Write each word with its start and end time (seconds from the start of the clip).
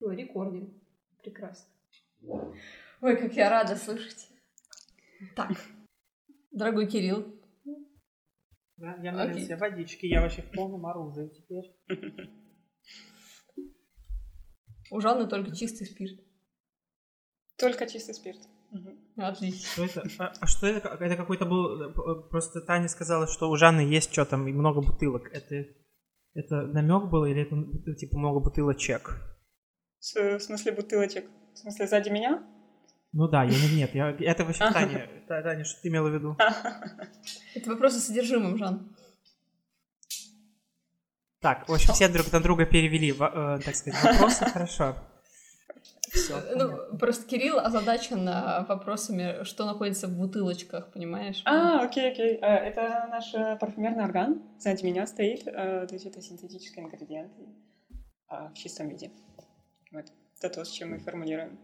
Ну, 0.00 0.10
рекординг. 0.10 0.74
Прекрасно. 1.22 1.70
Ой, 3.00 3.16
как 3.16 3.34
я 3.34 3.50
рада 3.50 3.76
слышать. 3.76 4.28
Так, 5.34 5.52
дорогой 6.50 6.86
Кирилл. 6.86 7.26
Да, 8.76 8.94
я 9.02 9.12
налил 9.12 9.38
себе 9.38 9.56
водички, 9.56 10.06
я 10.06 10.20
вообще 10.20 10.42
в 10.42 10.50
полном 10.52 10.84
оружии 10.84 11.28
теперь. 11.28 11.74
У 14.90 15.00
Жанны 15.00 15.26
только 15.26 15.54
чистый 15.54 15.86
спирт. 15.86 16.20
Только 17.58 17.86
чистый 17.86 18.14
спирт. 18.14 18.40
Отлично. 19.16 19.66
Что 19.66 19.84
это? 19.84 20.08
А, 20.18 20.32
а 20.40 20.46
что 20.46 20.66
это? 20.66 20.88
Это 20.88 21.16
какой-то 21.16 21.46
был... 21.46 21.80
э, 21.80 22.28
Просто 22.28 22.60
Таня 22.60 22.88
сказала, 22.88 23.26
что 23.26 23.48
у 23.50 23.56
Жанны 23.56 23.80
есть 23.80 24.12
что 24.12 24.26
там, 24.26 24.46
и 24.46 24.52
много 24.52 24.82
бутылок. 24.82 25.30
Это, 25.32 25.66
это 26.34 26.66
намек 26.66 27.10
был 27.10 27.24
или 27.24 27.42
это 27.42 27.56
ну, 27.56 27.94
типа 27.94 28.18
много 28.18 28.40
бутылочек? 28.40 29.35
С- 30.00 30.14
В 30.38 30.40
смысле 30.40 30.72
бутылочек? 30.72 31.26
В 31.54 31.58
смысле 31.58 31.86
сзади 31.86 32.08
меня? 32.10 32.42
Ну 33.12 33.28
да, 33.28 33.44
я 33.44 33.50
не 33.50 33.76
нет, 33.76 33.94
я, 33.94 34.10
это 34.10 34.44
вообще 34.44 34.70
Таня. 34.70 35.08
Та- 35.26 35.42
Таня, 35.42 35.64
что 35.64 35.80
ты 35.82 35.88
имела 35.88 36.08
в 36.08 36.14
виду? 36.14 36.36
Это 37.54 37.70
вопрос 37.70 37.96
о 37.96 38.00
содержимом, 38.00 38.58
Жан. 38.58 38.94
Так, 41.40 41.68
в 41.68 41.72
общем, 41.72 41.92
все 41.94 42.08
друг 42.08 42.32
на 42.32 42.40
друга 42.40 42.66
перевели, 42.66 43.12
э, 43.12 43.58
так 43.64 43.74
сказать, 43.74 44.02
вопросы, 44.02 44.44
хорошо. 44.52 44.96
Всё, 46.12 46.40
Ну, 46.56 46.98
просто 46.98 47.26
Кирилл 47.26 47.58
озадачен 47.58 48.26
а, 48.28 48.64
вопросами, 48.68 49.44
что 49.44 49.66
находится 49.66 50.08
в 50.08 50.16
бутылочках, 50.16 50.92
понимаешь? 50.92 51.42
А, 51.44 51.80
окей, 51.84 52.10
окей. 52.12 52.38
Э, 52.40 52.46
Это 52.68 53.06
наш 53.10 53.34
э, 53.34 53.56
парфюмерный 53.60 54.04
орган. 54.04 54.42
Сзади 54.58 54.84
меня 54.84 55.06
стоит. 55.06 55.46
э, 55.46 55.86
То 55.86 55.94
есть 55.94 56.06
это 56.06 56.20
синтетические 56.22 56.84
ингредиенты 56.84 57.46
в 58.28 58.54
чистом 58.54 58.88
виде. 58.88 59.10
Вот. 59.96 60.12
Это 60.42 60.54
то, 60.54 60.64
с 60.64 60.70
чем 60.70 60.90
мы 60.90 60.98
формулируем. 60.98 61.58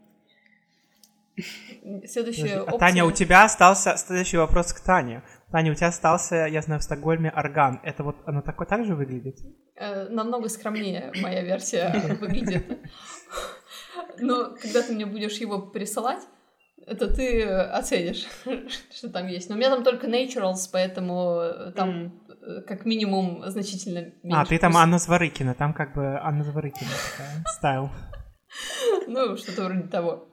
Следующая 2.06 2.42
Подожди, 2.42 2.60
опция. 2.60 2.76
А 2.76 2.78
Таня, 2.78 3.04
у 3.04 3.12
тебя 3.12 3.44
остался 3.44 3.96
следующий 3.98 4.38
вопрос 4.38 4.72
к 4.72 4.80
Тане. 4.80 5.22
Таня, 5.50 5.72
у 5.72 5.74
тебя 5.74 5.88
остался, 5.88 6.46
я 6.46 6.62
знаю, 6.62 6.80
в 6.80 6.84
Стокгольме 6.84 7.28
орган. 7.28 7.80
Это 7.82 8.02
вот 8.02 8.16
оно 8.24 8.40
такое 8.40 8.66
так 8.66 8.86
же 8.86 8.94
выглядит? 8.94 9.36
Э, 9.76 10.08
намного 10.08 10.48
скромнее 10.48 11.12
моя 11.20 11.42
версия 11.42 11.92
выглядит. 12.20 12.64
Но 14.18 14.56
когда 14.58 14.80
ты 14.82 14.94
мне 14.94 15.04
будешь 15.04 15.36
его 15.36 15.60
присылать, 15.60 16.22
это 16.86 17.14
ты 17.14 17.44
оценишь, 17.44 18.26
что 18.94 19.10
там 19.10 19.26
есть. 19.26 19.50
Но 19.50 19.56
у 19.56 19.58
меня 19.58 19.68
там 19.68 19.84
только 19.84 20.06
naturals, 20.06 20.70
поэтому 20.72 21.40
э, 21.40 21.72
там 21.72 22.18
э, 22.28 22.62
как 22.66 22.86
минимум 22.86 23.42
значительно 23.50 24.10
меньше. 24.22 24.40
А, 24.40 24.46
ты 24.46 24.58
там. 24.58 24.74
Анна 24.74 24.98
Зворыкина, 24.98 25.54
там 25.54 25.74
как 25.74 25.92
бы 25.94 26.18
Анна 26.18 26.44
Зворыкина 26.44 26.90
такая, 27.10 27.44
стайл. 27.46 27.90
Ну, 29.06 29.36
что-то 29.36 29.64
вроде 29.64 29.88
того. 29.88 30.28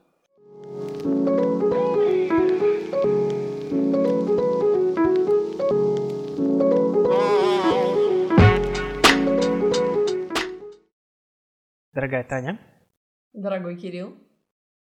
Дорогая 11.94 12.24
Таня, 12.24 12.60
Дорогой 13.34 13.76
Кирилл. 13.78 14.16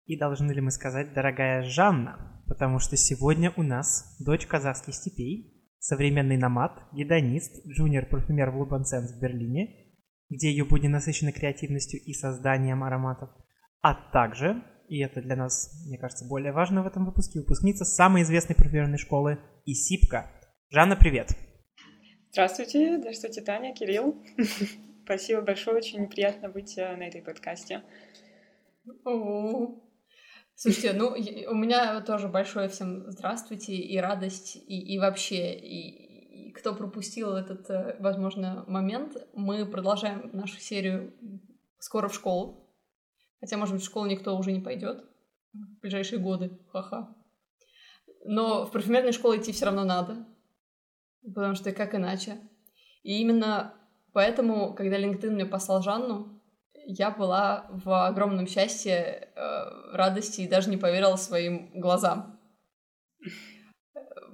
и 0.05 0.17
должны 0.17 0.51
ли 0.51 0.61
мы 0.61 0.71
сказать 0.71 1.13
дорогая 1.13 1.63
Жанна, 1.63 2.43
потому 2.47 2.79
что 2.79 2.97
сегодня 2.97 3.53
у 3.57 3.63
нас 3.63 4.17
дочь 4.19 4.47
казахских 4.47 4.95
степей, 4.95 5.69
современный 5.79 6.37
номад, 6.37 6.71
гедонист, 6.93 7.65
джуниор-парфюмер 7.67 8.49
в 8.51 8.57
Лубансенс 8.57 9.11
в 9.11 9.21
Берлине, 9.21 9.84
где 10.29 10.49
ее 10.49 10.65
будет 10.65 10.91
насыщена 10.91 11.31
креативностью 11.31 11.99
и 12.01 12.13
созданием 12.13 12.83
ароматов, 12.83 13.29
а 13.81 13.93
также, 13.93 14.63
и 14.89 14.99
это 14.99 15.21
для 15.21 15.35
нас, 15.35 15.71
мне 15.87 15.97
кажется, 15.97 16.25
более 16.25 16.51
важно 16.51 16.83
в 16.83 16.87
этом 16.87 17.05
выпуске, 17.05 17.39
выпускница 17.39 17.85
самой 17.85 18.23
известной 18.23 18.55
парфюмерной 18.55 18.97
школы 18.97 19.39
Исипка. 19.65 20.31
Жанна, 20.69 20.95
привет! 20.95 21.35
Здравствуйте, 22.31 22.97
здравствуйте, 22.97 23.41
Таня, 23.41 23.73
Кирилл. 23.73 24.21
Спасибо 25.05 25.41
большое, 25.41 25.77
очень 25.77 26.07
приятно 26.07 26.49
быть 26.49 26.77
э, 26.77 26.95
на 26.95 27.03
этой 27.03 27.21
подкасте. 27.21 27.83
Слушайте, 30.55 30.93
ну, 30.93 31.09
у 31.09 31.55
меня 31.55 32.01
тоже 32.01 32.27
большое 32.27 32.69
всем 32.69 33.11
здравствуйте 33.11 33.73
и 33.75 33.97
радость, 33.97 34.55
и, 34.55 34.95
и 34.95 34.97
вообще, 34.99 35.53
и 35.53 36.04
кто 36.55 36.73
пропустил 36.73 37.35
этот, 37.35 37.69
э, 37.69 37.97
возможно, 37.99 38.63
момент, 38.67 39.17
мы 39.33 39.65
продолжаем 39.65 40.29
нашу 40.33 40.59
серию 40.59 41.13
скоро 41.79 42.07
в 42.07 42.15
школу. 42.15 42.73
Хотя, 43.41 43.57
может 43.57 43.75
быть, 43.75 43.83
в 43.83 43.85
школу 43.85 44.05
никто 44.05 44.35
уже 44.37 44.51
не 44.51 44.61
пойдет 44.61 45.03
в 45.53 45.81
ближайшие 45.81 46.19
годы, 46.19 46.57
ха-ха. 46.71 47.15
Но 48.23 48.65
в 48.65 48.71
парфюмерную 48.71 49.13
школу 49.13 49.35
идти 49.35 49.51
все 49.51 49.65
равно 49.65 49.83
надо, 49.83 50.25
потому 51.21 51.55
что 51.55 51.71
как 51.71 51.93
иначе. 51.93 52.39
И 53.03 53.19
именно 53.21 53.73
поэтому, 54.13 54.73
когда 54.73 54.97
LinkedIn 54.97 55.31
мне 55.31 55.45
послал 55.45 55.83
Жанну, 55.83 56.41
я 56.87 57.11
была 57.11 57.67
в 57.69 58.07
огромном 58.07 58.47
счастье, 58.47 58.93
э, 59.35 59.91
радости 59.91 60.41
и 60.41 60.47
даже 60.47 60.69
не 60.69 60.77
поверила 60.77 61.17
своим 61.17 61.71
глазам. 61.79 62.34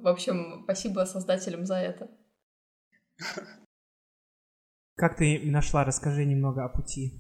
В 0.01 0.07
общем, 0.07 0.63
спасибо 0.63 1.05
создателям 1.05 1.65
за 1.65 1.75
это. 1.75 2.09
Как 4.95 5.15
ты 5.15 5.39
нашла, 5.43 5.83
расскажи 5.83 6.25
немного 6.25 6.65
о 6.65 6.69
пути. 6.69 7.11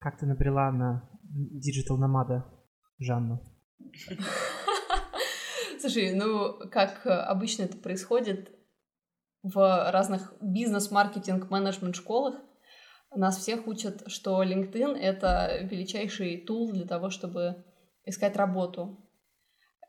Как 0.00 0.18
ты 0.18 0.26
набрела 0.26 0.72
на 0.72 1.08
digital 1.22 1.98
nomad 1.98 2.38
а 2.38 2.46
Жанну? 2.98 3.44
Слушай, 5.80 6.14
ну, 6.14 6.58
как 6.70 7.06
обычно 7.06 7.62
это 7.62 7.76
происходит 7.76 8.50
в 9.42 9.90
разных 9.90 10.34
бизнес-маркетинг, 10.40 11.48
менеджмент 11.48 11.96
школах, 11.96 12.34
нас 13.14 13.38
всех 13.38 13.66
учат, 13.66 14.02
что 14.08 14.42
LinkedIn— 14.42 14.96
это 15.00 15.60
величайший 15.62 16.44
тул 16.44 16.72
для 16.72 16.86
того, 16.86 17.10
чтобы 17.10 17.64
искать 18.04 18.36
работу. 18.36 19.09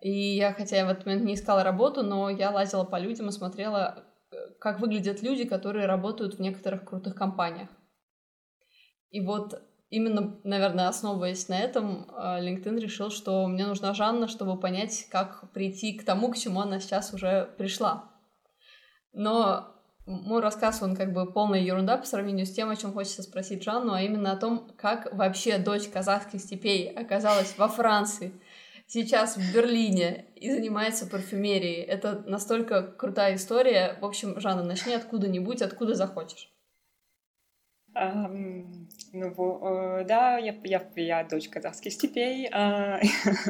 И 0.02 0.36
я, 0.36 0.52
хотя 0.54 0.78
я 0.78 0.86
в 0.86 0.90
этот 0.90 1.06
момент 1.06 1.24
не 1.24 1.36
искала 1.36 1.64
работу, 1.64 2.02
но 2.02 2.30
я 2.30 2.50
лазила 2.50 2.84
по 2.84 3.00
людям 3.00 3.30
и 3.30 3.32
смотрела, 3.32 4.04
э, 4.32 4.36
как 4.60 4.80
выглядят 4.80 5.22
люди, 5.22 5.46
которые 5.46 5.86
работают 5.86 6.36
в 6.36 6.40
некоторых 6.42 6.86
крутых 6.86 7.16
компаниях. 7.16 7.70
И 9.12 9.22
вот 9.22 9.62
именно, 9.92 10.40
наверное, 10.44 10.88
основываясь 10.88 11.48
на 11.50 11.60
этом, 11.60 12.10
э, 12.10 12.42
LinkedIn 12.42 12.80
решил, 12.80 13.12
что 13.12 13.46
мне 13.46 13.68
нужна 13.68 13.94
Жанна, 13.94 14.28
чтобы 14.28 14.60
понять, 14.60 15.08
как 15.12 15.52
прийти 15.52 15.94
к 15.94 16.04
тому, 16.04 16.32
к 16.32 16.38
чему 16.38 16.62
она 16.62 16.80
сейчас 16.80 17.14
уже 17.14 17.54
пришла. 17.58 18.10
Но 19.14 19.68
мой 20.08 20.42
рассказ, 20.42 20.82
он 20.82 20.96
как 20.96 21.14
бы 21.14 21.32
полная 21.32 21.60
ерунда 21.60 21.98
по 21.98 22.08
сравнению 22.08 22.48
с 22.48 22.52
тем, 22.52 22.70
о 22.70 22.76
чем 22.76 22.92
хочется 22.92 23.22
спросить 23.22 23.64
Жанну, 23.64 23.94
а 23.94 24.02
именно 24.02 24.32
о 24.32 24.38
том, 24.38 24.72
как 24.78 25.14
вообще 25.14 25.60
дочь 25.60 25.88
казахских 25.88 26.42
степей 26.42 26.90
оказалась 26.90 27.56
во 27.58 27.68
Франции, 27.68 28.34
сейчас 28.92 29.38
в 29.38 29.54
Берлине 29.54 30.26
и 30.36 30.52
занимается 30.52 31.08
парфюмерией. 31.08 31.82
Это 31.82 32.24
настолько 32.28 32.84
крутая 32.84 33.36
история. 33.36 33.98
В 34.02 34.06
общем, 34.06 34.40
Жанна, 34.40 34.64
начни 34.64 34.94
откуда-нибудь, 34.94 35.62
откуда 35.62 35.96
захочешь. 35.96 36.52
Ам, 37.94 38.88
Ну, 39.14 40.00
э, 40.00 40.06
да, 40.06 40.38
я, 40.38 40.56
я, 40.64 40.82
я 40.96 41.24
дочь 41.24 41.50
казахских 41.50 41.94
степей. 41.94 42.50
а, 42.52 43.00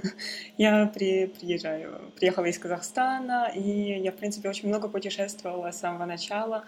Я 0.57 0.88
при, 0.94 1.28
приезжаю, 1.28 2.12
приехала 2.16 2.46
из 2.46 2.58
Казахстана, 2.59 3.52
и 3.56 4.00
я, 4.02 4.12
в 4.12 4.16
принципе, 4.16 4.50
очень 4.50 4.68
много 4.69 4.90
путешествовала 4.90 5.72
с 5.72 5.79
самого 5.79 6.06
начала, 6.06 6.66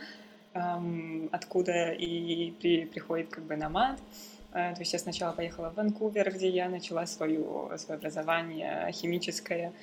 откуда 1.32 1.92
и 1.92 2.52
при- 2.52 2.86
приходит 2.86 3.30
как 3.30 3.44
бы 3.46 3.56
номад. 3.56 4.00
А, 4.00 4.33
То 4.54 4.76
есть 4.80 4.94
я 4.94 5.00
сначала 5.00 5.32
поехала 5.32 5.70
в 5.70 5.76
Ванкувер, 5.76 6.32
где 6.32 6.48
я 6.48 6.70
начала 6.70 7.06
свою, 7.08 7.72
свое 7.78 7.98
образование 7.98 8.92
химическое. 8.92 9.74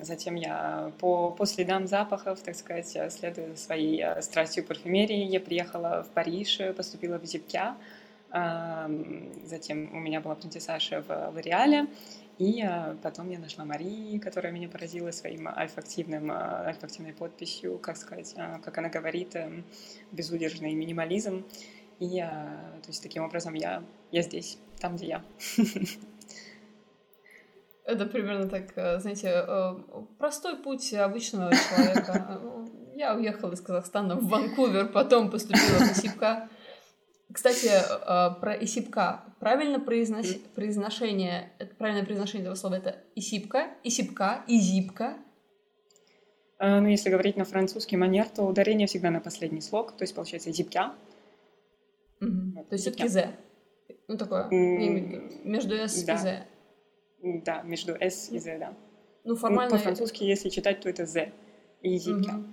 Затем 0.00 0.36
я 0.36 0.90
по, 0.98 1.30
по 1.30 1.44
следам 1.44 1.86
запахов, 1.86 2.40
так 2.40 2.56
сказать, 2.56 2.96
следуя 3.12 3.54
своей 3.56 4.02
э, 4.02 4.22
страстью 4.22 4.64
парфюмерии, 4.64 5.26
я 5.26 5.38
приехала 5.38 6.02
в 6.02 6.14
Париж, 6.14 6.60
э, 6.60 6.72
поступила 6.72 7.18
в 7.18 7.24
Зипкя. 7.26 7.76
Затем 9.44 9.94
у 9.94 10.00
меня 10.00 10.22
была 10.22 10.32
апрентисаж 10.32 10.90
в 11.06 11.32
Лореале. 11.34 11.86
И 12.38 12.60
э, 12.60 12.96
потом 13.02 13.30
я 13.30 13.38
нашла 13.38 13.64
Мари, 13.64 14.18
которая 14.18 14.52
меня 14.52 14.68
поразила 14.68 15.10
своим 15.10 15.48
альфа-активным, 15.48 16.30
э, 16.30 16.34
альфа-активной 16.34 17.12
подписью, 17.12 17.78
как 17.78 17.96
сказать, 17.96 18.34
э, 18.36 18.58
как 18.64 18.78
она 18.78 18.88
говорит, 18.88 19.36
эм, 19.36 19.64
безудержный 20.12 20.74
минимализм. 20.74 21.44
И, 22.02 22.18
то 22.18 22.88
есть, 22.88 23.00
таким 23.00 23.22
образом, 23.22 23.54
я, 23.54 23.84
я 24.10 24.22
здесь, 24.22 24.58
там, 24.80 24.96
где 24.96 25.06
я. 25.06 25.24
Это 27.84 28.06
примерно 28.06 28.48
так, 28.48 28.72
э, 28.76 28.98
знаете, 28.98 29.28
э, 29.28 29.74
простой 30.18 30.56
путь 30.56 30.92
обычного 30.94 31.52
человека. 31.52 32.40
Я 32.96 33.14
уехала 33.14 33.52
из 33.52 33.60
Казахстана 33.60 34.16
в 34.16 34.26
Ванкувер, 34.28 34.88
потом 34.88 35.30
поступила 35.30 35.78
в 35.78 35.96
Сипка. 35.96 36.48
Кстати, 37.32 37.68
э, 37.68 38.40
про 38.40 38.54
исипка. 38.60 39.24
Правильно 39.38 39.78
произнос... 39.78 40.26
произношение, 40.56 41.52
правильное 41.78 42.04
произношение 42.04 42.42
этого 42.42 42.56
слова 42.56 42.74
это 42.74 42.96
исипка, 43.14 43.68
исипка, 43.84 44.42
изипка. 44.48 45.18
Ну, 46.58 46.86
если 46.86 47.10
говорить 47.10 47.36
на 47.36 47.44
французский 47.44 47.96
манер, 47.96 48.28
то 48.28 48.42
ударение 48.42 48.86
всегда 48.86 49.10
на 49.10 49.20
последний 49.20 49.60
слог, 49.60 49.96
то 49.96 50.02
есть 50.02 50.14
получается 50.14 50.52
зипкя. 50.52 50.92
Угу. 52.22 52.64
То 52.64 52.74
есть 52.74 52.84
все-таки 52.84 53.08
«з». 53.08 53.34
Ну, 54.08 54.16
такое, 54.16 54.48
mm, 54.48 55.44
между 55.44 55.74
«с» 55.74 56.04
да. 56.04 56.14
и 56.14 56.18
«з». 56.18 56.46
Да, 57.44 57.62
между 57.62 57.92
«с» 58.00 58.30
и 58.30 58.38
«з», 58.38 58.58
да. 58.58 58.76
Ну, 59.24 59.36
формально... 59.36 59.76
По-французски, 59.76 60.24
если 60.24 60.48
читать, 60.48 60.80
то 60.80 60.88
это 60.88 61.06
«з» 61.06 61.32
и 61.82 61.98
«зипкя». 61.98 62.34
Угу. 62.34 62.46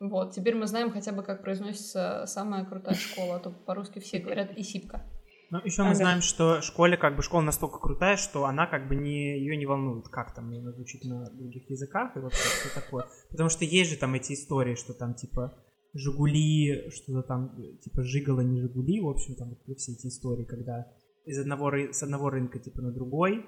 Вот, 0.00 0.32
теперь 0.32 0.54
мы 0.54 0.66
знаем 0.66 0.90
хотя 0.90 1.12
бы, 1.12 1.22
как 1.22 1.42
произносится 1.42 2.24
самая 2.26 2.64
крутая 2.64 2.94
школа, 2.94 3.36
а 3.36 3.38
то 3.38 3.50
по-русски 3.50 3.98
все 3.98 4.18
говорят 4.18 4.50
«исипка». 4.56 5.02
Ну, 5.50 5.60
еще 5.64 5.82
мы 5.82 5.90
а, 5.90 5.94
знаем, 5.94 6.18
да. 6.18 6.22
что 6.22 6.60
школе 6.62 6.96
как 6.96 7.16
бы 7.16 7.22
школа 7.22 7.42
настолько 7.42 7.78
крутая, 7.78 8.16
что 8.16 8.44
она 8.44 8.66
как 8.66 8.88
бы 8.88 8.96
не 8.96 9.38
ее 9.38 9.56
не 9.56 9.66
волнует, 9.66 10.08
как 10.08 10.34
там 10.34 10.50
ее 10.50 10.72
звучит 10.72 11.04
на 11.04 11.30
других 11.30 11.70
языках 11.70 12.16
и 12.16 12.18
вообще 12.18 12.42
что 12.42 12.80
такое. 12.80 13.06
Потому 13.30 13.48
что 13.50 13.64
есть 13.64 13.90
же 13.90 13.96
там 13.96 14.14
эти 14.14 14.32
истории, 14.32 14.74
что 14.74 14.94
там 14.94 15.14
типа 15.14 15.54
Жигули, 15.94 16.90
что-то 16.90 17.22
там 17.22 17.56
типа 17.80 18.02
Жигало, 18.02 18.40
не 18.40 18.60
Жигули, 18.60 19.00
в 19.00 19.08
общем, 19.08 19.36
там 19.36 19.56
вот 19.66 19.78
все 19.78 19.92
эти 19.92 20.08
истории, 20.08 20.44
когда 20.44 20.92
из 21.24 21.38
одного, 21.38 21.72
с 21.72 22.02
одного 22.02 22.30
рынка 22.30 22.58
типа 22.58 22.82
на 22.82 22.92
другой, 22.92 23.46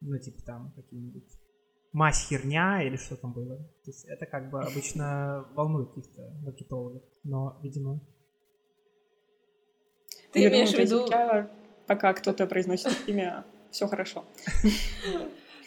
ну 0.00 0.18
типа 0.18 0.42
там 0.44 0.72
какие-нибудь 0.76 1.24
мазь 1.92 2.28
херня 2.28 2.82
или 2.82 2.96
что 2.96 3.16
там 3.16 3.32
было. 3.32 3.56
То 3.56 3.90
есть 3.90 4.04
это 4.04 4.26
как 4.26 4.50
бы 4.50 4.60
обычно 4.60 5.46
волнует 5.54 5.88
каких-то 5.88 6.30
маркетологов, 6.44 7.02
но, 7.24 7.58
видимо... 7.62 8.00
Ты 10.32 10.40
Я 10.40 10.50
имеешь 10.50 10.72
в 10.74 10.78
виду... 10.78 11.06
Пока 11.86 12.12
кто-то 12.14 12.46
произносит 12.48 12.92
имя, 13.06 13.46
все 13.70 13.86
хорошо. 13.86 14.24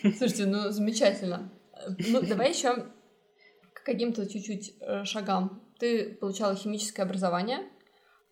Слушайте, 0.02 0.46
ну 0.46 0.70
замечательно. 0.70 1.50
Ну, 2.10 2.22
давай 2.22 2.50
еще 2.50 2.76
к 3.74 3.84
каким-то 3.84 4.28
чуть-чуть 4.28 4.76
э, 4.82 5.06
шагам. 5.06 5.64
Ты 5.80 6.14
получала 6.16 6.56
химическое 6.56 7.04
образование. 7.04 7.60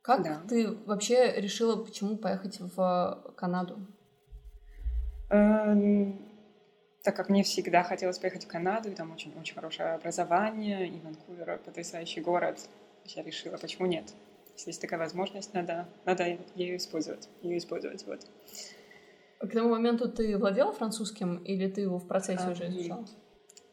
Как 0.02 0.24
да. 0.24 0.42
ты 0.48 0.70
вообще 0.86 1.34
решила, 1.38 1.82
почему 1.84 2.18
поехать 2.18 2.60
в 2.60 3.34
Канаду? 3.36 3.80
Эм, 5.30 6.22
так 7.04 7.16
как 7.16 7.30
мне 7.30 7.44
всегда 7.44 7.84
хотелось 7.84 8.20
поехать 8.20 8.46
в 8.46 8.48
Канаду, 8.48 8.90
и 8.90 8.96
там 8.96 9.12
очень-очень 9.12 9.56
хорошее 9.56 9.94
образование, 9.94 10.88
и 10.88 11.00
Ванкувер 11.00 11.60
потрясающий 11.64 12.22
город, 12.22 12.60
я 13.06 13.24
решила, 13.24 13.58
почему 13.58 13.88
нет? 13.88 14.14
Если 14.56 14.70
есть 14.70 14.82
такая 14.82 15.00
возможность, 15.00 15.54
надо, 15.54 15.88
надо 16.06 16.38
ее 16.56 16.78
использовать, 16.78 17.30
ее 17.42 17.58
использовать, 17.58 18.06
вот. 18.08 18.26
К 19.40 19.52
тому 19.52 19.70
моменту 19.70 20.10
ты 20.10 20.38
владела 20.38 20.74
французским, 20.74 21.38
или 21.44 21.70
ты 21.70 21.82
его 21.82 22.00
в 22.00 22.08
процессе 22.08 22.44
а, 22.44 22.52
уже 22.52 22.68
изучала? 22.68 23.06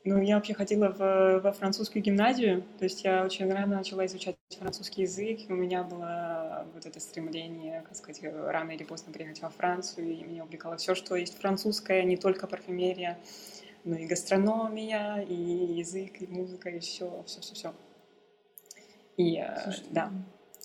Ну, 0.06 0.21
я 0.21 0.35
вообще 0.35 0.53
ходила 0.53 0.91
в, 0.91 1.41
во 1.41 1.53
французскую 1.53 2.03
гимназию, 2.03 2.62
то 2.79 2.85
есть 2.85 3.05
я 3.05 3.25
очень 3.25 3.51
рано 3.51 3.77
начала 3.77 4.05
изучать 4.05 4.37
французский 4.59 5.03
язык, 5.03 5.41
у 5.49 5.55
меня 5.55 5.83
было 5.83 6.67
вот 6.75 6.85
это 6.85 7.01
стремление, 7.01 7.81
как 7.89 7.97
сказать, 7.97 8.23
рано 8.23 8.73
или 8.73 8.85
поздно 8.85 9.15
приехать 9.15 9.41
во 9.41 9.49
Францию, 9.49 10.12
и 10.12 10.25
меня 10.25 10.45
увлекало 10.45 10.77
все, 10.77 10.95
что 10.95 11.17
есть 11.17 11.39
французское, 11.41 12.03
не 12.03 12.19
только 12.19 12.47
парфюмерия, 12.47 13.19
но 13.85 13.97
и 13.97 14.06
гастрономия, 14.06 15.23
и 15.23 15.35
язык, 15.35 16.21
и 16.21 16.27
музыка, 16.27 16.69
и 16.69 16.81
все, 16.81 17.25
все, 17.27 17.41
все, 17.41 17.55
все. 17.55 17.75
И 19.17 19.39
э, 19.39 19.59
Слушай, 19.62 19.85
да. 19.91 20.12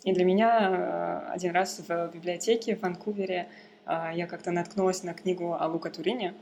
И 0.04 0.12
для 0.12 0.26
меня 0.26 1.28
э, 1.30 1.32
один 1.32 1.54
раз 1.54 1.82
в 1.88 2.12
библиотеке 2.14 2.76
в 2.76 2.82
Ванкувере 2.82 3.48
э, 3.86 4.10
я 4.16 4.28
как-то 4.28 4.52
наткнулась 4.52 5.04
на 5.04 5.14
книгу 5.14 5.54
о 5.54 5.66
Лука 5.68 5.90
Турине, 5.90 6.34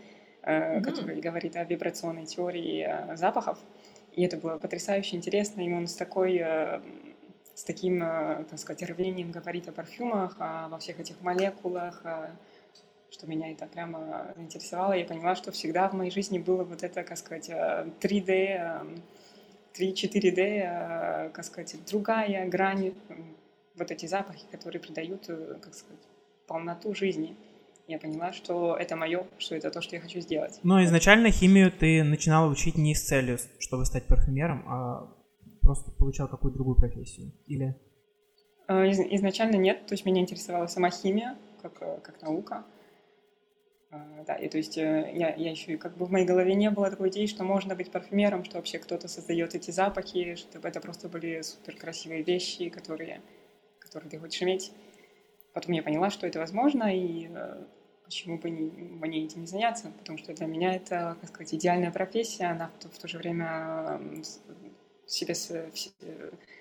mm-hmm. 0.48 0.82
который 0.82 1.20
говорит 1.20 1.56
о 1.56 1.64
вибрационной 1.64 2.26
теории 2.26 2.86
э, 2.88 3.16
запахов. 3.16 3.60
И 4.14 4.24
это 4.24 4.38
было 4.38 4.58
потрясающе 4.58 5.16
интересно. 5.16 5.62
И 5.62 5.72
он 5.72 5.88
с 5.88 5.96
такой 5.96 6.38
э, 6.38 6.82
с 7.54 7.64
таким, 7.64 8.00
так 8.00 8.60
сказать, 8.60 8.84
рвением 8.84 9.32
говорит 9.32 9.68
о 9.68 9.72
парфюмах, 9.72 10.38
во 10.38 10.78
всех 10.78 11.00
этих 11.00 11.20
молекулах, 11.22 12.04
что 13.10 13.26
меня 13.26 13.52
это 13.52 13.66
прямо 13.66 14.32
заинтересовало. 14.36 14.94
Я 14.94 15.06
поняла, 15.06 15.36
что 15.36 15.52
всегда 15.52 15.90
в 15.90 15.94
моей 15.94 16.12
жизни 16.12 16.38
было 16.38 16.64
вот 16.64 16.84
это, 16.84 17.04
как 17.04 17.18
сказать, 17.18 17.50
3D, 17.50 19.02
3-4D, 19.74 21.32
как 21.32 21.44
сказать, 21.46 21.76
другая 21.90 22.48
грань, 22.48 22.94
вот 23.76 23.90
эти 23.90 24.06
запахи, 24.06 24.46
которые 24.52 24.80
придают, 24.80 25.26
как 25.26 25.74
сказать, 25.74 26.04
полноту 26.46 26.94
жизни 26.94 27.36
я 27.88 28.00
поняла, 28.00 28.34
что 28.34 28.76
это 28.76 28.96
мое, 28.96 29.26
что 29.38 29.56
это 29.56 29.72
то, 29.72 29.82
что 29.82 29.96
я 29.96 30.02
хочу 30.02 30.20
сделать. 30.20 30.60
Но 30.64 30.84
изначально 30.84 31.32
химию 31.32 31.72
ты 31.72 32.04
начинала 32.04 32.50
учить 32.50 32.78
не 32.78 32.94
с 32.94 33.04
целью, 33.04 33.38
чтобы 33.60 33.86
стать 33.86 34.06
парфюмером, 34.08 34.66
а 34.68 35.14
просто 35.62 35.92
получал 35.92 36.28
какую-то 36.28 36.58
другую 36.58 36.76
профессию? 36.76 37.32
Или? 37.46 37.76
А, 38.68 38.86
изначально 38.86 39.56
нет, 39.56 39.86
то 39.86 39.94
есть 39.94 40.06
меня 40.06 40.22
интересовала 40.22 40.68
сама 40.68 40.90
химия, 40.90 41.38
как, 41.62 41.80
как 42.04 42.22
наука. 42.22 42.66
А, 43.90 44.24
да, 44.28 44.36
и 44.36 44.50
то 44.50 44.58
есть 44.58 44.78
э, 44.78 45.12
я, 45.14 45.34
я 45.36 45.52
еще 45.52 45.74
и 45.74 45.78
как 45.78 45.96
бы 45.96 46.06
в 46.06 46.12
моей 46.12 46.26
голове 46.26 46.56
не 46.56 46.70
было 46.70 46.90
такой 46.90 47.10
идеи, 47.10 47.26
что 47.26 47.46
можно 47.46 47.74
быть 47.74 47.90
парфюмером, 47.90 48.44
что 48.44 48.58
вообще 48.58 48.80
кто-то 48.80 49.08
создает 49.08 49.56
эти 49.56 49.72
запахи, 49.72 50.36
что 50.36 50.60
это 50.60 50.82
просто 50.82 51.08
были 51.08 51.42
супер 51.42 51.78
красивые 51.78 52.24
вещи, 52.24 52.68
которые, 52.68 53.22
которые 53.80 54.10
ты 54.10 54.20
хочешь 54.20 54.42
иметь. 54.42 54.74
Потом 55.54 55.72
я 55.72 55.82
поняла, 55.82 56.10
что 56.10 56.28
это 56.28 56.40
возможно, 56.40 56.94
и 56.94 57.30
э, 57.30 57.64
почему 58.08 58.38
бы 58.40 58.50
не, 58.50 58.70
мне 58.72 59.26
этим 59.26 59.42
не 59.42 59.48
заняться, 59.48 59.92
потому 60.00 60.18
что 60.18 60.34
для 60.34 60.48
меня 60.48 60.74
это, 60.74 61.18
как 61.20 61.30
сказать, 61.30 61.54
идеальная 61.54 61.92
профессия, 61.92 62.46
она 62.46 62.70
в 62.70 62.82
то, 62.82 62.90
в 62.90 62.98
то 62.98 63.08
же 63.08 63.18
время 63.18 64.00
в 65.08 65.12
себе 65.12 65.36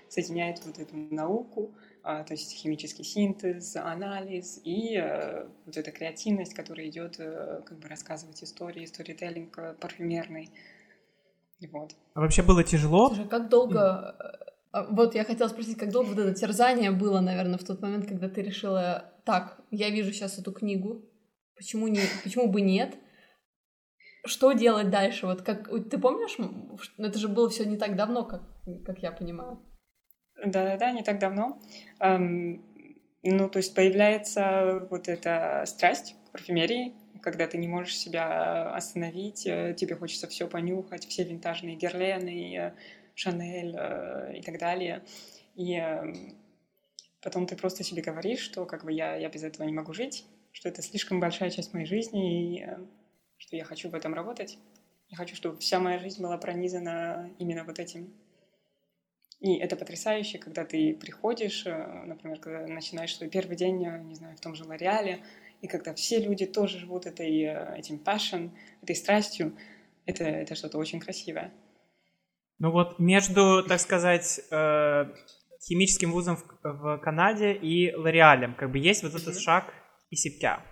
соединяет 0.09 0.65
вот 0.67 0.79
эту 0.79 0.97
науку, 0.97 1.71
а, 2.03 2.25
то 2.25 2.35
есть 2.35 2.53
химический 2.53 3.05
синтез, 3.05 3.77
анализ 3.77 4.61
и 4.65 4.97
э, 4.97 5.47
вот 5.65 5.77
эта 5.77 5.91
креативность, 5.91 6.55
которая 6.55 6.89
идет 6.89 7.17
э, 7.19 7.63
как 7.67 7.79
бы 7.79 7.89
рассказывать 7.89 8.43
истории, 8.45 8.87
сторителлинг 8.87 9.59
э, 9.59 9.75
парфюмерный. 9.81 10.51
И 11.59 11.67
вот. 11.67 11.97
А 12.15 12.21
вообще 12.21 12.43
было 12.43 12.63
тяжело? 12.63 13.09
Слушай, 13.09 13.29
как 13.29 13.49
долго... 13.49 14.15
Вот 14.91 15.15
я 15.15 15.25
хотела 15.25 15.49
спросить, 15.49 15.79
как 15.79 15.91
долго 15.91 16.11
вот 16.11 16.19
это 16.19 16.35
терзание 16.35 16.91
было, 16.91 17.21
наверное, 17.21 17.59
в 17.59 17.65
тот 17.65 17.81
момент, 17.81 18.07
когда 18.07 18.29
ты 18.29 18.43
решила, 18.43 19.11
так, 19.25 19.59
я 19.71 19.89
вижу 19.89 20.13
сейчас 20.13 20.39
эту 20.39 20.53
книгу, 20.53 21.03
Почему, 21.57 21.89
не, 21.89 22.01
почему 22.23 22.49
бы 22.49 22.61
нет? 22.61 22.95
Что 24.25 24.53
делать 24.53 24.91
дальше? 24.91 25.27
Вот 25.27 25.43
как 25.43 25.69
ты 25.89 25.99
помнишь, 25.99 26.37
это 26.99 27.19
же 27.19 27.29
было 27.29 27.49
все 27.49 27.65
не 27.65 27.77
так 27.77 27.97
давно, 27.97 28.25
как, 28.25 28.43
как 28.85 28.99
я 28.99 29.13
понимаю. 29.13 29.63
Да-да-да, 30.45 30.91
не 30.93 31.03
так 31.03 31.19
давно. 31.19 31.61
Эм, 32.01 32.65
ну, 33.23 33.49
то 33.49 33.59
есть 33.59 33.75
появляется 33.75 34.87
вот 34.91 35.09
эта 35.09 35.65
страсть 35.67 36.15
к 36.27 36.33
парфюмерии, 36.33 36.95
когда 37.23 37.47
ты 37.47 37.57
не 37.57 37.69
можешь 37.69 37.97
себя 37.97 38.75
остановить, 38.75 39.47
э, 39.47 39.75
тебе 39.77 39.97
хочется 39.97 40.27
все 40.27 40.47
понюхать, 40.47 41.07
все 41.07 41.25
винтажные 41.25 41.77
герлены, 41.77 42.75
Шанель 43.15 43.75
э, 43.77 44.37
и 44.37 44.43
так 44.43 44.59
далее. 44.59 45.03
И 45.55 45.75
э, 45.75 46.13
потом 47.23 47.47
ты 47.47 47.57
просто 47.57 47.83
себе 47.83 48.03
говоришь, 48.03 48.41
что 48.41 48.67
как 48.67 48.85
бы 48.85 48.93
я, 48.93 49.17
я 49.17 49.31
без 49.31 49.43
этого 49.43 49.67
не 49.67 49.73
могу 49.73 49.95
жить, 49.95 50.27
что 50.57 50.71
это 50.71 50.81
слишком 50.81 51.21
большая 51.21 51.51
часть 51.51 51.75
моей 51.75 51.85
жизни, 51.85 52.57
и 52.57 52.63
э, 52.63 52.79
что 53.37 53.57
я 53.57 53.65
хочу 53.65 53.91
в 53.91 53.95
этом 53.95 54.15
работать. 54.15 54.59
Я 55.11 55.19
хочу, 55.19 55.37
чтобы 55.37 55.59
вся 55.59 55.79
моя 55.79 55.99
жизнь 55.99 56.23
была 56.23 56.39
пронизана 56.39 57.31
именно 57.39 57.63
вот 57.65 57.79
этим. 57.79 58.11
И 59.41 59.59
это 59.59 59.77
потрясающе, 59.77 60.39
когда 60.39 60.65
ты 60.65 60.95
приходишь, 60.95 61.67
э, 61.67 62.05
например, 62.07 62.41
когда 62.41 62.67
начинаешь 62.67 63.15
свой 63.15 63.29
первый 63.29 63.55
день, 63.55 63.85
э, 63.85 64.03
не 64.05 64.15
знаю, 64.15 64.35
в 64.35 64.41
том 64.41 64.55
же 64.55 64.65
Лореале, 64.65 65.23
и 65.61 65.67
когда 65.67 65.93
все 65.93 66.21
люди 66.21 66.47
тоже 66.47 66.79
живут 66.79 67.05
этой, 67.05 67.43
этим 67.79 68.03
passion, 68.03 68.51
этой 68.81 68.97
страстью, 68.97 69.55
это, 70.07 70.25
это 70.25 70.55
что-то 70.55 70.79
очень 70.79 71.01
красивое. 71.01 71.53
Ну 72.59 72.71
вот 72.71 72.99
между, 72.99 73.63
так 73.63 73.81
сказать, 73.81 74.41
химическим 75.61 76.13
вузом 76.13 76.39
в, 76.63 76.99
Канаде 76.99 77.53
и 77.53 77.95
Лореалем, 77.95 78.55
как 78.55 78.71
бы 78.71 78.79
есть 78.79 79.03
вот 79.03 79.15
этот 79.15 79.39
шаг 79.39 79.73
и 80.11 80.17
Сипка. 80.17 80.63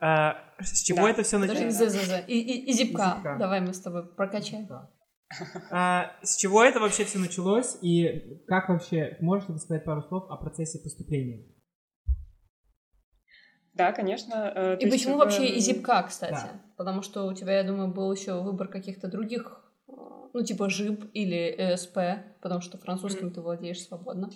А, 0.00 0.36
с 0.60 0.82
чего 0.82 1.02
да. 1.02 1.10
это 1.10 1.22
все 1.22 1.38
началось? 1.38 1.76
Подожди, 1.76 1.90
з, 1.90 2.06
з, 2.06 2.24
и, 2.26 2.38
и, 2.38 2.70
и 2.70 2.72
зипка. 2.72 3.36
Давай 3.38 3.60
мы 3.60 3.74
с 3.74 3.80
тобой 3.80 4.02
прокачаем. 4.16 4.66
А, 5.70 6.16
с 6.22 6.36
чего 6.36 6.64
это 6.64 6.80
вообще 6.80 7.04
все 7.04 7.18
началось 7.18 7.76
и 7.82 8.40
как 8.48 8.68
вообще, 8.68 9.16
можешь 9.20 9.44
сказать 9.60 9.84
пару 9.84 10.02
слов 10.02 10.24
о 10.30 10.36
процессе 10.36 10.78
поступления? 10.78 11.46
Да, 13.74 13.92
конечно. 13.92 14.52
Э, 14.54 14.78
и 14.78 14.90
почему 14.90 15.14
есть, 15.14 15.24
вообще 15.24 15.46
и 15.46 15.60
зипка, 15.60 16.02
кстати? 16.02 16.32
Да. 16.32 16.62
Потому 16.76 17.02
что 17.02 17.26
у 17.26 17.34
тебя, 17.34 17.58
я 17.58 17.64
думаю, 17.64 17.92
был 17.92 18.12
еще 18.12 18.42
выбор 18.42 18.68
каких-то 18.68 19.08
других, 19.08 19.62
э, 19.88 19.92
ну, 20.32 20.42
типа 20.42 20.68
ЖИП 20.68 21.04
или 21.14 21.54
ЭСП, 21.56 21.98
потому 22.42 22.60
что 22.60 22.78
французским 22.78 23.28
mm-hmm. 23.28 23.34
ты 23.34 23.40
владеешь 23.40 23.82
свободно. 23.82 24.30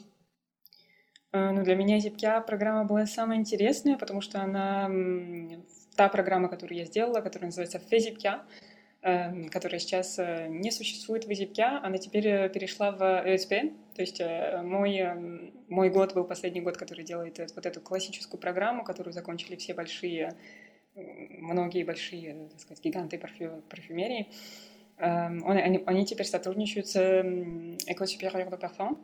Ну, 1.36 1.64
для 1.64 1.74
меня 1.74 1.98
ZipKia 1.98 2.46
программа 2.46 2.84
была 2.84 3.06
самая 3.06 3.38
интересная, 3.38 3.98
потому 3.98 4.20
что 4.20 4.40
она 4.40 4.88
та 5.96 6.08
программа, 6.08 6.48
которую 6.48 6.78
я 6.78 6.84
сделала, 6.84 7.20
которая 7.20 7.48
называется 7.48 7.80
FEZIPKIA, 7.90 8.40
Эм, 9.06 9.50
которая 9.50 9.78
сейчас 9.80 10.18
э, 10.18 10.46
не 10.48 10.70
существует 10.70 11.26
в 11.26 11.28
EasyPia, 11.28 11.80
она 11.82 11.98
теперь 11.98 12.26
э, 12.26 12.48
перешла 12.48 12.90
в 12.90 13.02
ESP. 13.02 13.74
То 13.94 14.00
есть 14.00 14.18
э, 14.18 14.62
мой, 14.62 14.96
эм, 14.96 15.52
мой 15.68 15.90
год 15.90 16.14
был 16.14 16.24
последний 16.24 16.62
год, 16.62 16.78
который 16.78 17.04
делает 17.04 17.38
вот 17.54 17.66
эту 17.66 17.82
классическую 17.82 18.40
программу, 18.40 18.82
которую 18.82 19.12
закончили 19.12 19.56
все 19.56 19.74
большие, 19.74 20.34
многие 20.94 21.84
большие, 21.84 22.48
так 22.50 22.60
сказать, 22.60 22.82
гиганты 22.82 23.18
парфю, 23.18 23.62
парфюмерии. 23.68 24.28
Эм, 24.96 25.46
они, 25.46 25.82
они 25.84 26.06
теперь 26.06 26.24
сотрудничают 26.24 26.88
с 26.88 26.96
École 26.96 28.06
supérieure 28.06 28.48
de 28.48 28.58
parfum 28.58 28.96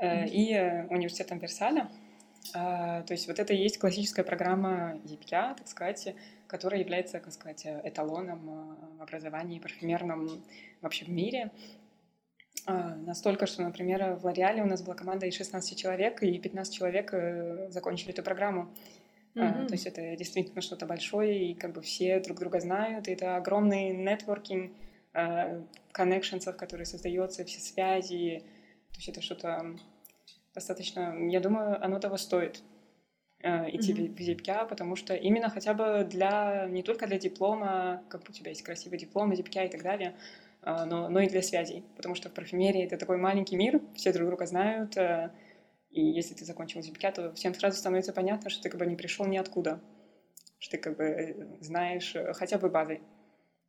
и 0.00 0.86
университетом 0.90 1.38
Версаля. 1.38 1.88
То 2.52 3.06
есть 3.08 3.26
вот 3.26 3.38
это 3.38 3.52
и 3.52 3.56
есть 3.56 3.78
классическая 3.78 4.22
программа 4.22 5.00
EPIA, 5.04 5.56
так 5.56 5.66
сказать, 5.66 6.14
которая 6.48 6.80
является, 6.80 7.20
как 7.20 7.32
сказать, 7.32 7.64
эталоном 7.84 8.48
э, 8.48 8.98
в 8.98 9.02
образовании 9.02 9.60
парфюмерном 9.60 10.42
вообще 10.80 11.04
в 11.04 11.10
мире. 11.10 11.50
А, 12.66 12.96
настолько, 12.96 13.46
что, 13.46 13.62
например, 13.62 14.14
в 14.14 14.24
Лореале 14.24 14.62
у 14.62 14.66
нас 14.66 14.82
была 14.82 14.96
команда 14.96 15.26
из 15.26 15.36
16 15.36 15.78
человек, 15.78 16.22
и 16.22 16.38
15 16.38 16.74
человек 16.74 17.10
э, 17.12 17.68
закончили 17.70 18.12
эту 18.12 18.22
программу. 18.22 18.74
Mm-hmm. 19.34 19.66
То 19.66 19.74
есть 19.74 19.86
это 19.86 20.16
действительно 20.16 20.62
что-то 20.62 20.86
большое, 20.86 21.50
и 21.50 21.54
как 21.54 21.72
бы 21.74 21.82
все 21.82 22.18
друг 22.18 22.38
друга 22.38 22.60
знают, 22.60 23.06
и 23.06 23.12
это 23.12 23.36
огромный 23.36 23.90
нетворкинг, 23.90 24.72
коннекшенсов, 25.92 26.56
который 26.56 26.86
создается, 26.86 27.44
все 27.44 27.60
связи. 27.60 28.42
То 28.98 29.00
есть 29.00 29.08
это 29.10 29.20
что-то 29.20 29.76
достаточно, 30.52 31.14
я 31.28 31.38
думаю, 31.38 31.80
оно 31.84 32.00
того 32.00 32.16
стоит 32.16 32.64
э, 33.44 33.70
идти 33.76 33.92
mm-hmm. 33.92 34.16
в 34.16 34.20
ЗИПКЯ, 34.20 34.64
потому 34.64 34.96
что 34.96 35.14
именно 35.14 35.48
хотя 35.50 35.72
бы 35.72 36.02
для, 36.02 36.66
не 36.68 36.82
только 36.82 37.06
для 37.06 37.16
диплома, 37.16 38.02
как 38.08 38.28
у 38.28 38.32
тебя 38.32 38.48
есть 38.48 38.62
красивый 38.62 38.98
диплом, 38.98 39.32
ЗИПКЯ 39.32 39.66
и 39.66 39.68
так 39.68 39.84
далее, 39.84 40.16
э, 40.62 40.84
но, 40.84 41.08
но 41.08 41.20
и 41.20 41.28
для 41.28 41.42
связей, 41.42 41.84
потому 41.94 42.16
что 42.16 42.28
в 42.28 42.32
парфюмерии 42.32 42.82
это 42.82 42.96
такой 42.96 43.18
маленький 43.18 43.54
мир, 43.54 43.80
все 43.94 44.12
друг 44.12 44.26
друга 44.26 44.46
знают, 44.46 44.96
э, 44.96 45.30
и 45.90 46.04
если 46.04 46.34
ты 46.34 46.44
закончил 46.44 46.82
ЗИПКЯ, 46.82 47.12
то 47.12 47.32
всем 47.34 47.54
сразу 47.54 47.78
становится 47.78 48.12
понятно, 48.12 48.50
что 48.50 48.64
ты 48.64 48.68
как 48.68 48.80
бы 48.80 48.86
не 48.86 48.96
пришел 48.96 49.26
ниоткуда, 49.26 49.80
что 50.58 50.72
ты 50.72 50.78
как 50.82 50.96
бы 50.96 51.56
знаешь 51.60 52.16
хотя 52.32 52.58
бы 52.58 52.68
базой. 52.68 52.96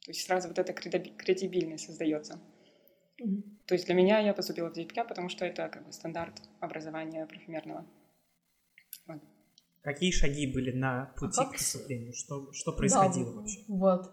То 0.05 0.11
есть 0.11 0.25
сразу 0.25 0.47
вот 0.47 0.57
эта 0.57 0.73
кредибильность 0.73 1.85
создается. 1.85 2.39
Mm-hmm. 3.21 3.43
То 3.65 3.75
есть 3.75 3.85
для 3.85 3.95
меня 3.95 4.19
я 4.19 4.33
поступила 4.33 4.69
в 4.69 4.75
ЗИПКЯ, 4.75 5.03
потому 5.03 5.29
что 5.29 5.45
это 5.45 5.69
как 5.69 5.85
бы 5.85 5.91
стандарт 5.91 6.41
образования 6.59 7.25
парфюмерного. 7.25 7.85
Вот. 9.07 9.21
Какие 9.81 10.11
шаги 10.11 10.47
были 10.47 10.71
на 10.71 11.13
пути 11.17 11.41
а 11.41 11.45
к 11.45 11.53
поступлению? 11.53 12.13
Что, 12.13 12.51
что 12.53 12.73
происходило 12.73 13.31
да, 13.33 13.39
вообще? 13.39 13.59
Вот. 13.67 14.11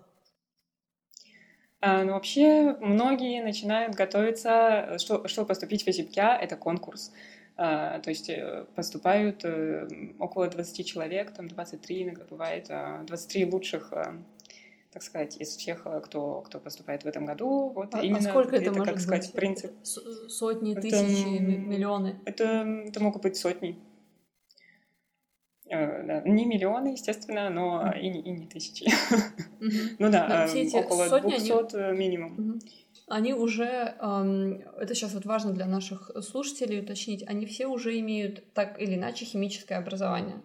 А, 1.81 2.05
ну, 2.05 2.13
вообще, 2.13 2.77
многие 2.81 3.43
начинают 3.43 3.95
готовиться, 3.95 4.99
что, 4.99 5.29
что 5.29 5.45
поступить 5.45 5.87
в 5.87 5.93
ЗИПКЯ, 5.93 6.37
это 6.37 6.57
конкурс. 6.57 7.13
А, 7.59 8.01
то 8.01 8.11
есть 8.11 8.29
э, 8.29 8.67
поступают 8.75 9.45
а, 9.45 9.89
около 10.19 10.49
20 10.49 10.87
человек, 10.87 11.33
там 11.33 11.49
23 11.49 12.03
иногда 12.03 12.25
бывает, 12.25 12.71
23 13.07 13.45
а, 13.45 13.49
лучших 13.49 13.93
так 14.97 15.03
сказать, 15.03 15.37
из 15.37 15.49
всех, 15.49 15.83
э, 15.85 16.01
кто, 16.03 16.41
кто 16.41 16.59
поступает 16.59 17.05
в 17.05 17.07
этом 17.07 17.27
году. 17.27 17.69
Вот 17.69 17.95
а, 17.95 18.01
именно 18.01 18.31
а 18.31 18.31
сколько 18.31 18.57
это, 18.57 18.71
это 18.71 18.79
может 18.79 18.95
как 18.95 19.03
сказать, 19.03 19.27
быть? 19.27 19.35
принцип. 19.35 19.73
Сотни, 19.83 20.73
это, 20.73 20.81
тысячи, 20.81 21.39
миллионы? 21.39 22.19
Это, 22.25 22.45
это 22.87 23.03
могут 23.03 23.21
быть 23.21 23.37
сотни. 23.37 23.79
Э, 25.69 26.03
да. 26.03 26.23
Не 26.23 26.47
миллионы, 26.47 26.93
естественно, 26.93 27.51
но 27.51 27.83
mm. 27.83 28.01
и, 28.01 28.09
не, 28.09 28.21
и 28.23 28.31
не 28.31 28.47
тысячи. 28.47 28.85
Mm-hmm. 29.61 29.97
ну 29.99 30.11
да, 30.11 30.47
э, 30.47 30.69
около 30.73 31.09
сотни 31.09 31.37
200 31.37 31.77
они... 31.77 31.99
минимум. 31.99 32.39
Mm-hmm. 32.39 32.61
Они 33.09 33.35
уже, 33.35 33.97
эм, 34.01 34.63
это 34.79 34.95
сейчас 34.95 35.13
вот 35.13 35.27
важно 35.27 35.53
для 35.53 35.67
наших 35.67 36.11
слушателей 36.23 36.81
уточнить, 36.81 37.23
они 37.29 37.45
все 37.45 37.67
уже 37.67 37.99
имеют 38.01 38.51
так 38.55 38.81
или 38.81 38.95
иначе 38.95 39.27
химическое 39.27 39.75
образование. 39.75 40.41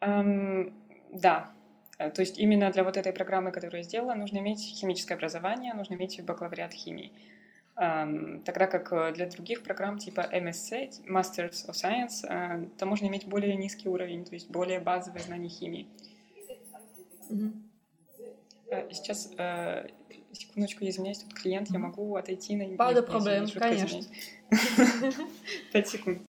Um, 0.00 0.72
да, 1.12 1.50
Э, 1.52 1.59
то 2.08 2.20
есть 2.20 2.38
именно 2.38 2.70
для 2.70 2.82
вот 2.82 2.96
этой 2.96 3.12
программы, 3.12 3.52
которую 3.52 3.80
я 3.80 3.84
сделала, 3.84 4.14
нужно 4.14 4.38
иметь 4.38 4.60
химическое 4.60 5.14
образование, 5.14 5.74
нужно 5.74 5.94
иметь 5.94 6.22
бакалавриат 6.24 6.72
химии. 6.72 7.12
Тогда 7.74 8.66
как 8.66 8.92
э, 8.92 9.12
для 9.12 9.26
других 9.26 9.62
программ 9.62 9.98
типа 9.98 10.28
MSc, 10.32 11.06
Masters 11.06 11.66
of 11.66 11.72
Science, 11.72 12.26
э, 12.28 12.68
там 12.76 12.88
можно 12.88 13.06
иметь 13.06 13.26
более 13.26 13.56
низкий 13.56 13.88
уровень, 13.88 14.24
то 14.24 14.34
есть 14.34 14.50
более 14.50 14.80
базовые 14.80 15.22
знания 15.22 15.48
химии. 15.48 15.86
Mm-hmm. 17.30 18.92
Сейчас, 18.92 19.30
секундочку, 20.32 20.84
извиняюсь, 20.84 21.18
тут 21.18 21.34
клиент, 21.34 21.70
я 21.70 21.78
могу 21.78 22.16
отойти 22.16 22.54
на... 22.54 22.64
De 22.64 23.02
проблем, 23.02 23.48
конечно. 23.48 24.00
Пять 25.72 25.88
секунд. 25.88 26.29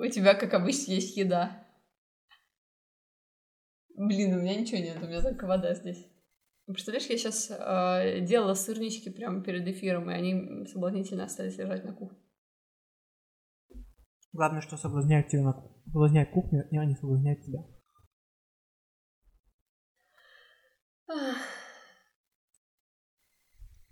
У 0.00 0.08
тебя, 0.08 0.34
как 0.34 0.54
обычно, 0.54 0.92
есть 0.92 1.14
еда. 1.18 1.62
Блин, 3.94 4.34
у 4.34 4.40
меня 4.40 4.58
ничего 4.58 4.78
нет, 4.78 4.96
у 5.02 5.06
меня 5.06 5.20
только 5.20 5.46
вода 5.46 5.74
здесь. 5.74 6.06
Представляешь, 6.64 7.06
я 7.10 7.18
сейчас 7.18 7.50
э, 7.50 8.20
делала 8.22 8.54
сырнички 8.54 9.10
прямо 9.10 9.42
перед 9.42 9.68
эфиром, 9.68 10.10
и 10.10 10.14
они 10.14 10.64
соблазнительно 10.66 11.24
остались 11.24 11.58
лежать 11.58 11.84
на 11.84 11.92
кухне. 11.92 12.16
Главное, 14.32 14.62
что 14.62 14.78
соблазняют 14.78 15.28
тебя 15.28 15.42
на 15.42 15.70
соблазняют 15.84 16.30
кухню, 16.30 16.66
и 16.70 16.78
они 16.78 16.94
соблазняют 16.94 17.42
тебя. 17.42 17.58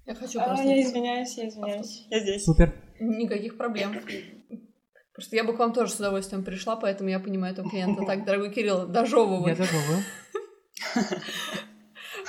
Я 0.07 0.15
хочу 0.15 0.41
а, 0.41 0.45
просто... 0.47 0.65
Я 0.65 0.81
извиняюсь, 0.81 1.37
я 1.37 1.49
извиняюсь. 1.49 2.07
Я 2.09 2.21
здесь. 2.21 2.45
Супер. 2.45 2.73
Никаких 2.99 3.59
проблем. 3.59 3.93
Потому 5.19 5.27
что 5.27 5.37
я 5.37 5.43
бы 5.43 5.53
к 5.53 5.59
вам 5.59 5.73
тоже 5.73 5.91
с 5.91 5.97
удовольствием 5.97 6.45
пришла, 6.45 6.77
поэтому 6.77 7.11
я 7.11 7.19
понимаю 7.19 7.53
этого 7.53 7.69
клиента. 7.69 8.05
Так, 8.07 8.25
дорогой 8.25 8.53
Кирилл, 8.53 8.87
дожевывай. 8.87 9.51
Я 9.51 9.57
дожевываю. 9.57 10.05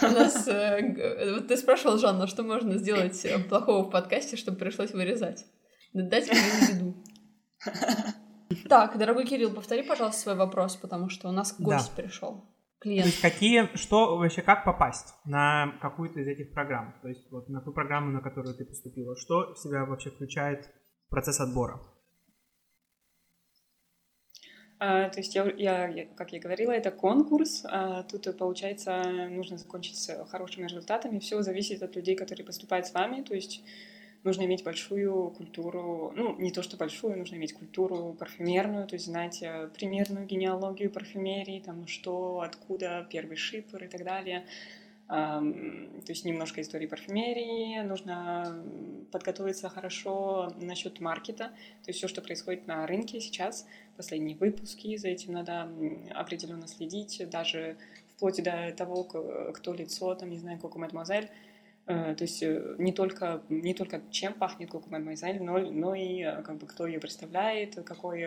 У 0.01 0.05
нас... 0.05 0.48
Э, 0.48 1.36
вот 1.36 1.48
ты 1.48 1.55
спрашивал, 1.55 2.00
Жанна, 2.00 2.25
что 2.25 2.41
можно 2.41 2.79
сделать 2.79 3.24
э, 3.25 3.38
плохого 3.38 3.84
в 3.84 3.91
подкасте, 3.91 4.38
чтобы 4.38 4.58
пришлось 4.58 4.91
вырезать? 4.91 5.46
Дать 5.93 6.31
мне 6.31 6.39
еду. 6.74 6.96
Так, 8.67 8.98
дорогой 8.98 9.25
Кирилл, 9.27 9.51
повтори, 9.51 9.84
пожалуйста, 9.84 10.22
свой 10.22 10.36
вопрос, 10.36 10.75
потому 10.75 11.10
что 11.10 11.29
у 11.29 11.31
нас 11.31 11.55
гость 11.60 11.91
да. 11.96 12.01
пришел. 12.01 12.43
Клиент. 12.79 13.03
То 13.03 13.10
есть 13.10 13.22
какие, 13.22 13.69
что 13.75 14.17
вообще, 14.17 14.41
как 14.41 14.65
попасть 14.65 15.13
на 15.25 15.77
какую-то 15.79 16.22
из 16.22 16.27
этих 16.27 16.53
программ? 16.53 16.96
То 17.03 17.10
есть 17.10 17.29
вот 17.29 17.50
на 17.50 17.62
ту 17.62 17.72
программу, 17.72 18.10
на 18.12 18.22
которую 18.22 18.55
ты 18.55 18.65
поступила, 18.65 19.15
что 19.15 19.53
в 19.53 19.60
себя 19.60 19.86
вообще 19.86 20.10
включает 20.10 20.67
процесс 21.12 21.39
отбора? 21.39 21.79
А, 24.79 25.09
то 25.09 25.19
есть 25.19 25.36
я, 25.36 25.45
я, 25.57 26.07
как 26.15 26.31
я 26.31 26.39
говорила, 26.39 26.71
это 26.71 26.89
конкурс. 26.89 27.63
А, 27.65 28.03
тут, 28.03 28.36
получается, 28.38 29.03
нужно 29.29 29.57
закончить 29.57 29.98
с 29.98 30.25
хорошими 30.25 30.67
результатами. 30.67 31.19
Все 31.19 31.41
зависит 31.41 31.83
от 31.83 31.95
людей, 31.98 32.15
которые 32.15 32.45
поступают 32.45 32.88
с 32.88 32.93
вами. 32.93 33.21
То 33.21 33.36
есть 33.36 33.62
нужно 34.24 34.43
иметь 34.43 34.63
большую 34.63 35.31
культуру, 35.31 36.13
ну, 36.15 36.36
не 36.39 36.51
то 36.51 36.63
что 36.63 36.77
большую, 36.77 37.17
нужно 37.17 37.36
иметь 37.36 37.53
культуру 37.53 38.15
парфюмерную, 38.17 38.88
то 38.88 38.95
есть 38.95 39.05
знать 39.05 39.41
э, 39.41 39.69
примерную 39.74 40.25
генеалогию 40.25 40.91
парфюмерии, 40.91 41.62
там, 41.65 41.88
что, 41.88 42.41
откуда 42.41 43.07
первый 43.09 43.38
шипр 43.38 43.83
и 43.83 43.88
так 43.88 44.03
далее 44.03 44.45
то 45.09 46.05
есть 46.07 46.23
немножко 46.23 46.61
истории 46.61 46.85
парфюмерии, 46.85 47.81
нужно 47.81 48.63
подготовиться 49.11 49.67
хорошо 49.67 50.53
насчет 50.61 50.99
маркета, 50.99 51.45
то 51.45 51.87
есть 51.87 51.97
все, 51.97 52.07
что 52.07 52.21
происходит 52.21 52.67
на 52.67 52.85
рынке 52.85 53.19
сейчас, 53.19 53.65
последние 53.97 54.37
выпуски, 54.37 54.95
за 54.97 55.07
этим 55.07 55.33
надо 55.33 55.67
определенно 56.13 56.67
следить, 56.67 57.27
даже 57.31 57.75
вплоть 58.15 58.43
до 58.43 58.71
того, 58.77 59.03
кто 59.03 59.73
лицо, 59.73 60.13
там, 60.13 60.29
не 60.29 60.37
знаю, 60.37 60.59
как 60.59 60.75
у 60.75 60.79
мадемуазель, 60.79 61.29
э, 61.87 62.13
то 62.15 62.23
есть 62.23 62.43
э, 62.43 62.75
не 62.77 62.91
только, 62.91 63.41
не 63.49 63.73
только 63.73 64.01
чем 64.11 64.33
пахнет 64.33 64.69
Коко 64.69 64.91
Мадемуазель, 64.91 65.41
но, 65.41 65.57
но 65.57 65.95
и 65.95 66.21
э, 66.21 66.43
как 66.43 66.57
бы 66.57 66.67
кто 66.67 66.85
ее 66.85 66.99
представляет, 66.99 67.83
какой, 67.83 68.21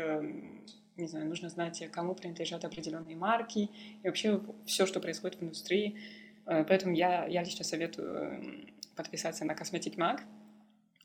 не 0.97 1.07
знаю, 1.07 1.29
нужно 1.29 1.49
знать, 1.49 1.89
кому 1.93 2.17
принадлежат 2.17 2.65
определенные 2.65 3.15
марки. 3.15 3.71
И 4.03 4.07
вообще 4.07 4.41
все, 4.67 4.85
что 4.87 4.99
происходит 4.99 5.39
в 5.39 5.45
индустрии, 5.45 5.97
поэтому 6.45 6.95
я, 6.95 7.27
я 7.27 7.43
лично 7.43 7.65
советую 7.65 8.69
подписаться 8.97 9.45
на 9.45 9.53
Cosmetic 9.53 9.97
Mag. 9.97 10.21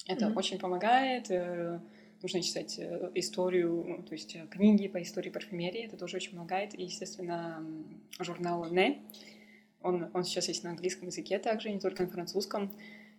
Это 0.08 0.26
mm-hmm. 0.26 0.36
очень 0.36 0.60
помогает. 0.60 1.30
Э, 1.30 1.80
нужно 2.22 2.42
читать 2.42 2.80
э, 2.80 3.12
историю, 3.16 3.84
ну, 3.86 4.04
то 4.04 4.14
есть 4.14 4.38
книги 4.50 4.88
по 4.88 5.02
истории 5.02 5.30
парфюмерии. 5.30 5.86
Это 5.86 5.98
тоже 5.98 6.18
очень 6.18 6.32
помогает. 6.32 6.74
И, 6.74 6.84
естественно, 6.84 7.64
журнал 8.20 8.66
«Не». 8.72 9.02
Он, 9.82 10.10
он 10.14 10.24
сейчас 10.24 10.48
есть 10.48 10.64
на 10.64 10.72
английском 10.72 11.08
языке 11.08 11.40
также, 11.40 11.70
не 11.70 11.80
только 11.80 12.04
на 12.04 12.10
французском. 12.10 12.70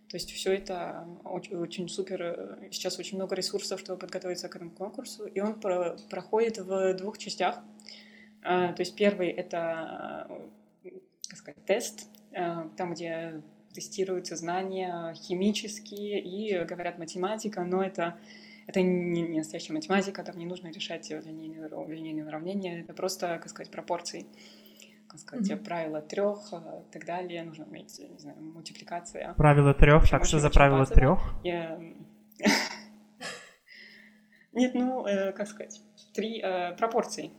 То 0.09 0.17
есть 0.17 0.31
все 0.31 0.53
это 0.53 1.07
очень, 1.23 1.55
очень 1.55 1.87
супер. 1.87 2.59
Сейчас 2.71 2.97
очень 2.99 3.17
много 3.17 3.35
ресурсов, 3.35 3.79
чтобы 3.79 3.99
подготовиться 3.99 4.49
к 4.49 4.55
этому 4.55 4.71
конкурсу. 4.71 5.25
И 5.25 5.39
он 5.39 5.59
про, 5.59 5.95
проходит 6.09 6.57
в 6.57 6.95
двух 6.95 7.17
частях. 7.17 7.59
То 8.41 8.75
есть 8.77 8.95
первый— 8.95 9.29
это, 9.29 10.27
как 11.29 11.39
сказать, 11.39 11.65
тест, 11.65 12.07
а, 12.35 12.69
там, 12.75 12.93
где 12.93 13.41
тестируются 13.73 14.35
знания 14.35 15.13
химические 15.13 16.21
и 16.21 16.65
говорят 16.65 16.97
математика, 16.97 17.63
но 17.63 17.83
это, 17.83 18.17
это 18.67 18.81
не, 18.81 19.21
не 19.21 19.37
настоящая 19.37 19.73
математика, 19.73 20.23
там 20.23 20.37
не 20.37 20.45
нужно 20.45 20.67
решать 20.67 21.09
линейные, 21.09 21.69
линейные 21.87 22.25
уравнения, 22.25 22.81
это 22.81 22.93
просто, 22.93 23.37
как 23.37 23.49
сказать, 23.49 23.71
пропорции 23.71 24.25
как 25.09 25.19
сказать, 25.19 25.49
mm-hmm. 25.49 25.63
правила 25.63 26.01
трех 26.01 26.53
и 26.53 26.55
э, 26.55 26.83
так 26.91 27.05
далее. 27.05 27.43
Нужно 27.43 27.65
уметь, 27.65 27.99
не 27.99 28.19
знаю, 28.19 28.37
мультипликация. 28.39 29.33
Правило 29.33 29.73
трех, 29.73 30.07
так 30.07 30.23
что 30.23 30.39
за 30.39 30.51
правило 30.51 30.85
трех? 30.85 31.19
Нет, 34.53 34.75
ну, 34.75 35.07
э, 35.07 35.31
как 35.31 35.47
сказать, 35.47 35.81
три 36.13 36.39
э, 36.39 36.75
пропорции. 36.75 37.31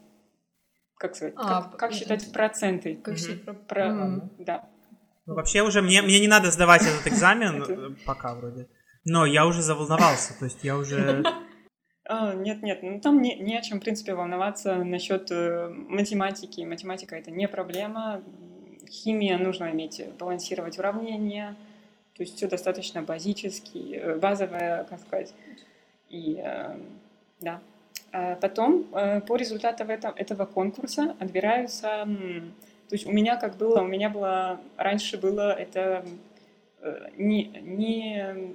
Как 1.01 1.17
сказать, 1.17 1.33
а, 1.39 1.63
как, 1.63 1.77
как 1.79 1.93
считать 1.95 2.31
проценты? 2.31 2.95
Как 2.95 3.17
считать 3.17 3.43
про... 3.43 3.55
про... 3.55 4.21
Да. 4.37 4.69
Ну, 5.25 5.35
вообще 5.35 5.63
уже 5.63 5.81
мне, 5.81 6.03
мне 6.03 6.21
не 6.21 6.29
надо 6.29 6.51
сдавать 6.51 6.83
этот 6.83 7.07
экзамен, 7.07 7.65
э, 7.69 7.97
пока 8.05 8.35
вроде. 8.35 8.69
Но 9.07 9.25
я 9.25 9.47
уже 9.47 9.63
заволновался, 9.63 10.39
то 10.39 10.45
есть 10.45 10.63
я 10.63 10.77
уже 10.77 11.25
А, 12.05 12.35
нет, 12.35 12.63
нет, 12.63 12.83
ну 12.83 13.01
там 13.01 13.23
не, 13.23 13.35
не 13.37 13.57
о 13.57 13.63
чем, 13.63 13.81
в 13.81 13.83
принципе, 13.83 14.15
волноваться 14.15 14.85
насчет 14.85 15.31
э, 15.31 15.69
математики. 15.71 16.61
Математика 16.61 17.17
это 17.17 17.31
не 17.31 17.49
проблема. 17.49 18.23
Химия 18.87 19.39
нужно 19.39 19.71
иметь, 19.71 20.03
балансировать 20.19 20.79
уравнения. 20.79 21.57
То 22.15 22.25
есть 22.25 22.37
все 22.37 22.47
достаточно 22.47 23.01
базически, 23.01 23.95
э, 23.95 24.19
базовое, 24.19 24.85
как 24.85 25.01
сказать. 25.01 25.33
И 26.11 26.45
да. 27.41 27.63
А 28.13 28.37
потом 28.37 28.87
э, 28.93 29.21
по 29.21 29.37
результатам 29.37 29.91
этого, 29.91 30.47
конкурса 30.47 31.17
отбираются. 31.19 32.07
То 32.89 32.97
есть 32.97 33.07
у 33.07 33.13
меня 33.13 33.37
как 33.37 33.57
было, 33.57 33.83
у 33.83 33.87
меня 33.87 34.11
было 34.11 34.61
раньше 34.77 35.17
было 35.17 35.53
это 35.53 36.05
э, 36.81 37.09
не, 37.17 37.45
не 37.63 38.55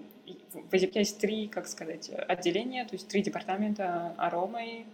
в 0.54 0.74
EasyPay 0.74 1.00
есть 1.00 1.20
три, 1.20 1.48
как 1.48 1.68
сказать, 1.68 2.10
отделения, 2.28 2.86
то 2.86 2.94
есть 2.94 3.08
три 3.08 3.22
департамента 3.22 4.14
аромы, 4.18 4.86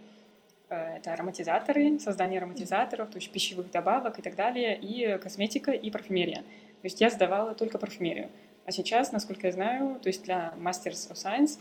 э, 0.68 0.96
это 0.98 1.12
ароматизаторы, 1.12 1.98
создание 1.98 2.38
ароматизаторов, 2.38 3.10
то 3.10 3.18
есть 3.18 3.32
пищевых 3.32 3.70
добавок 3.70 4.18
и 4.18 4.22
так 4.22 4.36
далее, 4.36 4.78
и 4.78 5.18
косметика 5.18 5.72
и 5.72 5.90
парфюмерия. 5.90 6.42
То 6.42 6.86
есть 6.86 7.00
я 7.00 7.10
сдавала 7.10 7.54
только 7.54 7.78
парфюмерию. 7.78 8.28
А 8.64 8.70
сейчас, 8.70 9.10
насколько 9.10 9.48
я 9.48 9.52
знаю, 9.52 9.98
то 10.00 10.08
есть 10.08 10.22
для 10.24 10.54
Masters 10.56 11.10
of 11.10 11.14
Science 11.14 11.58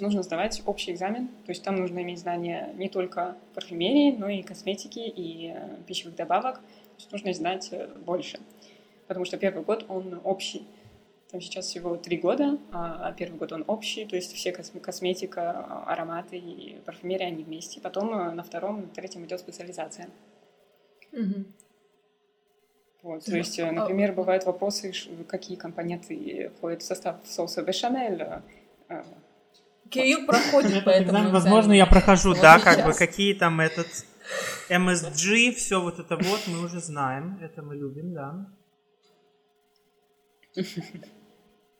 нужно 0.00 0.22
сдавать 0.22 0.62
общий 0.66 0.92
экзамен, 0.92 1.28
то 1.28 1.50
есть 1.50 1.62
там 1.62 1.76
нужно 1.76 2.00
иметь 2.02 2.20
знания 2.20 2.72
не 2.76 2.88
только 2.88 3.36
парфюмерии, 3.54 4.16
но 4.16 4.28
и 4.28 4.42
косметики 4.42 5.00
и 5.00 5.52
э, 5.54 5.76
пищевых 5.86 6.16
добавок, 6.16 6.56
то 6.56 6.94
есть 6.98 7.12
нужно 7.12 7.32
знать 7.32 7.68
э, 7.72 7.88
больше, 8.04 8.40
потому 9.06 9.24
что 9.24 9.36
первый 9.36 9.64
год 9.64 9.84
он 9.88 10.20
общий. 10.24 10.66
Там 11.30 11.42
сейчас 11.42 11.66
всего 11.66 11.96
три 11.96 12.16
года, 12.16 12.58
а 12.72 13.12
первый 13.12 13.36
год 13.36 13.52
он 13.52 13.62
общий, 13.66 14.06
то 14.06 14.16
есть 14.16 14.32
все 14.32 14.50
косметика, 14.50 15.84
ароматы 15.84 16.38
и 16.38 16.80
парфюмерия, 16.86 17.26
они 17.26 17.44
вместе. 17.44 17.82
Потом 17.82 18.14
э, 18.14 18.30
на 18.30 18.42
втором, 18.42 18.80
на 18.80 18.88
третьем 18.88 19.26
идет 19.26 19.40
специализация. 19.40 20.08
Угу. 21.12 21.44
Вот, 23.02 23.24
то 23.24 23.36
есть, 23.36 23.58
э, 23.58 23.70
например, 23.70 24.12
бывают 24.12 24.44
вопросы, 24.46 24.92
какие 25.28 25.56
компоненты 25.56 26.50
входят 26.56 26.82
в 26.82 26.86
состав 26.86 27.16
соуса 27.24 27.62
бешамель. 27.62 28.26
Э, 29.88 29.90
Кирилл 29.90 30.26
проходит 30.26 30.84
по 30.84 30.90
этому 30.90 31.30
Возможно, 31.30 31.72
я 31.72 31.86
прохожу, 31.86 32.34
да, 32.34 32.58
как 32.58 32.84
бы 32.84 32.92
какие 32.92 33.34
там 33.34 33.60
этот 33.60 33.88
MSG, 34.68 35.54
все 35.54 35.80
вот 35.80 35.98
это 35.98 36.16
вот 36.16 36.40
мы 36.46 36.64
уже 36.64 36.80
знаем, 36.80 37.38
это 37.42 37.62
мы 37.62 37.76
любим, 37.76 38.12
да. 38.12 38.46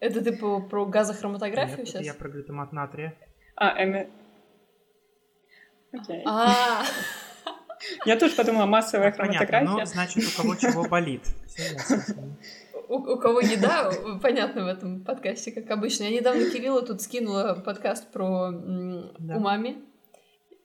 Это 0.00 0.22
ты 0.22 0.36
по, 0.36 0.60
про 0.60 0.86
газохроматографию 0.86 1.78
Нет, 1.78 1.88
сейчас? 1.88 2.02
я 2.02 2.14
про 2.14 2.28
глютамат 2.28 2.72
натрия. 2.72 3.14
А, 3.56 3.82
эми... 3.82 4.08
Окей. 5.92 6.22
А. 6.24 6.84
Я 8.04 8.16
тоже 8.16 8.36
подумала, 8.36 8.66
массовая 8.66 9.10
хроматография. 9.10 9.66
Понятно, 9.66 9.80
ну, 9.80 9.86
значит, 9.86 10.24
у 10.24 10.42
кого 10.42 10.54
чего 10.54 10.84
болит. 10.84 11.22
У, 12.88 12.94
у 12.94 13.18
кого 13.18 13.40
еда, 13.40 13.90
понятно 14.22 14.64
в 14.64 14.68
этом 14.68 15.04
подкасте, 15.04 15.52
как 15.52 15.70
обычно. 15.70 16.04
Я 16.04 16.10
недавно 16.10 16.50
Кириллу 16.50 16.82
тут 16.82 17.02
скинула 17.02 17.60
подкаст 17.64 18.10
про 18.10 18.50
да. 18.50 19.36
умами. 19.36 19.84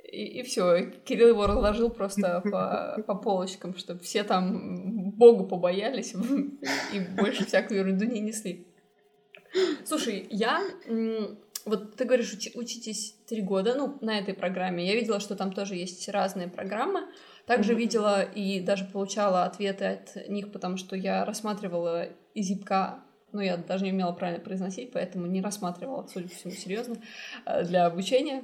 И, 0.09 0.39
и 0.39 0.43
все, 0.43 0.91
Кирилл 1.05 1.29
его 1.29 1.47
разложил 1.47 1.89
просто 1.89 2.41
по, 2.41 3.03
по 3.07 3.15
полочкам, 3.15 3.75
чтобы 3.75 3.99
все 4.01 4.23
там 4.23 5.11
Богу 5.11 5.45
побоялись 5.45 6.13
и 6.93 6.99
больше 7.19 7.45
всякую 7.45 7.79
ерунду 7.79 8.05
не 8.05 8.21
несли. 8.21 8.67
Слушай, 9.85 10.27
я... 10.29 10.63
Вот 11.65 11.95
ты 11.95 12.03
говоришь, 12.03 12.33
учи, 12.33 12.51
учитесь 12.55 13.15
три 13.27 13.41
года, 13.41 13.73
ну, 13.75 13.97
на 14.01 14.19
этой 14.19 14.33
программе. 14.33 14.85
Я 14.85 14.95
видела, 14.95 15.21
что 15.21 15.35
там 15.35 15.53
тоже 15.53 15.75
есть 15.75 16.09
разные 16.09 16.49
программы. 16.49 17.07
Также 17.45 17.73
mm-hmm. 17.73 17.77
видела 17.77 18.21
и 18.21 18.59
даже 18.59 18.85
получала 18.85 19.43
ответы 19.43 19.85
от 19.85 20.29
них, 20.29 20.51
потому 20.51 20.77
что 20.77 20.95
я 20.95 21.25
рассматривала 21.25 22.07
изипка, 22.33 22.99
но 23.31 23.41
я 23.41 23.57
даже 23.57 23.83
не 23.83 23.91
умела 23.91 24.13
правильно 24.13 24.41
произносить, 24.41 24.91
поэтому 24.91 25.25
не 25.25 25.41
рассматривала, 25.41 26.07
судя 26.07 26.29
по 26.29 26.35
всему, 26.35 26.53
серьезно 26.53 26.97
э, 27.45 27.63
для 27.65 27.85
обучения. 27.85 28.43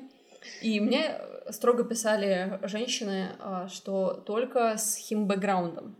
И 0.62 0.80
мне 0.80 1.16
строго 1.50 1.84
писали 1.84 2.60
женщины, 2.64 3.30
э, 3.40 3.68
что 3.70 4.14
только 4.14 4.78
с 4.78 4.96
хим-бэкграундом. 4.98 5.96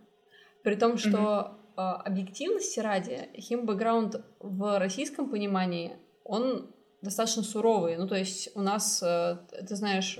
При 0.64 0.76
том, 0.76 0.98
что 0.98 1.18
mm-hmm 1.18 1.60
объективности 1.80 2.82
ради, 2.82 3.30
хим-бэкграунд 3.38 4.22
в 4.40 4.80
российском 4.80 5.30
понимании, 5.30 5.96
он 6.26 6.74
достаточно 7.02 7.44
суровый. 7.44 7.98
Ну, 7.98 8.08
то 8.08 8.16
есть 8.16 8.50
у 8.56 8.62
нас, 8.62 9.02
э, 9.04 9.38
ты 9.68 9.76
знаешь, 9.76 10.20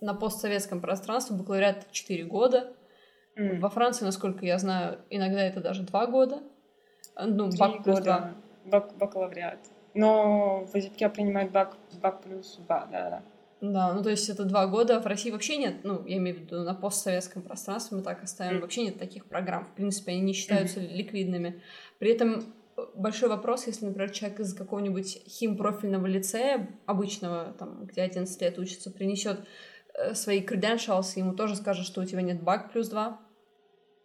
на 0.00 0.14
постсоветском 0.14 0.80
пространстве 0.80 1.36
бакалавриат 1.36 1.90
4 1.90 2.24
года. 2.24 2.72
Mm. 3.36 3.60
Во 3.60 3.68
Франции, 3.68 4.04
насколько 4.04 4.44
я 4.44 4.58
знаю, 4.58 5.00
иногда 5.10 5.42
это 5.42 5.60
даже 5.60 5.82
2 5.82 6.06
года. 6.06 6.42
Ну, 7.20 7.50
бак 7.56 7.82
плюс 7.82 7.98
года 7.98 8.34
2. 8.64 8.70
Бак, 8.70 8.96
бакалавриат. 8.96 9.58
Но 9.94 10.64
в 10.64 10.74
языке 10.74 11.08
принимают 11.08 11.52
бак, 11.52 11.76
бак 12.00 12.22
плюс 12.22 12.56
2, 12.66 12.88
да-да. 12.90 13.22
Да, 13.72 13.94
ну 13.94 14.02
то 14.02 14.10
есть 14.10 14.28
это 14.28 14.44
два 14.44 14.66
года. 14.66 15.00
В 15.00 15.06
России 15.06 15.30
вообще 15.30 15.56
нет, 15.56 15.76
ну, 15.84 16.04
я 16.06 16.18
имею 16.18 16.36
в 16.36 16.40
виду 16.40 16.62
на 16.62 16.74
постсоветском 16.74 17.42
пространстве 17.42 17.96
мы 17.96 18.02
так 18.02 18.22
оставим, 18.22 18.58
mm. 18.58 18.60
вообще 18.60 18.84
нет 18.84 18.98
таких 18.98 19.24
программ. 19.26 19.64
В 19.64 19.70
принципе, 19.74 20.12
они 20.12 20.20
не 20.20 20.32
считаются 20.32 20.80
mm. 20.80 20.92
ликвидными. 20.92 21.62
При 21.98 22.10
этом 22.10 22.40
э, 22.40 22.42
большой 22.94 23.28
вопрос, 23.28 23.66
если, 23.66 23.86
например, 23.86 24.10
человек 24.10 24.40
из 24.40 24.54
какого-нибудь 24.54 25.22
химпрофильного 25.28 26.06
лицея, 26.06 26.78
обычного, 26.86 27.54
там, 27.58 27.86
где 27.86 28.02
11 28.02 28.40
лет 28.40 28.58
учится, 28.58 28.90
принесет 28.90 29.40
э, 29.94 30.14
свои 30.14 30.44
credentials, 30.44 31.16
ему 31.16 31.34
тоже 31.34 31.56
скажут, 31.56 31.86
что 31.86 32.00
у 32.00 32.04
тебя 32.04 32.22
нет 32.22 32.42
баг 32.42 32.72
плюс 32.72 32.88
два. 32.88 33.20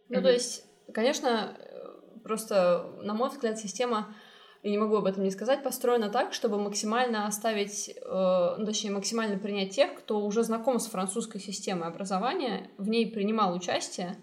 Mm-hmm. 0.09 0.15
Ну, 0.15 0.21
то 0.21 0.31
есть, 0.31 0.65
конечно, 0.93 1.57
э, 1.57 2.19
просто, 2.23 2.91
на 3.01 3.13
мой 3.13 3.29
взгляд, 3.29 3.57
система 3.57 4.15
я 4.61 4.71
не 4.71 4.77
могу 4.77 4.97
об 4.97 5.05
этом 5.05 5.23
не 5.23 5.31
сказать, 5.31 5.63
построена 5.63 6.09
так, 6.09 6.33
чтобы 6.33 6.59
максимально 6.59 7.27
оставить, 7.27 7.89
э, 7.89 8.55
ну, 8.57 8.65
точнее, 8.65 8.91
максимально 8.91 9.37
принять 9.37 9.73
тех, 9.73 9.95
кто 9.95 10.19
уже 10.25 10.43
знаком 10.43 10.79
с 10.79 10.87
французской 10.87 11.39
системой 11.39 11.87
образования, 11.87 12.69
в 12.77 12.89
ней 12.89 13.09
принимал 13.09 13.55
участие 13.55 14.17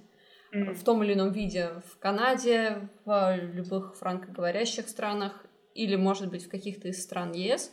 mm. 0.57 0.75
в 0.75 0.85
том 0.85 1.03
или 1.03 1.15
ином 1.15 1.33
виде 1.33 1.71
в 1.87 1.99
Канаде, 1.99 2.89
в 3.05 3.37
любых 3.53 3.97
франкоговорящих 3.97 4.89
странах 4.89 5.45
или, 5.75 5.97
может 5.97 6.31
быть, 6.31 6.47
в 6.47 6.49
каких-то 6.49 6.89
из 6.89 7.03
стран 7.03 7.33
ЕС. 7.33 7.73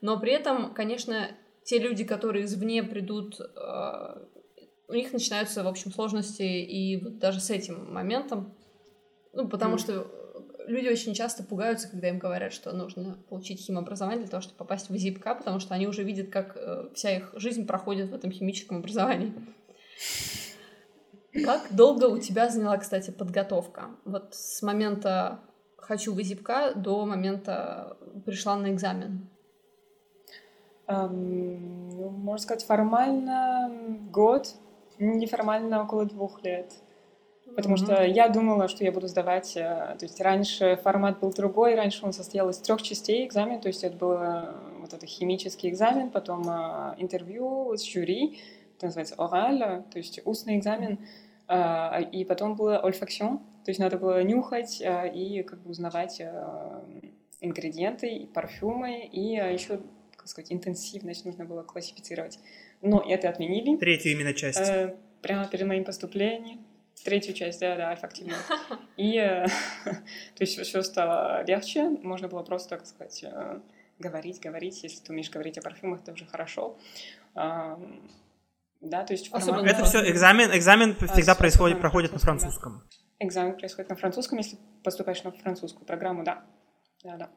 Но 0.00 0.18
при 0.18 0.32
этом, 0.32 0.74
конечно, 0.74 1.28
те 1.64 1.78
люди, 1.78 2.04
которые 2.04 2.44
извне 2.44 2.82
придут, 2.82 3.40
э, 3.40 4.24
у 4.88 4.92
них 4.92 5.12
начинаются, 5.12 5.62
в 5.62 5.68
общем, 5.68 5.92
сложности 5.92 6.42
и 6.42 7.02
вот 7.02 7.18
даже 7.18 7.40
с 7.40 7.50
этим 7.50 7.92
моментом, 7.92 8.54
ну, 9.32 9.48
потому 9.48 9.76
mm. 9.76 9.78
что 9.78 10.24
люди 10.66 10.88
очень 10.88 11.14
часто 11.14 11.42
пугаются, 11.42 11.88
когда 11.88 12.08
им 12.08 12.18
говорят, 12.18 12.52
что 12.52 12.72
нужно 12.72 13.18
получить 13.28 13.60
химобразование 13.60 14.20
для 14.20 14.30
того, 14.30 14.42
чтобы 14.42 14.58
попасть 14.58 14.90
в 14.90 14.96
ЗИПК, 14.96 15.38
потому 15.38 15.60
что 15.60 15.74
они 15.74 15.86
уже 15.86 16.02
видят, 16.02 16.30
как 16.30 16.56
э, 16.56 16.88
вся 16.94 17.16
их 17.16 17.32
жизнь 17.36 17.66
проходит 17.66 18.10
в 18.10 18.14
этом 18.14 18.30
химическом 18.30 18.78
образовании. 18.78 19.32
Как 21.42 21.74
долго 21.74 22.04
у 22.04 22.18
тебя 22.18 22.48
заняла, 22.48 22.76
кстати, 22.76 23.10
подготовка? 23.10 23.90
Вот 24.04 24.34
с 24.34 24.62
момента 24.62 25.40
«хочу 25.76 26.14
в 26.14 26.22
ЗИПК» 26.22 26.74
до 26.76 27.04
момента 27.04 27.96
пришла 28.24 28.56
на 28.56 28.72
экзамен. 28.72 29.28
Um, 30.86 31.84
можно 32.10 32.42
сказать, 32.42 32.64
формально 32.64 33.70
год, 34.12 34.54
неформально 34.98 35.82
около 35.82 36.04
двух 36.04 36.44
лет. 36.44 36.72
Потому 37.56 37.76
mm-hmm. 37.76 37.84
что 37.84 38.04
я 38.04 38.28
думала, 38.28 38.68
что 38.68 38.84
я 38.84 38.92
буду 38.92 39.06
сдавать... 39.06 39.56
Э, 39.56 39.96
то 39.98 40.02
есть 40.02 40.20
раньше 40.20 40.78
формат 40.82 41.20
был 41.20 41.32
другой, 41.32 41.74
раньше 41.74 42.04
он 42.04 42.12
состоял 42.12 42.48
из 42.48 42.58
трех 42.58 42.82
частей 42.82 43.26
экзамен, 43.26 43.60
то 43.60 43.68
есть 43.68 43.84
это 43.84 43.96
был 43.96 44.12
э, 44.12 44.54
вот 44.80 44.92
это 44.92 45.06
химический 45.06 45.68
экзамен, 45.68 46.10
потом 46.10 46.48
э, 46.48 46.94
интервью 46.98 47.76
с 47.76 47.84
жюри, 47.84 48.40
это 48.76 48.86
называется 48.86 49.14
ораль, 49.18 49.84
то 49.90 49.98
есть 49.98 50.20
устный 50.24 50.56
экзамен, 50.56 50.98
и 51.48 52.24
потом 52.24 52.56
было 52.56 52.78
ольфаксион, 52.82 53.38
то 53.38 53.70
есть 53.70 53.78
надо 53.78 53.98
было 53.98 54.22
нюхать 54.22 54.82
и 54.82 55.42
как 55.46 55.62
бы 55.62 55.70
узнавать 55.70 56.22
ингредиенты, 57.40 58.08
и 58.08 58.26
парфюмы, 58.26 59.04
и 59.04 59.34
еще, 59.34 59.80
как 60.16 60.28
сказать, 60.28 60.52
интенсивность 60.52 61.26
нужно 61.26 61.44
было 61.44 61.62
классифицировать. 61.62 62.38
Но 62.80 63.04
это 63.06 63.28
отменили. 63.28 63.76
Третью 63.76 64.12
именно 64.12 64.32
часть. 64.32 64.72
Прямо 65.20 65.46
перед 65.48 65.66
моим 65.66 65.84
поступлением 65.84 66.64
Третью 67.02 67.34
часть, 67.34 67.60
да, 67.60 67.76
да, 67.76 67.94
эффективно. 67.94 68.34
И, 68.96 69.18
э, 69.18 69.46
то 69.84 70.40
есть, 70.40 70.58
все 70.58 70.82
стало 70.82 71.44
легче, 71.44 71.90
можно 71.90 72.28
было 72.28 72.42
просто, 72.42 72.78
так 72.78 72.86
сказать, 72.86 73.24
э, 73.24 73.60
говорить, 73.98 74.40
говорить, 74.40 74.82
если 74.82 75.04
ты 75.04 75.12
умеешь 75.12 75.30
говорить 75.30 75.58
о 75.58 75.62
парфюмах, 75.62 76.00
это 76.00 76.12
уже 76.12 76.24
хорошо. 76.24 76.78
Да, 78.84 79.04
то 79.04 79.12
есть 79.12 79.28
формат... 79.28 79.64
Это 79.64 79.84
все 79.84 80.10
экзамен, 80.10 80.50
экзамен 80.56 80.94
всегда 80.94 81.34
происходит, 81.34 81.80
проходит 81.80 82.12
на 82.12 82.18
французском. 82.18 82.82
Да. 82.90 83.26
Экзамен 83.26 83.56
происходит 83.56 83.90
на 83.90 83.96
французском, 83.96 84.38
если 84.38 84.58
поступаешь 84.82 85.22
на 85.22 85.32
французскую 85.32 85.86
программу, 85.86 86.24
да. 86.24 86.44
Да, 87.02 87.16
да. 87.16 87.30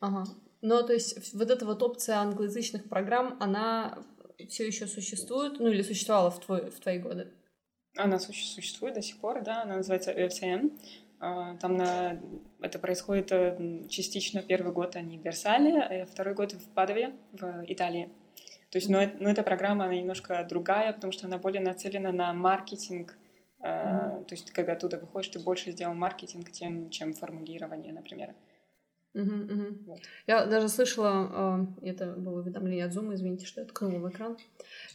Ага. 0.00 0.24
Ну, 0.62 0.82
то 0.86 0.92
есть 0.92 1.34
вот 1.34 1.50
эта 1.50 1.64
вот 1.66 1.82
опция 1.82 2.16
англоязычных 2.16 2.88
программ, 2.88 3.36
она 3.40 3.98
все 4.48 4.66
еще 4.66 4.86
существует, 4.86 5.58
ну 5.58 5.68
или 5.68 5.82
существовала 5.82 6.30
в, 6.30 6.40
твой, 6.40 6.70
в 6.70 6.80
твои 6.80 6.98
годы? 6.98 7.32
Она 7.96 8.18
существует 8.18 8.94
до 8.94 9.02
сих 9.02 9.18
пор, 9.18 9.42
да, 9.42 9.62
она 9.62 9.76
называется 9.76 10.12
ЭФСМ. 10.12 10.70
А, 11.18 11.56
там 11.56 11.76
на... 11.76 12.18
это 12.62 12.78
происходит 12.78 13.30
э, 13.30 13.86
частично 13.88 14.42
первый 14.42 14.72
год 14.72 14.96
они 14.96 15.18
в 15.18 15.22
Версале, 15.22 15.82
а 15.82 16.06
второй 16.06 16.34
год 16.34 16.52
в 16.52 16.68
Падове, 16.70 17.14
в 17.32 17.64
Италии. 17.66 18.10
То 18.70 18.78
есть, 18.78 18.88
но, 18.88 19.00
но 19.18 19.30
эта 19.30 19.42
программа, 19.42 19.84
она 19.84 19.94
немножко 19.94 20.46
другая, 20.48 20.92
потому 20.92 21.12
что 21.12 21.26
она 21.26 21.38
более 21.38 21.60
нацелена 21.60 22.12
на 22.12 22.32
маркетинг. 22.32 23.16
Mm-hmm. 23.60 24.24
То 24.24 24.34
есть, 24.34 24.52
когда 24.52 24.72
оттуда 24.72 24.98
выходишь, 24.98 25.30
ты 25.30 25.40
больше 25.40 25.72
сделал 25.72 25.94
маркетинг, 25.94 26.50
тем, 26.50 26.88
чем 26.90 27.12
формулирование, 27.12 27.92
например. 27.92 28.34
Угу, 29.12 29.22
угу. 29.22 29.78
Вот. 29.86 30.00
Я 30.26 30.46
даже 30.46 30.68
слышала, 30.68 31.66
э, 31.82 31.88
это 31.88 32.12
было 32.12 32.40
уведомление 32.40 32.86
от 32.86 32.92
Zoom, 32.92 33.12
извините, 33.12 33.44
что 33.44 33.60
я 33.60 33.66
ткнула 33.66 33.98
в 33.98 34.08
экран. 34.08 34.38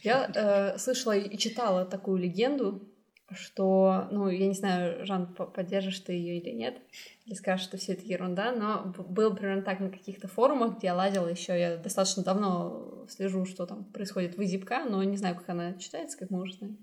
Я 0.02 0.30
э, 0.34 0.78
слышала 0.78 1.12
и 1.12 1.36
читала 1.36 1.84
такую 1.84 2.16
легенду, 2.16 2.88
что, 3.34 4.08
ну, 4.12 4.28
я 4.28 4.46
не 4.46 4.54
знаю, 4.54 5.04
Жан, 5.04 5.34
поддержишь 5.34 5.98
ты 6.00 6.12
ее 6.12 6.38
или 6.38 6.50
нет, 6.50 6.80
или 7.24 7.34
скажешь, 7.34 7.66
что 7.66 7.76
все 7.76 7.94
это 7.94 8.04
ерунда, 8.04 8.52
но 8.52 8.92
было 9.08 9.34
примерно 9.34 9.62
так 9.62 9.80
на 9.80 9.90
каких-то 9.90 10.28
форумах, 10.28 10.78
где 10.78 10.88
я 10.88 10.94
лазила 10.94 11.26
еще, 11.26 11.58
я 11.58 11.76
достаточно 11.76 12.22
давно 12.22 13.06
слежу, 13.08 13.44
что 13.44 13.66
там 13.66 13.84
происходит 13.84 14.36
в 14.36 14.42
Изипка, 14.42 14.84
но 14.84 15.02
не 15.02 15.16
знаю, 15.16 15.34
как 15.34 15.48
она 15.48 15.74
читается, 15.74 16.18
как 16.18 16.30
мы 16.30 16.42
уже 16.42 16.54
знаем. 16.54 16.78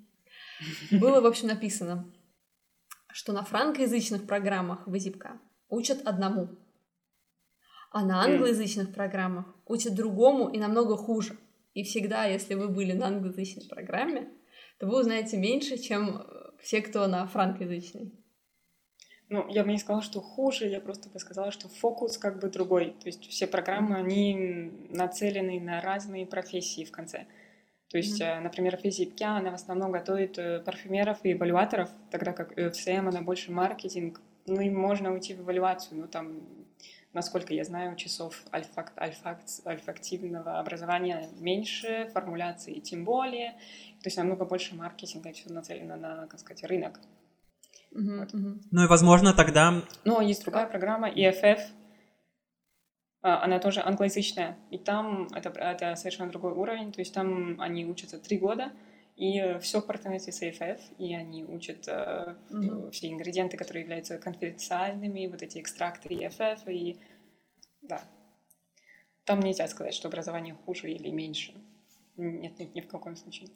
Было, 0.91 1.21
в 1.21 1.25
общем, 1.25 1.47
написано, 1.47 2.11
что 3.11 3.31
на 3.31 3.43
франкоязычных 3.43 4.27
программах 4.27 4.87
в 4.87 4.97
Изипка 4.97 5.39
учат 5.69 6.05
одному, 6.05 6.49
а 7.91 8.03
на 8.03 8.23
англоязычных 8.23 8.93
программах 8.93 9.45
учат 9.65 9.95
другому 9.95 10.49
и 10.49 10.57
намного 10.57 10.97
хуже. 10.97 11.37
И 11.73 11.83
всегда, 11.83 12.25
если 12.25 12.55
вы 12.55 12.67
были 12.67 12.91
на 12.91 13.07
англоязычной 13.07 13.67
программе, 13.67 14.29
то 14.77 14.87
вы 14.87 14.99
узнаете 14.99 15.37
меньше, 15.37 15.77
чем 15.77 16.25
все, 16.61 16.81
кто 16.81 17.07
на 17.07 17.27
франкоязычной. 17.27 18.11
Ну, 19.29 19.47
я 19.49 19.63
бы 19.63 19.71
не 19.71 19.79
сказала, 19.79 20.03
что 20.03 20.21
хуже, 20.21 20.67
я 20.67 20.79
просто 20.79 21.09
бы 21.09 21.19
сказала, 21.19 21.51
что 21.51 21.67
фокус 21.67 22.17
как 22.17 22.39
бы 22.39 22.49
другой. 22.49 22.95
То 23.01 23.07
есть 23.07 23.27
все 23.29 23.47
программы, 23.47 23.95
они 23.95 24.71
нацелены 24.89 25.59
на 25.59 25.81
разные 25.81 26.25
профессии 26.25 26.85
в 26.85 26.91
конце. 26.91 27.25
То 27.89 27.97
есть, 27.97 28.21
mm-hmm. 28.21 28.39
например, 28.41 28.77
физика, 28.77 29.37
она 29.37 29.51
в 29.51 29.55
основном 29.55 29.91
готовит 29.91 30.37
э, 30.37 30.59
парфюмеров 30.59 31.19
и 31.23 31.33
эвалюаторов, 31.33 31.89
тогда 32.11 32.33
как 32.33 32.53
ФСМ, 32.53 33.07
она 33.07 33.21
больше 33.21 33.51
маркетинг. 33.51 34.19
Ну, 34.45 34.61
и 34.61 34.69
можно 34.69 35.13
уйти 35.13 35.33
в 35.33 35.41
эвалюацию, 35.41 35.99
но 36.01 36.07
там 36.07 36.41
насколько 37.13 37.53
я 37.53 37.63
знаю, 37.63 37.95
часов 37.95 38.43
альфакт, 38.51 38.97
альфакт, 38.99 39.47
альфактивного 39.65 40.59
образования 40.59 41.29
меньше, 41.39 42.09
формуляции 42.13 42.79
тем 42.79 43.05
более. 43.05 43.51
То 44.01 44.07
есть 44.07 44.17
намного 44.17 44.45
больше 44.45 44.75
маркетинга, 44.75 45.31
все 45.31 45.51
нацелено 45.51 45.95
на, 45.95 46.27
как 46.27 46.39
сказать, 46.39 46.63
рынок. 46.63 46.99
Uh-huh, 47.93 48.19
вот. 48.19 48.29
Ну 48.33 48.83
и, 48.83 48.87
возможно, 48.87 49.33
тогда... 49.33 49.83
Но 50.03 50.21
есть 50.21 50.43
другая 50.43 50.65
программа, 50.65 51.09
EFF, 51.09 51.59
а, 53.23 53.43
она 53.43 53.59
тоже 53.59 53.81
англоязычная, 53.81 54.57
и 54.69 54.77
там 54.77 55.27
это, 55.33 55.49
это 55.49 55.95
совершенно 55.95 56.29
другой 56.29 56.51
уровень, 56.51 56.91
то 56.91 56.99
есть 56.99 57.13
там 57.13 57.59
они 57.61 57.85
учатся 57.85 58.19
три 58.19 58.37
года, 58.37 58.71
и 59.15 59.59
все 59.61 59.79
в 59.79 59.85
партнерстве 59.85 60.33
с 60.33 60.41
AFF, 60.41 60.79
и 60.97 61.13
они 61.13 61.43
учат 61.43 61.87
э, 61.87 62.35
mm-hmm. 62.49 62.91
все 62.91 63.11
ингредиенты, 63.11 63.57
которые 63.57 63.83
являются 63.83 64.17
конфиденциальными, 64.17 65.27
вот 65.27 65.43
эти 65.43 65.59
экстракты 65.59 66.09
EFF, 66.09 66.71
и 66.71 66.99
да. 67.81 68.03
Там 69.25 69.39
нельзя 69.39 69.67
сказать, 69.67 69.93
что 69.93 70.07
образование 70.07 70.55
хуже 70.65 70.91
или 70.91 71.09
меньше. 71.09 71.53
Нет, 72.17 72.59
нет, 72.59 72.73
ни 72.75 72.81
в 72.81 72.87
каком 72.87 73.15
случае. 73.15 73.49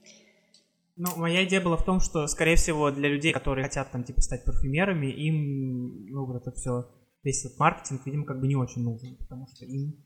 Ну, 0.96 1.10
моя 1.18 1.46
идея 1.46 1.62
была 1.62 1.78
в 1.78 1.86
том, 1.86 2.00
что, 2.00 2.26
скорее 2.28 2.56
всего, 2.56 2.90
для 2.92 3.10
людей, 3.10 3.32
которые 3.32 3.66
хотят 3.66 3.92
там, 3.92 4.04
типа, 4.04 4.22
стать 4.22 4.46
парфюмерами, 4.46 5.08
им, 5.08 6.08
ну, 6.08 6.26
вот 6.26 6.42
это 6.42 6.52
все, 6.52 6.90
весь 7.24 7.46
этот 7.46 7.60
маркетинг, 7.60 8.06
видимо, 8.06 8.26
как 8.26 8.40
бы 8.40 8.48
не 8.48 8.56
очень 8.56 8.84
нужен, 8.84 9.16
потому 9.18 9.48
что 9.48 9.66
им, 9.66 10.04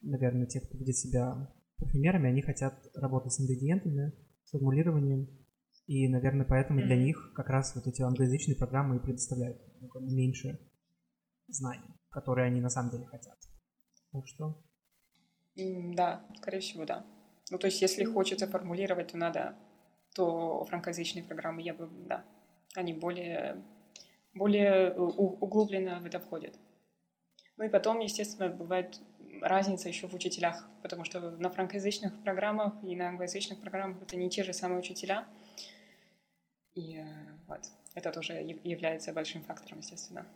наверное, 0.00 0.46
те, 0.46 0.60
кто 0.60 0.76
видит 0.78 0.96
себя 0.96 1.52
парфюмерами, 1.78 2.30
они 2.30 2.42
хотят 2.42 2.74
работать 2.94 3.32
с 3.32 3.40
ингредиентами, 3.40 4.12
формулированием. 4.50 5.28
И, 5.86 6.06
наверное, 6.08 6.44
поэтому 6.46 6.80
для 6.82 6.96
них 6.96 7.32
как 7.34 7.48
раз 7.48 7.74
вот 7.74 7.86
эти 7.86 8.02
англоязычные 8.02 8.56
программы 8.56 8.96
и 8.96 9.00
предоставляют 9.00 9.58
меньше 10.00 10.58
знаний, 11.46 11.94
которые 12.10 12.46
они 12.46 12.60
на 12.60 12.68
самом 12.68 12.90
деле 12.90 13.06
хотят. 13.06 13.38
Так 14.12 14.26
что... 14.26 14.62
Да, 15.56 16.24
скорее 16.36 16.60
всего, 16.60 16.84
да. 16.84 17.06
Ну, 17.50 17.58
то 17.58 17.66
есть, 17.66 17.80
если 17.80 18.04
хочется 18.04 18.46
формулировать, 18.46 19.12
то 19.12 19.16
надо, 19.16 19.56
то 20.14 20.64
франкоязычные 20.66 21.24
программы, 21.24 21.62
я 21.62 21.74
бы, 21.74 21.88
да, 22.06 22.24
они 22.74 22.92
более, 22.92 23.62
более 24.34 24.92
углубленно 24.92 26.00
в 26.00 26.04
это 26.04 26.20
входят. 26.20 26.54
Ну 27.56 27.64
и 27.64 27.68
потом, 27.68 27.98
естественно, 28.00 28.50
бывает 28.50 29.00
разница 29.42 29.88
еще 29.88 30.08
в 30.08 30.14
учителях, 30.14 30.64
потому 30.82 31.04
что 31.04 31.20
на 31.20 31.50
франкоязычных 31.50 32.12
программах 32.22 32.74
и 32.82 32.96
на 32.96 33.08
англоязычных 33.08 33.60
программах 33.60 34.02
это 34.02 34.16
не 34.16 34.30
те 34.30 34.44
же 34.44 34.52
самые 34.52 34.80
учителя. 34.80 35.26
И 36.74 36.98
э, 36.98 37.04
вот, 37.46 37.60
это 37.94 38.12
тоже 38.12 38.34
является 38.34 39.12
большим 39.12 39.42
фактором, 39.42 39.78
естественно. 39.78 40.26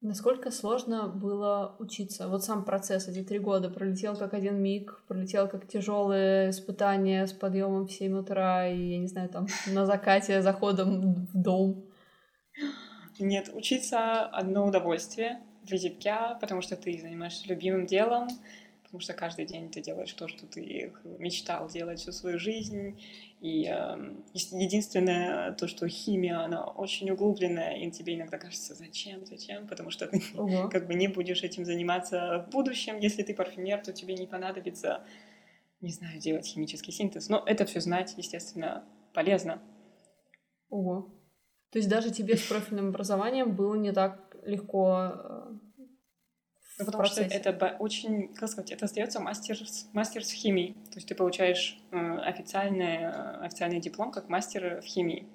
Насколько 0.00 0.50
сложно 0.50 1.08
было 1.08 1.76
учиться? 1.78 2.28
Вот 2.28 2.44
сам 2.44 2.66
процесс, 2.66 3.08
эти 3.08 3.24
три 3.24 3.38
года, 3.38 3.70
пролетел 3.70 4.14
как 4.14 4.34
один 4.34 4.60
миг, 4.60 5.02
пролетел 5.08 5.48
как 5.48 5.66
тяжелое 5.66 6.50
испытание 6.50 7.26
с 7.26 7.32
подъемом 7.32 7.86
в 7.86 7.90
7 7.92 8.18
утра 8.18 8.68
и, 8.68 8.76
я 8.76 8.98
не 8.98 9.06
знаю, 9.06 9.30
там, 9.30 9.46
на 9.66 9.86
закате, 9.86 10.42
заходом 10.42 11.14
в 11.14 11.32
дом. 11.32 11.86
Нет, 13.18 13.48
учиться 13.54 14.26
одно 14.26 14.66
удовольствие 14.66 15.40
в 15.64 15.72
языке, 15.72 16.16
потому 16.40 16.62
что 16.62 16.76
ты 16.76 16.98
занимаешься 16.98 17.48
любимым 17.48 17.86
делом, 17.86 18.28
потому 18.94 19.00
что 19.00 19.12
каждый 19.12 19.44
день 19.44 19.70
ты 19.70 19.80
делаешь 19.80 20.12
то, 20.12 20.28
что 20.28 20.46
ты 20.46 20.92
мечтал 21.18 21.68
делать 21.68 21.98
всю 21.98 22.12
свою 22.12 22.38
жизнь. 22.38 23.00
И 23.40 23.66
э, 23.66 24.14
единственное 24.32 25.52
то, 25.52 25.66
что 25.66 25.88
химия, 25.88 26.38
она 26.40 26.64
очень 26.64 27.10
углубленная, 27.10 27.76
и 27.76 27.90
тебе 27.90 28.14
иногда 28.14 28.38
кажется, 28.38 28.74
зачем, 28.74 29.26
зачем, 29.26 29.66
потому 29.66 29.90
что 29.90 30.06
ты 30.06 30.18
uh-huh. 30.18 30.68
как 30.70 30.86
бы 30.86 30.94
не 30.94 31.08
будешь 31.08 31.42
этим 31.42 31.64
заниматься 31.64 32.46
в 32.46 32.52
будущем. 32.52 32.98
Если 32.98 33.24
ты 33.24 33.34
парфюмер, 33.34 33.82
то 33.82 33.92
тебе 33.92 34.14
не 34.14 34.26
понадобится, 34.26 35.02
не 35.80 35.90
знаю, 35.90 36.20
делать 36.20 36.46
химический 36.46 36.92
синтез. 36.92 37.28
Но 37.28 37.42
это 37.44 37.64
все 37.66 37.80
знать, 37.80 38.14
естественно, 38.16 38.84
полезно. 39.12 39.60
Ого. 40.68 41.08
То 41.70 41.78
есть 41.78 41.88
даже 41.88 42.12
тебе 42.12 42.36
с 42.36 42.42
профильным 42.42 42.90
образованием 42.90 43.56
было 43.56 43.74
не 43.74 43.90
так 43.90 44.23
легко 44.46 45.12
э, 45.14 45.52
ну, 46.78 46.84
потому 46.86 47.04
что 47.04 47.22
это 47.22 47.76
очень, 47.78 48.34
как 48.34 48.48
сказать, 48.48 48.72
это 48.72 48.86
остается 48.86 49.20
мастер, 49.20 49.56
мастер 49.92 50.24
с 50.24 50.32
химией. 50.32 50.74
То 50.90 50.96
есть 50.96 51.06
ты 51.06 51.14
получаешь 51.14 51.78
э, 51.92 52.18
официальный, 52.18 53.08
официальный 53.44 53.80
диплом 53.80 54.10
как 54.10 54.28
мастер 54.28 54.80
в 54.80 54.84
химии. 54.84 55.26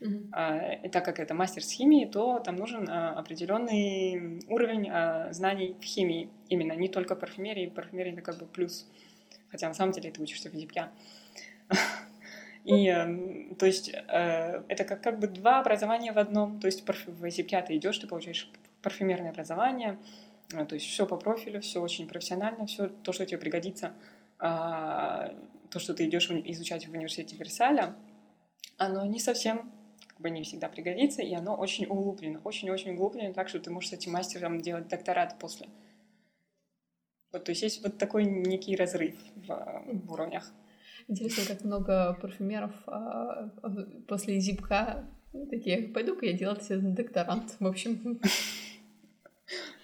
Mm-hmm. 0.00 0.84
И 0.84 0.88
так 0.88 1.04
как 1.04 1.20
это 1.20 1.32
мастер 1.32 1.62
с 1.62 1.70
химией, 1.70 2.10
то 2.10 2.40
там 2.40 2.56
нужен 2.56 2.88
э, 2.88 2.92
определенный 2.92 4.42
уровень 4.48 5.32
знаний 5.32 5.76
в 5.80 5.84
химии. 5.84 6.28
Именно 6.48 6.72
не 6.72 6.88
только 6.88 7.16
парфюмерии. 7.16 7.68
Парфюмерия 7.68 8.12
это 8.12 8.22
как 8.22 8.38
бы 8.38 8.46
плюс. 8.46 8.86
Хотя 9.50 9.68
на 9.68 9.74
самом 9.74 9.92
деле 9.92 10.10
ты 10.10 10.20
учишься 10.20 10.50
в 10.50 10.52
физике. 10.52 10.88
И, 12.64 12.86
э, 12.86 13.54
то 13.56 13.66
есть, 13.66 13.90
э, 13.92 14.62
это 14.68 14.84
как, 14.84 15.02
как 15.02 15.18
бы 15.18 15.26
два 15.26 15.60
образования 15.60 16.12
в 16.12 16.18
одном. 16.18 16.60
То 16.60 16.66
есть, 16.66 16.84
в 16.86 17.30
ЗИПКЯ 17.30 17.62
ты 17.62 17.76
идешь, 17.76 17.98
ты 17.98 18.06
получаешь 18.06 18.50
парфюмерное 18.82 19.30
образование, 19.30 19.98
э, 20.52 20.64
то 20.64 20.74
есть 20.74 20.86
все 20.86 21.06
по 21.06 21.16
профилю, 21.16 21.60
все 21.60 21.80
очень 21.80 22.08
профессионально, 22.08 22.66
все 22.66 22.88
то, 22.88 23.12
что 23.12 23.24
тебе 23.26 23.38
пригодится, 23.38 23.92
а, 24.38 25.34
то, 25.70 25.78
что 25.78 25.94
ты 25.94 26.06
идешь 26.06 26.30
изучать 26.30 26.86
в 26.86 26.92
университете 26.92 27.36
Версаля, 27.36 27.94
оно 28.76 29.04
не 29.06 29.20
совсем 29.20 29.70
как 30.08 30.20
бы 30.20 30.30
не 30.30 30.42
всегда 30.42 30.68
пригодится, 30.68 31.22
и 31.22 31.32
оно 31.32 31.54
очень 31.54 31.86
углублено, 31.86 32.40
очень-очень 32.44 32.92
углублено, 32.92 33.32
так 33.32 33.48
что 33.48 33.60
ты 33.60 33.70
можешь 33.70 33.90
с 33.90 33.92
этим 33.94 34.12
мастером 34.12 34.60
делать 34.60 34.88
докторат 34.88 35.38
после. 35.38 35.68
Вот, 37.32 37.44
то 37.44 37.50
есть 37.50 37.62
есть 37.62 37.82
вот 37.82 37.96
такой 37.98 38.24
некий 38.24 38.76
разрыв 38.76 39.14
в, 39.36 39.82
в 39.86 40.12
уровнях. 40.12 40.52
Интересно, 41.08 41.54
как 41.54 41.64
много 41.64 42.18
парфюмеров 42.20 42.74
а, 42.86 43.48
после 44.08 44.40
ЗИПХ 44.40 44.72
такие, 45.50 45.88
пойду-ка 45.88 46.26
я 46.26 46.32
делать 46.32 46.62
себе 46.62 46.78
докторант, 46.78 47.56
в 47.58 47.66
общем. 47.66 48.20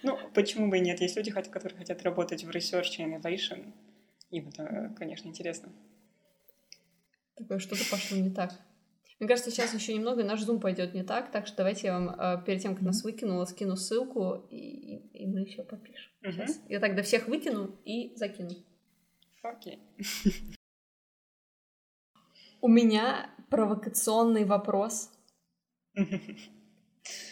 Ну, 0.01 0.17
почему 0.33 0.69
бы 0.69 0.77
и 0.77 0.81
нет? 0.81 1.01
Есть 1.01 1.17
люди, 1.17 1.31
которые 1.31 1.77
хотят 1.77 2.01
работать 2.03 2.43
в 2.43 2.49
research 2.49 2.95
и 2.97 3.03
innovation. 3.03 3.73
Им 4.31 4.49
это, 4.49 4.95
конечно, 4.97 5.27
интересно. 5.27 5.71
Такое 7.35 7.59
что-то 7.59 7.83
пошло 7.89 8.17
не 8.17 8.29
так. 8.29 8.51
Мне 9.19 9.27
кажется, 9.27 9.51
сейчас 9.51 9.73
еще 9.73 9.93
немного, 9.93 10.21
и 10.21 10.25
наш 10.25 10.41
зум 10.41 10.61
пойдет 10.61 10.93
не 10.93 11.03
так, 11.03 11.29
так 11.29 11.45
что 11.45 11.57
давайте 11.57 11.87
я 11.87 11.99
вам 11.99 12.09
э, 12.09 12.43
перед 12.45 12.61
тем, 12.61 12.73
как 12.73 12.83
нас 12.83 13.03
выкинула, 13.03 13.43
скину 13.43 13.75
ссылку, 13.75 14.45
и, 14.49 14.95
и, 15.13 15.27
мы 15.27 15.41
еще 15.41 15.63
попишем. 15.63 16.11
Uh-huh. 16.23 16.31
Сейчас. 16.31 16.61
Я 16.69 16.79
тогда 16.79 17.03
всех 17.03 17.27
выкину 17.27 17.75
и 17.83 18.15
закину. 18.15 18.51
Окей. 19.43 19.79
У 22.61 22.67
меня 22.67 23.29
провокационный 23.49 24.45
вопрос. 24.45 25.11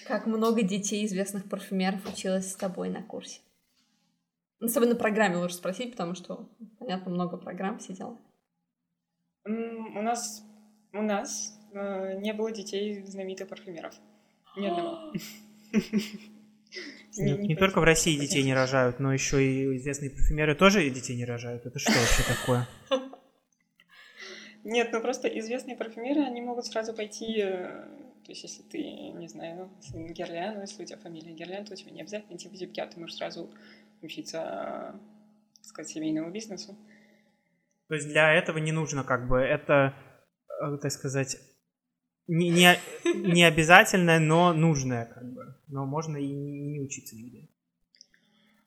Как 0.05 0.25
много 0.25 0.63
детей 0.63 1.05
известных 1.05 1.49
парфюмеров 1.49 2.05
училось 2.11 2.51
с 2.51 2.55
тобой 2.55 2.89
на 2.89 3.03
курсе? 3.03 3.41
Ну, 4.59 4.67
с 4.67 4.73
тобой 4.73 4.89
на 4.89 4.95
программе 4.95 5.37
лучше 5.37 5.55
спросить, 5.55 5.91
потому 5.91 6.15
что, 6.15 6.49
понятно, 6.79 7.11
много 7.11 7.37
программ 7.37 7.79
сидела. 7.79 8.17
У 9.45 10.01
нас, 10.01 10.43
у 10.93 11.01
нас 11.01 11.57
Э, 11.73 12.17
не 12.19 12.33
было 12.33 12.51
детей 12.51 13.03
знаменитых 13.03 13.47
парфюмеров. 13.47 13.93
Ни 14.55 14.67
одного. 14.67 15.13
Не 17.17 17.55
только 17.55 17.79
в 17.81 17.83
России 17.83 18.17
детей 18.17 18.43
не 18.43 18.53
рожают, 18.53 18.99
но 18.99 19.13
еще 19.13 19.43
и 19.43 19.77
известные 19.77 20.11
парфюмеры 20.11 20.55
тоже 20.55 20.87
детей 20.89 21.15
не 21.15 21.25
рожают. 21.25 21.65
Это 21.65 21.79
что 21.79 21.91
вообще 21.91 22.23
такое? 22.23 22.67
Нет, 24.69 24.89
ну 24.91 24.99
просто 24.99 25.29
известные 25.29 25.77
парфюмеры, 25.77 26.23
они 26.23 26.41
могут 26.41 26.65
сразу 26.65 26.93
пойти, 26.93 27.39
э, 27.39 27.85
то 28.25 28.31
есть 28.31 28.43
если 28.43 28.63
ты, 28.63 28.83
не 29.11 29.29
знаю, 29.29 29.71
сын 29.79 30.11
Герлян, 30.11 30.59
если 30.59 30.83
у 30.83 30.85
тебя 30.85 30.97
фамилия 30.97 31.31
Герлян, 31.31 31.63
то 31.63 31.73
тебе 31.73 31.91
не 31.91 32.01
обязательно 32.01 32.35
идти 32.35 32.49
в 32.49 32.53
Зипкя, 32.53 32.85
ты 32.85 32.99
можешь 32.99 33.15
сразу 33.15 33.49
учиться, 34.01 34.99
так 35.55 35.63
сказать, 35.63 35.89
семейному 35.89 36.31
бизнесу. 36.31 36.77
То 37.87 37.95
есть 37.95 38.09
для 38.09 38.33
этого 38.33 38.57
не 38.57 38.73
нужно 38.73 39.05
как 39.05 39.29
бы, 39.29 39.37
это, 39.37 39.93
э, 40.61 40.77
так 40.81 40.91
сказать, 40.91 41.37
не, 42.27 42.49
не, 42.49 42.77
не 43.15 43.45
обязательное, 43.45 44.19
но 44.19 44.51
нужное, 44.51 45.05
как 45.05 45.31
бы. 45.31 45.55
Но 45.67 45.85
можно 45.85 46.17
и 46.17 46.27
не, 46.27 46.59
не 46.59 46.81
учиться 46.81 47.15
нигде. 47.15 47.47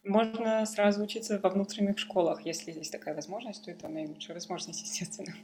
Можно 0.02 0.64
сразу 0.64 1.02
учиться 1.02 1.38
во 1.38 1.50
внутренних 1.50 1.98
школах, 1.98 2.46
если 2.46 2.72
есть 2.72 2.90
такая 2.90 3.14
возможность, 3.14 3.66
то 3.66 3.70
это 3.70 3.86
наилучшая 3.86 4.32
возможность, 4.32 4.80
естественно. 4.80 5.34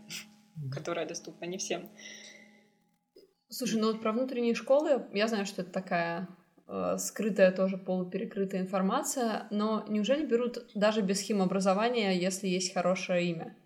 Которая 0.73 1.07
доступна 1.07 1.45
не 1.47 1.59
всем. 1.59 1.89
Слушай, 3.49 3.81
ну 3.81 3.93
вот 3.93 4.03
про 4.03 4.13
внутренние 4.13 4.55
школы, 4.55 5.07
я 5.13 5.29
знаю, 5.29 5.47
что 5.47 5.63
это 5.63 5.71
такая 5.71 6.29
э, 6.67 6.97
скрытая 6.99 7.53
тоже 7.53 7.79
полуперекрытая 7.79 8.61
информация, 8.61 9.47
но 9.51 9.85
неужели 9.89 10.27
берут 10.27 10.71
даже 10.75 11.03
без 11.03 11.21
химобразования, 11.21 12.13
если 12.13 12.49
есть 12.49 12.75
хорошее 12.75 13.31
имя? 13.31 13.57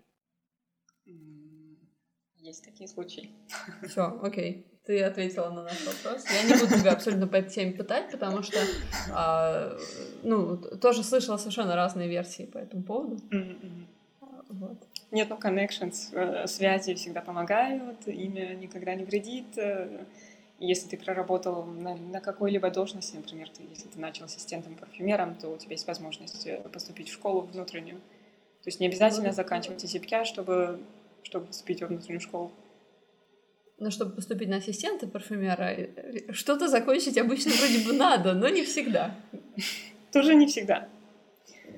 Есть 2.41 2.65
такие 2.65 2.87
случаи. 2.87 3.29
Все, 3.87 4.19
окей. 4.21 4.67
Ты 4.83 5.03
ответила 5.03 5.49
на 5.51 5.63
наш 5.63 5.85
вопрос. 5.85 6.25
Я 6.29 6.43
не 6.43 6.59
буду 6.59 6.79
тебя 6.79 6.93
абсолютно 6.93 7.27
по 7.27 7.35
этой 7.35 7.51
теме 7.51 7.71
пытать, 7.73 8.11
потому 8.11 8.41
что, 8.41 8.57
а, 9.13 9.77
ну, 10.23 10.57
тоже 10.57 11.03
слышала 11.03 11.37
совершенно 11.37 11.75
разные 11.75 12.09
версии 12.09 12.43
по 12.43 12.57
этому 12.57 12.83
поводу. 12.83 13.17
Mm-hmm. 13.31 13.85
Вот. 14.49 14.90
Нет, 15.11 15.29
ну, 15.29 15.37
connections, 15.37 16.13
э, 16.13 16.47
связи 16.47 16.93
всегда 16.95 17.21
помогают, 17.21 18.07
имя 18.07 18.55
никогда 18.55 18.95
не 18.95 19.03
вредит. 19.03 19.57
Э, 19.57 20.05
если 20.57 20.87
ты 20.87 20.97
проработал 20.97 21.65
на, 21.65 21.95
на 21.95 22.21
какой-либо 22.21 22.69
должности, 22.69 23.15
например, 23.15 23.49
ты, 23.49 23.63
если 23.69 23.89
ты 23.89 23.99
начал 23.99 24.25
ассистентом-парфюмером, 24.25 25.35
то 25.35 25.49
у 25.49 25.57
тебя 25.57 25.71
есть 25.71 25.87
возможность 25.87 26.47
э, 26.47 26.61
поступить 26.71 27.09
в 27.09 27.13
школу 27.13 27.41
внутреннюю. 27.41 27.97
То 27.97 28.67
есть 28.67 28.79
не 28.79 28.87
обязательно 28.87 29.33
заканчивать 29.33 29.83
ИСИПКЯ, 29.83 30.23
чтобы 30.23 30.79
чтобы 31.23 31.47
поступить 31.47 31.81
во 31.81 31.87
внутреннюю 31.87 32.19
школу? 32.19 32.51
Ну, 33.79 33.89
чтобы 33.89 34.11
поступить 34.11 34.49
на 34.49 34.57
ассистента 34.57 35.07
парфюмера, 35.07 35.89
что-то 36.31 36.67
закончить 36.67 37.17
обычно 37.17 37.51
вроде 37.51 37.85
бы 37.85 37.93
надо, 37.93 38.33
но 38.33 38.47
не 38.49 38.63
всегда. 38.63 39.15
Тоже 40.11 40.35
не 40.35 40.45
всегда. 40.45 40.87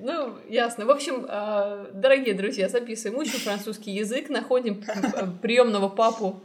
Ну, 0.00 0.38
ясно. 0.48 0.86
В 0.86 0.90
общем, 0.90 1.26
э, 1.28 1.90
дорогие 1.94 2.34
друзья, 2.34 2.68
записываем, 2.68 3.18
учим 3.18 3.38
французский 3.38 3.92
язык, 3.92 4.28
находим 4.28 4.82
э, 4.82 5.26
приемного 5.42 5.88
папу 5.88 6.44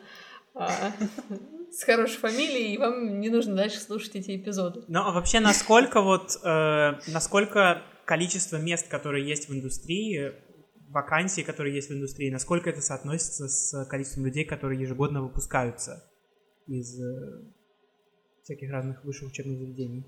с 1.71 1.83
хорошей 1.83 2.17
фамилией, 2.17 2.73
и 2.73 2.77
вам 2.77 3.19
не 3.19 3.29
нужно 3.29 3.55
дальше 3.55 3.79
слушать 3.79 4.15
эти 4.15 4.35
эпизоды. 4.35 4.83
Ну, 4.87 4.99
а 4.99 5.11
вообще, 5.11 5.39
насколько 5.39 6.01
вот, 6.01 6.31
насколько 6.43 7.83
количество 8.05 8.57
мест, 8.57 8.87
которые 8.89 9.25
есть 9.25 9.47
в 9.47 9.53
индустрии, 9.53 10.33
вакансий, 10.89 11.43
которые 11.43 11.75
есть 11.75 11.89
в 11.89 11.93
индустрии, 11.93 12.29
насколько 12.29 12.69
это 12.69 12.81
соотносится 12.81 13.47
с 13.47 13.85
количеством 13.85 14.25
людей, 14.25 14.45
которые 14.45 14.81
ежегодно 14.81 15.21
выпускаются 15.21 16.03
из 16.67 16.99
э, 16.99 17.51
всяких 18.43 18.71
разных 18.71 19.03
высших 19.03 19.29
учебных 19.29 19.59
заведений? 19.59 20.05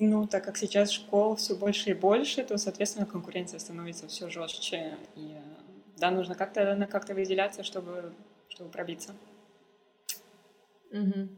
Ну, 0.00 0.26
так 0.26 0.44
как 0.44 0.56
сейчас 0.56 0.90
школ 0.90 1.36
все 1.36 1.54
больше 1.54 1.90
и 1.90 1.94
больше, 1.94 2.42
то, 2.42 2.56
соответственно, 2.56 3.06
конкуренция 3.06 3.60
становится 3.60 4.08
все 4.08 4.30
жестче. 4.30 4.96
И 5.14 5.36
да, 5.98 6.10
нужно 6.10 6.34
как-то 6.34 6.88
как-то 6.90 7.14
выделяться, 7.14 7.62
чтобы, 7.62 8.14
чтобы 8.48 8.70
пробиться. 8.70 9.14
Угу. 10.90 11.28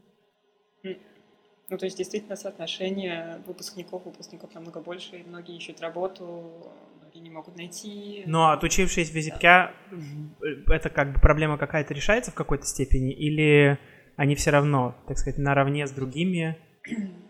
Ну, 1.69 1.77
то 1.77 1.85
есть, 1.85 1.97
действительно, 1.97 2.35
соотношение 2.35 3.41
выпускников, 3.45 4.05
выпускников 4.05 4.53
намного 4.53 4.79
больше, 4.79 5.17
и 5.17 5.23
многие 5.23 5.57
ищут 5.57 5.81
работу, 5.81 6.71
и 7.13 7.19
не 7.19 7.29
могут 7.29 7.55
найти. 7.55 8.23
Но 8.25 8.51
отучившись 8.51 9.09
в 9.09 9.15
языке, 9.15 9.71
да. 9.91 10.73
это 10.73 10.89
как 10.89 11.13
бы 11.13 11.19
проблема 11.19 11.57
какая-то 11.57 11.93
решается 11.93 12.31
в 12.31 12.35
какой-то 12.35 12.65
степени, 12.65 13.13
или 13.13 13.77
они 14.15 14.35
все 14.35 14.51
равно, 14.51 14.95
так 15.07 15.17
сказать, 15.17 15.37
наравне 15.37 15.87
с 15.87 15.91
другими 15.91 16.57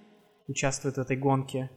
участвуют 0.47 0.97
в 0.97 1.01
этой 1.01 1.17
гонке? 1.17 1.69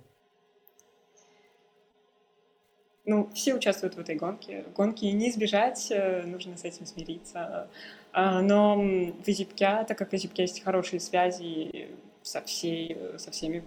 Ну, 3.04 3.30
все 3.34 3.54
участвуют 3.54 3.94
в 3.94 4.00
этой 4.00 4.16
гонке. 4.16 4.64
Гонки 4.76 5.04
не 5.04 5.30
избежать, 5.30 5.86
э, 5.90 6.22
нужно 6.22 6.56
с 6.56 6.64
этим 6.64 6.86
смириться. 6.86 7.70
А, 8.12 8.42
но 8.42 8.76
в 8.76 9.28
Езипке, 9.28 9.84
так 9.86 9.96
как 9.96 10.10
в 10.10 10.12
Езипке 10.12 10.42
есть 10.42 10.62
хорошие 10.64 10.98
связи 10.98 11.90
со, 12.22 12.42
всей, 12.42 12.98
со 13.18 13.30
всеми 13.30 13.62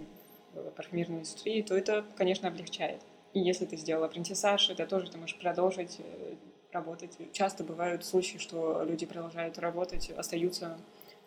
в 0.52 0.70
парфюмерной 0.72 1.18
индустрии, 1.18 1.62
то 1.62 1.74
это, 1.74 2.04
конечно, 2.16 2.48
облегчает. 2.48 3.00
И 3.32 3.40
если 3.40 3.64
ты 3.64 3.76
сделал 3.76 4.04
апрентисаж, 4.04 4.68
это 4.70 4.86
тоже 4.86 5.10
ты 5.10 5.16
можешь 5.16 5.38
продолжить 5.38 5.96
э, 6.00 6.34
работать. 6.72 7.16
Часто 7.32 7.64
бывают 7.64 8.04
случаи, 8.04 8.38
что 8.38 8.82
люди 8.82 9.06
продолжают 9.06 9.58
работать, 9.58 10.10
остаются 10.10 10.78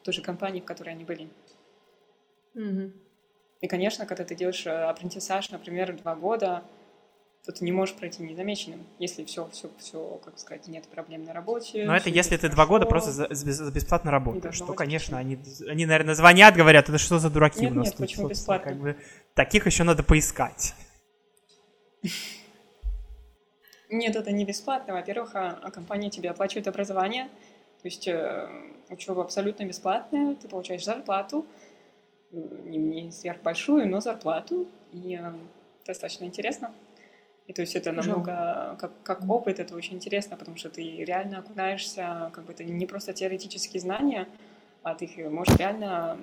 в 0.01 0.05
той 0.05 0.13
же 0.13 0.21
компании, 0.21 0.59
в 0.59 0.65
которой 0.65 0.89
они 0.89 1.03
были. 1.03 1.29
Mm-hmm. 2.55 2.91
И, 3.63 3.67
конечно, 3.69 4.05
когда 4.05 4.25
ты 4.25 4.35
делаешь 4.35 4.65
э, 4.65 4.71
апрентисаж, 4.71 5.49
например, 5.49 5.95
два 5.95 6.15
года, 6.15 6.63
то 7.45 7.53
ты 7.53 7.63
не 7.63 7.71
можешь 7.71 7.95
пройти 7.95 8.21
незамеченным, 8.21 8.85
если 8.99 9.23
все, 9.23 9.47
все, 9.53 9.71
все, 9.79 10.19
как 10.25 10.37
сказать, 10.37 10.67
нет 10.67 10.85
проблем 10.89 11.23
на 11.23 11.31
работе. 11.31 11.85
Но 11.85 11.95
это 11.95 12.09
если 12.09 12.35
ты 12.35 12.49
два 12.49 12.65
года 12.65 12.85
просто 12.85 13.11
за, 13.11 13.33
за 13.33 13.71
бесплатно 13.71 14.11
работаешь, 14.11 14.55
что, 14.55 14.73
конечно, 14.73 15.17
они, 15.17 15.39
они, 15.65 15.85
наверное, 15.85 16.13
звонят, 16.13 16.55
говорят, 16.55 16.89
это 16.89 16.97
что 16.97 17.19
за 17.19 17.29
дураки 17.29 17.61
нет, 17.61 17.71
у 17.71 17.75
нас 17.75 17.85
нет, 17.85 17.95
тут, 17.95 18.05
почему 18.05 18.27
бесплатно? 18.27 18.69
Как 18.69 18.81
бы, 18.81 18.97
таких 19.33 19.65
еще 19.65 19.85
надо 19.85 20.03
поискать. 20.03 20.75
Нет, 23.89 24.17
это 24.17 24.29
не 24.33 24.43
бесплатно. 24.43 24.93
Во-первых, 24.93 25.35
а, 25.35 25.57
а 25.63 25.71
компания 25.71 26.09
тебе 26.09 26.31
оплачивает 26.31 26.67
образование, 26.67 27.29
то 27.81 27.87
есть 27.87 28.09
э, 28.09 28.49
учеба 28.89 29.21
абсолютно 29.21 29.63
бесплатная, 29.63 30.35
ты 30.35 30.49
получаешь 30.49 30.83
зарплату, 30.83 31.45
не, 32.33 32.77
не 32.77 33.11
сверхбольшую, 33.11 33.87
но 33.87 33.99
зарплату, 34.01 34.67
и 34.91 35.19
э, 35.21 35.33
достаточно 35.85 36.25
интересно. 36.25 36.73
И 37.47 37.53
то 37.53 37.61
есть 37.61 37.75
это 37.75 37.91
намного, 37.91 38.77
как, 38.79 38.91
как 39.03 39.29
опыт, 39.29 39.59
это 39.59 39.75
очень 39.75 39.95
интересно, 39.95 40.37
потому 40.37 40.55
что 40.57 40.69
ты 40.69 41.03
реально 41.03 41.39
окунаешься, 41.39 42.31
как 42.33 42.45
бы 42.45 42.53
это 42.53 42.63
не 42.63 42.85
просто 42.85 43.13
теоретические 43.13 43.81
знания, 43.81 44.27
а 44.81 44.95
ты 44.95 45.29
можешь 45.29 45.55
реально 45.57 46.17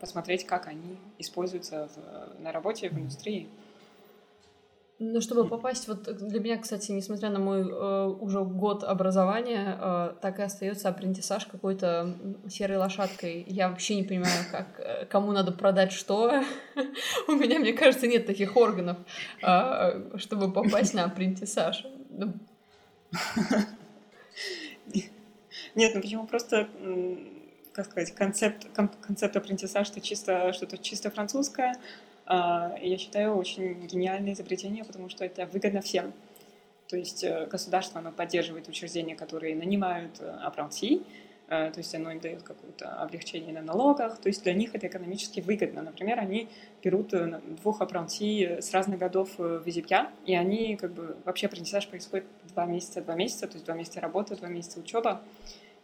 посмотреть, 0.00 0.44
как 0.44 0.66
они 0.66 0.98
используются 1.18 1.88
в, 1.88 2.42
на 2.42 2.52
работе 2.52 2.90
в 2.90 2.98
индустрии. 2.98 3.48
Ну, 4.98 5.20
чтобы 5.20 5.46
попасть, 5.46 5.88
вот 5.88 6.04
для 6.04 6.40
меня, 6.40 6.56
кстати, 6.56 6.90
несмотря 6.90 7.28
на 7.28 7.38
мой 7.38 7.60
э, 7.60 8.06
уже 8.06 8.42
год 8.42 8.82
образования, 8.82 9.78
э, 9.78 10.14
так 10.22 10.38
и 10.38 10.42
остается 10.42 10.88
апрентисаж 10.88 11.44
какой-то 11.44 12.16
серой 12.48 12.78
лошадкой. 12.78 13.44
Я 13.46 13.68
вообще 13.68 13.96
не 13.96 14.04
понимаю, 14.04 14.44
как, 14.50 14.80
э, 14.80 15.04
кому 15.04 15.32
надо 15.32 15.52
продать 15.52 15.92
что. 15.92 16.42
У 17.28 17.32
меня, 17.32 17.58
мне 17.58 17.74
кажется, 17.74 18.06
нет 18.06 18.24
таких 18.24 18.56
органов, 18.56 18.96
э, 19.42 20.16
чтобы 20.16 20.50
попасть 20.50 20.94
на 20.94 21.04
апрентисаж. 21.04 21.84
Ну. 22.08 22.32
Нет, 25.74 25.92
ну 25.94 26.00
почему 26.00 26.26
просто, 26.26 26.68
как 27.74 27.84
сказать, 27.84 28.14
концепт, 28.14 28.66
концепт 29.02 29.36
апрентисаж, 29.36 29.86
что 29.86 30.00
чисто, 30.00 30.54
что-то 30.54 30.78
чисто 30.78 31.10
французское, 31.10 31.74
я 32.28 32.96
считаю, 32.98 33.36
очень 33.36 33.86
гениальное 33.86 34.32
изобретение, 34.32 34.84
потому 34.84 35.08
что 35.08 35.24
это 35.24 35.46
выгодно 35.46 35.80
всем. 35.80 36.12
То 36.88 36.96
есть 36.96 37.24
э, 37.24 37.46
государство, 37.46 38.00
оно 38.00 38.12
поддерживает 38.12 38.68
учреждения, 38.68 39.16
которые 39.16 39.56
нанимают 39.56 40.20
апранти, 40.20 41.02
э, 41.48 41.70
то 41.72 41.78
есть 41.78 41.94
оно 41.94 42.12
им 42.12 42.20
дает 42.20 42.42
какое-то 42.42 42.88
облегчение 43.02 43.52
на 43.52 43.62
налогах, 43.62 44.18
то 44.18 44.28
есть 44.28 44.44
для 44.44 44.54
них 44.54 44.74
это 44.74 44.86
экономически 44.86 45.40
выгодно. 45.40 45.82
Например, 45.82 46.20
они 46.20 46.48
берут 46.82 47.12
э, 47.12 47.40
двух 47.62 47.80
апранти 47.80 48.60
с 48.60 48.72
разных 48.72 49.00
годов 49.00 49.36
в 49.36 49.68
Изипья, 49.68 50.10
и 50.26 50.34
они 50.34 50.76
как 50.76 50.92
бы 50.92 51.16
вообще 51.24 51.46
апрентисаж 51.46 51.88
происходит 51.88 52.26
два 52.52 52.66
месяца, 52.66 53.02
два 53.02 53.14
месяца, 53.14 53.48
то 53.48 53.54
есть 53.54 53.64
два 53.64 53.74
месяца 53.74 54.00
работы, 54.00 54.36
два 54.36 54.48
месяца 54.48 54.78
учеба, 54.78 55.22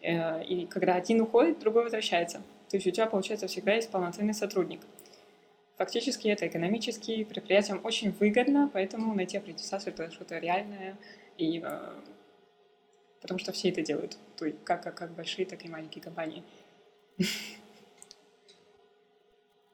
и 0.04 0.66
когда 0.68 0.94
один 0.94 1.20
уходит, 1.20 1.60
другой 1.60 1.84
возвращается. 1.84 2.38
То 2.68 2.76
есть 2.76 2.88
у 2.88 2.90
тебя, 2.90 3.06
получается, 3.06 3.46
всегда 3.46 3.74
есть 3.74 3.88
полноценный 3.88 4.34
сотрудник. 4.34 4.80
Фактически 5.82 6.28
это 6.28 6.46
экономически 6.46 7.24
предприятиям 7.24 7.80
очень 7.84 8.12
выгодно, 8.12 8.70
поэтому 8.72 9.12
найти 9.16 9.36
апрентисацию 9.36 9.92
это 9.92 10.12
что-то 10.12 10.38
реальное, 10.38 10.96
и, 11.38 11.60
э, 11.60 11.92
потому 13.20 13.40
что 13.40 13.50
все 13.50 13.70
это 13.70 13.82
делают, 13.82 14.16
то 14.36 14.46
есть 14.46 14.62
как, 14.62 14.84
как, 14.84 14.94
как 14.96 15.12
большие, 15.16 15.44
так 15.44 15.64
и 15.64 15.68
маленькие 15.68 16.00
компании. 16.00 16.44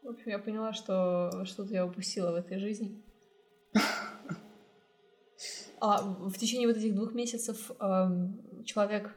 В 0.03 0.09
общем, 0.09 0.31
я 0.31 0.39
поняла, 0.39 0.73
что 0.73 1.45
что-то 1.45 1.75
я 1.75 1.85
упустила 1.85 2.33
в 2.33 2.37
этой 2.37 2.59
жизни. 2.59 3.03
А 5.81 6.01
в 6.03 6.37
течение 6.39 6.67
вот 6.67 6.77
этих 6.77 6.95
двух 6.95 7.13
месяцев 7.13 7.71
э, 7.79 8.09
человек 8.65 9.15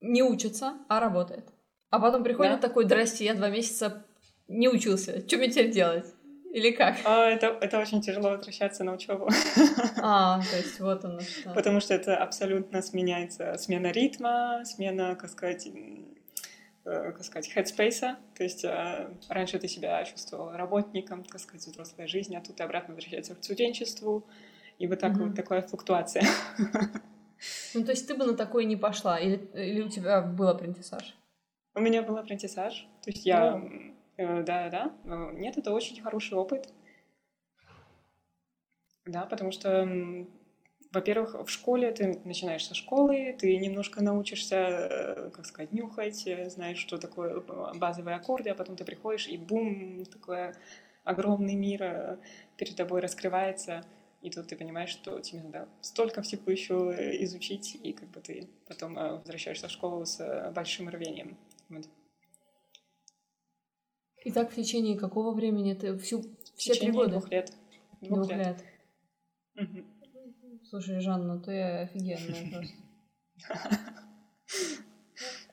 не 0.00 0.22
учится, 0.22 0.78
а 0.88 1.00
работает. 1.00 1.48
А 1.90 1.98
потом 1.98 2.22
приходит 2.22 2.60
да? 2.60 2.68
такой, 2.68 2.84
здрасте, 2.84 3.24
я 3.24 3.34
два 3.34 3.48
месяца 3.48 4.05
не 4.48 4.68
учился. 4.68 5.26
Что 5.26 5.36
мне 5.36 5.50
теперь 5.50 5.70
делать? 5.70 6.06
Или 6.52 6.70
как? 6.70 6.96
А, 7.04 7.28
это, 7.28 7.48
это 7.60 7.78
очень 7.78 8.00
тяжело 8.00 8.30
возвращаться 8.30 8.82
на 8.82 8.94
учебу. 8.94 9.28
А, 10.00 10.40
то 10.40 10.56
есть 10.56 10.80
вот 10.80 11.04
оно 11.04 11.20
что. 11.20 11.50
Потому 11.50 11.80
что 11.80 11.92
это 11.92 12.16
абсолютно 12.16 12.80
сменяется 12.80 13.54
смена 13.58 13.88
ритма, 13.88 14.62
смена, 14.64 15.16
как 15.16 15.30
сказать, 15.30 15.68
э, 16.84 17.12
как 17.12 17.24
сказать, 17.24 17.50
headspace. 17.54 18.14
То 18.34 18.42
есть 18.42 18.64
э, 18.64 19.10
раньше 19.28 19.58
ты 19.58 19.68
себя 19.68 20.02
чувствовал 20.04 20.52
работником, 20.52 21.24
так 21.24 21.40
сказать, 21.40 21.66
взрослой 21.66 22.06
жизни, 22.06 22.36
а 22.36 22.40
тут 22.40 22.56
ты 22.56 22.62
обратно 22.62 22.94
возвращаешься 22.94 23.34
к 23.34 23.44
студенчеству. 23.44 24.26
И 24.78 24.86
вот 24.86 25.00
так 25.00 25.12
mm-hmm. 25.12 25.26
вот 25.26 25.34
такая 25.34 25.62
флуктуация. 25.62 26.24
Ну, 27.74 27.84
то 27.84 27.90
есть 27.90 28.08
ты 28.08 28.14
бы 28.14 28.24
на 28.24 28.34
такое 28.34 28.64
не 28.64 28.76
пошла? 28.76 29.18
Или, 29.18 29.36
или 29.52 29.82
у 29.82 29.88
тебя 29.88 30.22
был 30.22 30.48
апрентисаж? 30.48 31.14
У 31.74 31.80
меня 31.80 32.00
был 32.00 32.16
апрентисаж. 32.16 32.88
То 33.02 33.10
есть 33.10 33.26
я... 33.26 33.56
Mm 33.56 33.95
Э, 34.16 34.42
да, 34.42 34.68
да. 34.70 34.94
Э, 35.04 35.32
нет, 35.34 35.58
это 35.58 35.72
очень 35.72 36.00
хороший 36.00 36.34
опыт. 36.34 36.72
Да, 39.04 39.24
потому 39.26 39.52
что, 39.52 39.88
во-первых, 40.92 41.46
в 41.46 41.48
школе 41.48 41.92
ты 41.92 42.20
начинаешь 42.24 42.66
со 42.66 42.74
школы, 42.74 43.36
ты 43.38 43.56
немножко 43.58 44.02
научишься, 44.02 44.56
э, 44.56 45.30
как 45.30 45.46
сказать, 45.46 45.72
нюхать, 45.72 46.26
знаешь, 46.48 46.78
что 46.78 46.98
такое 46.98 47.40
базовые 47.74 48.16
аккорды, 48.16 48.50
а 48.50 48.54
потом 48.54 48.76
ты 48.76 48.84
приходишь, 48.84 49.28
и 49.28 49.36
бум, 49.36 50.04
такой 50.06 50.54
огромный 51.04 51.54
мир 51.54 52.18
перед 52.56 52.74
тобой 52.74 53.00
раскрывается, 53.00 53.84
и 54.22 54.30
тут 54.30 54.48
ты 54.48 54.56
понимаешь, 54.56 54.90
что 54.90 55.20
тебе 55.20 55.42
надо 55.42 55.68
столько 55.82 56.22
всего 56.22 56.50
еще 56.50 56.74
изучить, 57.24 57.78
и 57.80 57.92
как 57.92 58.08
бы 58.08 58.20
ты 58.20 58.48
потом 58.66 58.94
возвращаешься 58.94 59.68
в 59.68 59.70
школу 59.70 60.04
с 60.04 60.50
большим 60.52 60.88
рвением. 60.88 61.36
Вот. 61.68 61.86
И 64.26 64.32
так 64.32 64.50
в 64.50 64.56
течение 64.56 64.98
какого 64.98 65.32
времени? 65.32 65.72
Это 65.72 65.96
всю, 65.98 66.24
все 66.56 66.74
три 66.74 66.90
года? 66.90 67.10
двух 67.10 67.30
лет. 67.30 67.52
Двух, 68.00 68.26
двух 68.26 68.30
лет. 68.32 68.60
лет. 69.54 69.68
Угу. 69.68 69.84
Слушай, 70.68 70.98
Жанна, 70.98 71.40
ты 71.40 71.62
офигенная 71.62 72.50
просто. 73.46 73.70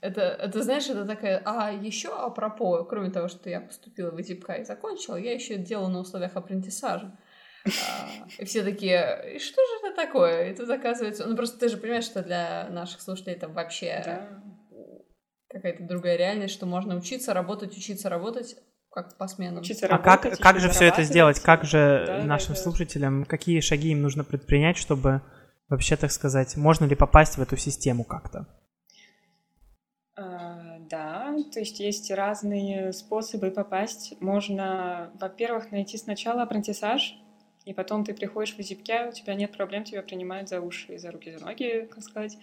Это, 0.01 0.21
это, 0.21 0.63
знаешь, 0.63 0.89
это 0.89 1.05
такая... 1.05 1.43
А 1.45 1.71
еще 1.71 2.09
апропо, 2.17 2.83
кроме 2.83 3.11
того, 3.11 3.27
что 3.27 3.47
я 3.47 3.61
поступила 3.61 4.09
в 4.09 4.19
ИТИПК 4.19 4.61
и 4.61 4.63
закончила, 4.63 5.17
я 5.17 5.33
еще 5.33 5.57
делала 5.57 5.89
на 5.89 5.99
условиях 5.99 6.35
апрентисажа. 6.35 7.15
А, 7.65 8.27
и 8.39 8.43
все 8.43 8.63
такие, 8.63 9.37
что 9.37 9.61
же 9.61 9.87
это 9.87 9.95
такое? 9.95 10.49
И 10.49 10.55
тут 10.55 10.67
оказывается... 10.71 11.27
Ну, 11.27 11.35
просто 11.35 11.59
ты 11.59 11.69
же 11.69 11.77
понимаешь, 11.77 12.05
что 12.05 12.23
для 12.23 12.67
наших 12.71 13.01
слушателей 13.01 13.35
это 13.35 13.47
вообще 13.49 14.01
да 14.03 14.43
какая-то 15.53 15.83
другая 15.83 16.17
реальность, 16.17 16.53
что 16.53 16.65
можно 16.65 16.95
учиться, 16.95 17.33
работать, 17.33 17.77
учиться, 17.77 18.09
работать, 18.09 18.57
как 18.91 19.17
по 19.17 19.27
сменам. 19.27 19.61
Учиться 19.61 19.87
а 19.87 19.97
как, 19.97 20.37
как 20.39 20.59
же 20.59 20.69
все 20.69 20.85
это 20.85 21.03
сделать? 21.03 21.39
Как 21.39 21.63
же 21.63 22.03
да, 22.05 22.23
нашим 22.23 22.55
да, 22.55 22.59
слушателям, 22.59 23.25
какие 23.25 23.59
шаги 23.61 23.91
им 23.91 24.01
нужно 24.01 24.23
предпринять, 24.23 24.77
чтобы 24.77 25.21
вообще, 25.69 25.95
так 25.95 26.11
сказать, 26.11 26.57
можно 26.57 26.85
ли 26.85 26.95
попасть 26.95 27.37
в 27.37 27.41
эту 27.41 27.55
систему 27.55 28.03
как-то? 28.03 28.47
А, 30.15 30.79
да, 30.89 31.35
то 31.51 31.59
есть 31.59 31.79
есть 31.79 32.11
разные 32.11 32.93
способы 32.93 33.51
попасть. 33.51 34.15
Можно, 34.19 35.11
во-первых, 35.19 35.71
найти 35.71 35.97
сначала 35.97 36.43
апрентисаж, 36.43 37.15
и 37.65 37.73
потом 37.73 38.03
ты 38.03 38.13
приходишь 38.13 38.55
в 38.55 38.61
Зипке, 38.61 39.07
у 39.07 39.11
тебя 39.11 39.35
нет 39.35 39.53
проблем, 39.53 39.83
тебя 39.83 40.03
принимают 40.03 40.49
за 40.49 40.61
уши, 40.61 40.97
за 40.97 41.11
руки, 41.11 41.35
за 41.35 41.43
ноги, 41.43 41.87
как 41.89 42.03
сказать. 42.03 42.37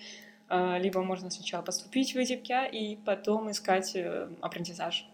А, 0.53 0.79
либо 0.79 1.01
можно 1.05 1.31
сначала 1.31 1.63
поступить 1.63 2.13
в 2.13 2.19
ИДИПК 2.19 2.73
и 2.73 2.99
потом 3.07 3.53
искать 3.53 3.95
э, 3.95 4.29
апрентисаж. 4.41 5.07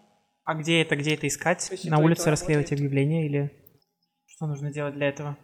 А 0.45 0.55
где 0.55 0.81
это, 0.81 0.97
где 0.97 1.15
это 1.15 1.29
искать? 1.29 1.71
На 1.85 1.99
улице 1.99 2.31
расклеивать 2.31 2.73
объявления 2.73 3.27
или 3.27 3.53
что 4.25 4.47
нужно 4.47 4.73
делать 4.73 4.95
для 4.95 5.09
этого? 5.09 5.37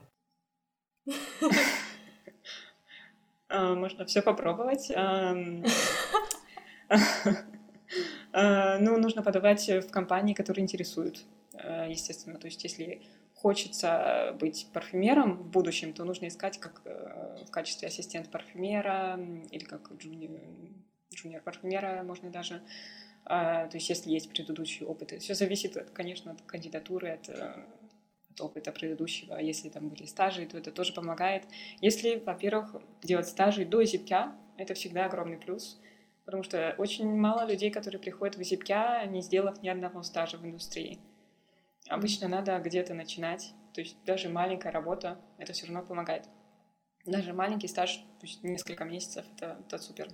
А, 3.55 3.75
можно 3.75 4.07
все 4.07 4.23
попробовать. 4.23 4.91
А, 8.35 8.79
ну, 8.79 8.97
нужно 8.97 9.23
подавать 9.23 9.69
в 9.69 9.91
компании, 9.91 10.33
которые 10.33 10.63
интересуют, 10.63 11.23
э, 11.53 11.89
естественно. 11.91 12.39
То 12.39 12.47
есть, 12.47 12.65
если 12.65 13.03
хочется 13.43 14.37
быть 14.39 14.69
парфюмером 14.73 15.37
в 15.37 15.51
будущем, 15.51 15.93
то 15.93 16.05
нужно 16.05 16.29
искать 16.29 16.59
как 16.59 16.81
э, 16.85 17.45
в 17.45 17.51
качестве 17.51 17.89
ассистент 17.89 18.31
парфюмера 18.31 19.19
или 19.51 19.65
как 19.65 19.91
джуниор, 19.93 20.41
джуниор 21.13 21.43
парфюмера 21.43 22.05
можно 22.05 22.31
даже. 22.31 22.63
А, 23.25 23.67
то 23.67 23.77
есть 23.77 23.89
если 23.89 24.11
есть 24.11 24.31
предыдущий 24.31 24.87
опыт. 24.87 25.11
Все 25.21 25.35
зависит, 25.35 25.77
конечно, 25.91 26.33
от 26.33 26.43
кандидатуры, 26.43 27.11
от, 27.11 27.29
э, 27.29 27.65
от 28.31 28.41
опыта 28.41 28.71
предыдущего. 28.71 29.37
Если 29.39 29.69
там 29.71 29.89
были 29.89 30.07
стажи, 30.07 30.47
то 30.47 30.57
это 30.57 30.71
тоже 30.71 30.93
помогает. 30.93 31.45
Если, 31.81 32.23
во-первых, 32.25 32.77
делать 33.03 33.29
стажи 33.29 33.65
до 33.65 33.83
зипка, 33.85 34.37
это 34.57 34.75
всегда 34.75 35.07
огромный 35.07 35.39
плюс, 35.39 35.81
потому 36.25 36.45
что 36.45 36.77
очень 36.79 37.13
мало 37.13 37.45
людей, 37.45 37.73
которые 37.73 38.01
приходят 38.01 38.37
в 38.37 38.43
зипка, 38.45 39.05
не 39.07 39.21
сделав 39.21 39.61
ни 39.63 39.69
одного 39.69 40.05
стажа 40.05 40.39
в 40.39 40.45
индустрии. 40.45 41.01
Обычно 41.93 42.27
надо 42.27 42.59
где-то 42.59 42.95
начинать, 42.95 43.53
то 43.75 43.83
есть 43.83 44.03
даже 44.07 44.31
маленькая 44.31 44.73
работа, 44.73 45.21
это 45.37 45.53
все 45.53 45.67
равно 45.67 45.83
помогает. 45.83 46.27
Даже 47.05 47.35
маленький 47.35 47.69
стаж, 47.69 47.97
то 48.19 48.27
есть 48.27 48.43
несколько 48.43 48.85
месяцев, 48.85 49.27
это, 49.37 49.59
это 49.61 49.77
супер. 49.77 50.09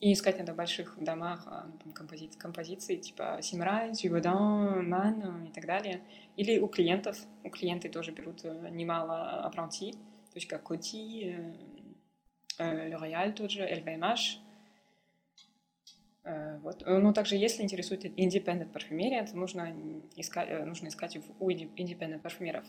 И 0.00 0.14
искать 0.14 0.38
надо 0.38 0.54
в 0.54 0.56
больших 0.56 0.96
домах 0.98 1.42
а, 1.46 1.70
там, 1.82 1.92
компози- 1.92 2.34
композиции, 2.38 2.96
типа 2.96 3.40
Симрай, 3.42 3.92
Зюгодан, 3.92 4.88
Ман 4.88 5.44
и 5.44 5.52
так 5.52 5.66
далее. 5.66 6.00
Или 6.36 6.58
у 6.58 6.68
клиентов. 6.68 7.18
У 7.44 7.50
клиенты 7.50 7.90
тоже 7.90 8.12
берут 8.12 8.44
э, 8.44 8.70
немало 8.70 9.44
апранти, 9.44 9.92
то 9.92 10.36
есть 10.36 10.48
как 10.48 10.62
Коти, 10.62 11.36
э, 11.36 11.54
э, 12.58 12.88
L'Oréal 12.88 13.32
тот 13.32 13.50
же, 13.50 13.60
LVMH— 13.60 14.38
вот. 16.24 16.82
Ну, 16.86 17.12
также, 17.12 17.36
если 17.36 17.62
интересует 17.62 18.04
independent 18.04 18.72
парфюмерия, 18.72 19.26
то 19.26 19.36
нужно 19.36 19.74
искать, 20.16 20.48
э, 20.48 20.64
нужно 20.64 20.88
искать 20.88 21.18
у 21.38 21.50
independent 21.50 22.20
парфюмеров. 22.20 22.64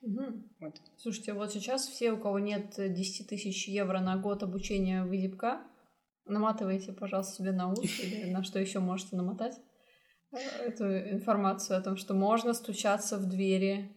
Угу. 0.00 0.42
Вот. 0.60 0.80
Слушайте, 0.96 1.32
вот 1.32 1.52
сейчас 1.52 1.86
все, 1.86 2.12
у 2.12 2.18
кого 2.18 2.38
нет 2.38 2.74
10 2.76 3.28
тысяч 3.28 3.68
евро 3.68 4.00
на 4.00 4.16
год 4.16 4.42
обучения 4.42 5.04
в 5.04 5.12
ИЗИПК, 5.12 5.60
наматывайте, 6.26 6.92
пожалуйста, 6.92 7.36
себе 7.36 7.52
на 7.52 7.72
ус 7.72 8.00
или 8.00 8.30
на 8.30 8.42
что 8.42 8.58
еще 8.58 8.80
можете 8.80 9.16
намотать 9.16 9.58
э, 10.32 10.38
эту 10.66 10.84
информацию 10.86 11.78
о 11.78 11.82
том, 11.82 11.96
что 11.96 12.14
можно 12.14 12.52
стучаться 12.52 13.16
в 13.16 13.26
двери. 13.26 13.96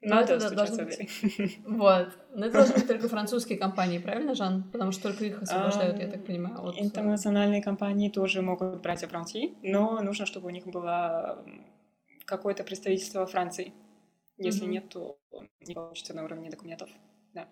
Но 0.00 0.16
Надо 0.16 0.34
это 0.34 0.54
должно 0.54 0.84
быть... 0.84 1.10
Вот. 1.66 2.08
Но 2.34 2.46
это 2.46 2.58
должны 2.58 2.74
быть 2.74 2.86
только 2.86 3.08
французские 3.08 3.58
компании, 3.58 3.98
правильно, 3.98 4.34
Жан? 4.34 4.62
Потому 4.70 4.92
что 4.92 5.04
только 5.04 5.24
их 5.24 5.42
освобождают, 5.42 5.98
я 5.98 6.06
так 6.06 6.24
понимаю. 6.24 6.62
От... 6.62 6.76
Э, 6.76 6.80
интернациональные 6.80 7.62
компании 7.62 8.08
тоже 8.08 8.40
могут 8.40 8.80
брать 8.80 9.02
аппранти, 9.02 9.54
но 9.62 10.00
нужно, 10.00 10.24
чтобы 10.24 10.46
у 10.46 10.50
них 10.50 10.66
было 10.66 11.44
какое-то 12.26 12.62
представительство 12.62 13.20
во 13.20 13.26
Франции. 13.26 13.72
Если 14.36 14.66
mm-hmm. 14.66 14.70
нет, 14.70 14.88
то 14.88 15.18
не 15.66 15.74
получится 15.74 16.14
на 16.14 16.24
уровне 16.24 16.48
документов. 16.48 16.88
Да. 17.34 17.48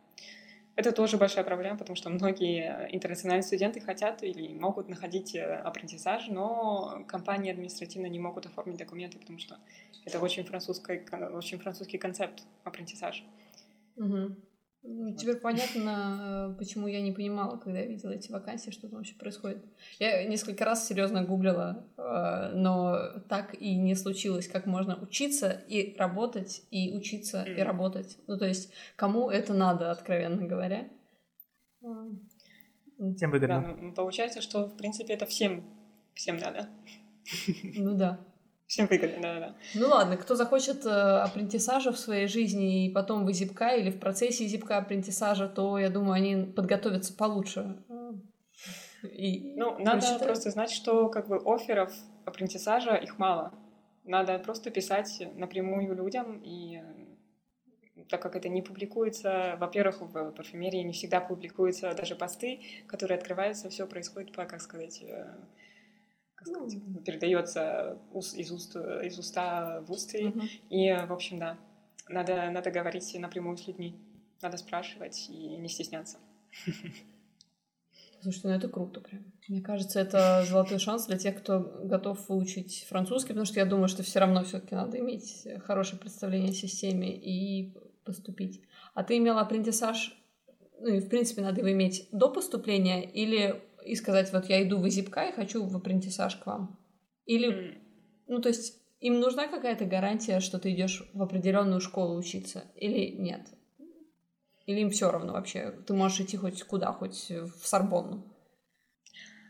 Это 0.76 0.92
тоже 0.92 1.16
большая 1.16 1.42
проблема, 1.42 1.78
потому 1.78 1.96
что 1.96 2.10
многие 2.10 2.88
интернациональные 2.94 3.42
студенты 3.42 3.80
хотят 3.80 4.22
или 4.22 4.52
могут 4.54 4.88
находить 4.90 5.34
э, 5.34 5.42
апрентисаж, 5.42 6.28
но 6.28 7.02
компании 7.08 7.50
административно 7.50 8.06
не 8.06 8.18
могут 8.18 8.44
оформить 8.44 8.76
документы, 8.76 9.18
потому 9.18 9.38
что 9.38 9.58
это 10.04 10.20
очень, 10.20 10.44
французский, 10.44 11.00
очень 11.32 11.58
французский 11.58 11.96
концепт 11.96 12.42
апрентисаж. 12.62 13.24
Угу. 13.96 14.36
Теперь 15.18 15.36
понятно, 15.36 16.52
э, 16.52 16.58
почему 16.58 16.86
я 16.86 17.00
не 17.00 17.10
понимала, 17.10 17.56
когда 17.56 17.80
я 17.80 17.86
видела 17.86 18.12
эти 18.12 18.30
вакансии, 18.30 18.70
что 18.70 18.88
там 18.88 18.98
вообще 18.98 19.14
происходит. 19.14 19.64
Я 19.98 20.24
несколько 20.24 20.64
раз 20.64 20.86
серьезно 20.86 21.24
гуглила, 21.24 21.84
э, 21.96 22.52
но 22.54 23.20
так 23.28 23.54
и 23.54 23.74
не 23.74 23.96
случилось, 23.96 24.46
как 24.46 24.66
можно 24.66 24.96
учиться 25.00 25.50
и 25.50 25.96
работать, 25.96 26.62
и 26.70 26.96
учиться 26.96 27.42
и 27.42 27.60
работать. 27.62 28.16
Ну, 28.28 28.38
то 28.38 28.46
есть, 28.46 28.72
кому 28.94 29.28
это 29.28 29.54
надо, 29.54 29.90
откровенно 29.90 30.46
говоря. 30.46 30.88
Тем 31.80 33.30
выгодно. 33.30 33.60
Да, 33.60 33.76
ну, 33.80 33.92
получается, 33.92 34.40
что, 34.40 34.66
в 34.66 34.76
принципе, 34.76 35.14
это 35.14 35.26
всем, 35.26 35.64
всем 36.14 36.36
надо. 36.36 36.68
Ну 37.74 37.96
да. 37.96 38.20
Всем 38.66 38.86
выгодно, 38.88 39.22
да, 39.22 39.40
да. 39.40 39.54
Ну 39.74 39.88
ладно, 39.88 40.16
кто 40.16 40.34
захочет 40.34 40.84
э, 40.84 40.90
апрентисажа 40.90 41.92
в 41.92 41.98
своей 41.98 42.26
жизни 42.26 42.86
и 42.86 42.92
потом 42.92 43.24
в 43.24 43.32
зипка 43.32 43.76
или 43.76 43.90
в 43.90 44.00
процессе 44.00 44.46
зипка 44.46 44.78
апрентисажа, 44.78 45.48
то, 45.48 45.78
я 45.78 45.88
думаю, 45.88 46.14
они 46.14 46.52
подготовятся 46.52 47.14
получше. 47.14 47.76
И 49.02 49.54
ну, 49.56 49.78
надо 49.78 49.98
прочитают. 49.98 50.24
просто 50.24 50.50
знать, 50.50 50.70
что 50.70 51.08
как 51.08 51.28
бы 51.28 51.40
офферов 51.44 51.92
апрентисажа 52.24 52.96
их 52.96 53.18
мало. 53.18 53.52
Надо 54.04 54.38
просто 54.40 54.70
писать 54.70 55.22
напрямую 55.36 55.94
людям, 55.94 56.40
и 56.44 56.82
так 58.08 58.20
как 58.20 58.34
это 58.36 58.48
не 58.48 58.62
публикуется, 58.62 59.56
во-первых, 59.58 60.00
в 60.00 60.30
парфюмерии 60.32 60.82
не 60.82 60.92
всегда 60.92 61.20
публикуются 61.20 61.94
даже 61.94 62.16
посты, 62.16 62.60
которые 62.86 63.18
открываются, 63.18 63.68
все 63.68 63.86
происходит 63.86 64.32
по, 64.32 64.44
как 64.44 64.60
сказать, 64.60 65.04
э, 66.46 66.52
ну, 66.52 67.00
передается 67.00 67.98
из, 68.34 68.50
уст, 68.50 68.76
из 68.76 69.18
уста 69.18 69.80
в 69.86 69.90
усты. 69.90 70.28
Угу. 70.28 70.40
И, 70.70 70.92
в 70.92 71.12
общем, 71.12 71.38
да, 71.38 71.58
надо, 72.08 72.50
надо 72.50 72.70
говорить 72.70 73.14
напрямую 73.18 73.56
с 73.56 73.66
людьми. 73.66 73.96
Надо 74.42 74.56
спрашивать 74.56 75.28
и 75.28 75.56
не 75.56 75.68
стесняться. 75.68 76.18
Слушайте, 78.22 78.48
ну 78.48 78.54
это 78.54 78.68
круто 78.68 79.00
прям. 79.00 79.24
Мне 79.48 79.60
кажется, 79.60 80.00
это 80.00 80.44
золотой 80.48 80.78
шанс 80.78 81.06
для 81.06 81.16
тех, 81.16 81.38
кто 81.38 81.60
готов 81.84 82.28
выучить 82.28 82.84
французский, 82.88 83.28
потому 83.28 83.46
что 83.46 83.60
я 83.60 83.66
думаю, 83.66 83.88
что 83.88 84.02
все 84.02 84.18
равно 84.18 84.42
все-таки 84.42 84.74
надо 84.74 84.98
иметь 84.98 85.46
хорошее 85.64 86.00
представление 86.00 86.50
о 86.50 86.54
системе 86.54 87.14
и 87.14 87.72
поступить. 88.04 88.62
А 88.94 89.04
ты 89.04 89.18
имела 89.18 89.42
апрентисаж, 89.42 90.16
ну 90.80 90.88
и 90.88 91.00
в 91.00 91.08
принципе 91.08 91.42
надо 91.42 91.60
его 91.60 91.70
иметь 91.72 92.08
до 92.10 92.28
поступления 92.28 93.04
или 93.04 93.62
и 93.86 93.94
сказать, 93.94 94.32
вот 94.32 94.46
я 94.46 94.62
иду 94.62 94.78
в 94.78 94.88
Изипка 94.88 95.22
и 95.22 95.32
хочу 95.32 95.64
в 95.64 95.76
апрентисаж 95.76 96.36
к 96.36 96.46
вам. 96.46 96.78
Или, 97.24 97.78
ну, 98.26 98.40
то 98.40 98.48
есть 98.48 98.74
им 99.00 99.20
нужна 99.20 99.46
какая-то 99.48 99.84
гарантия, 99.84 100.40
что 100.40 100.58
ты 100.58 100.72
идешь 100.72 101.08
в 101.14 101.22
определенную 101.22 101.80
школу 101.80 102.18
учиться, 102.18 102.64
или 102.76 103.16
нет? 103.16 103.46
Или 104.66 104.80
им 104.80 104.90
все 104.90 105.10
равно 105.10 105.32
вообще? 105.32 105.70
Ты 105.86 105.94
можешь 105.94 106.20
идти 106.20 106.36
хоть 106.36 106.62
куда, 106.64 106.92
хоть 106.92 107.30
в 107.30 107.66
Сорбонну? 107.66 108.24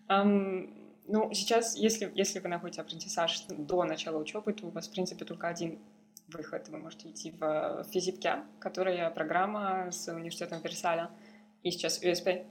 Um, 0.09 0.87
ну, 1.09 1.33
сейчас, 1.33 1.77
если, 1.77 2.11
если 2.15 2.39
вы 2.39 2.49
находите 2.49 2.81
апрентисаж 2.81 3.47
до 3.49 3.85
начала 3.85 4.19
учебы, 4.19 4.53
то 4.53 4.67
у 4.67 4.71
вас, 4.71 4.89
в 4.89 4.93
принципе, 4.93 5.25
только 5.25 5.49
один 5.49 5.79
выход. 6.29 6.69
Вы 6.69 6.79
можете 6.79 7.11
идти 7.11 7.31
в 7.31 7.85
физипке, 7.93 8.43
которая 8.59 9.11
программа 9.11 9.91
с 9.91 10.13
университетом 10.13 10.61
Версаля, 10.63 11.11
и 11.63 11.71
сейчас 11.71 12.03
USP. 12.03 12.47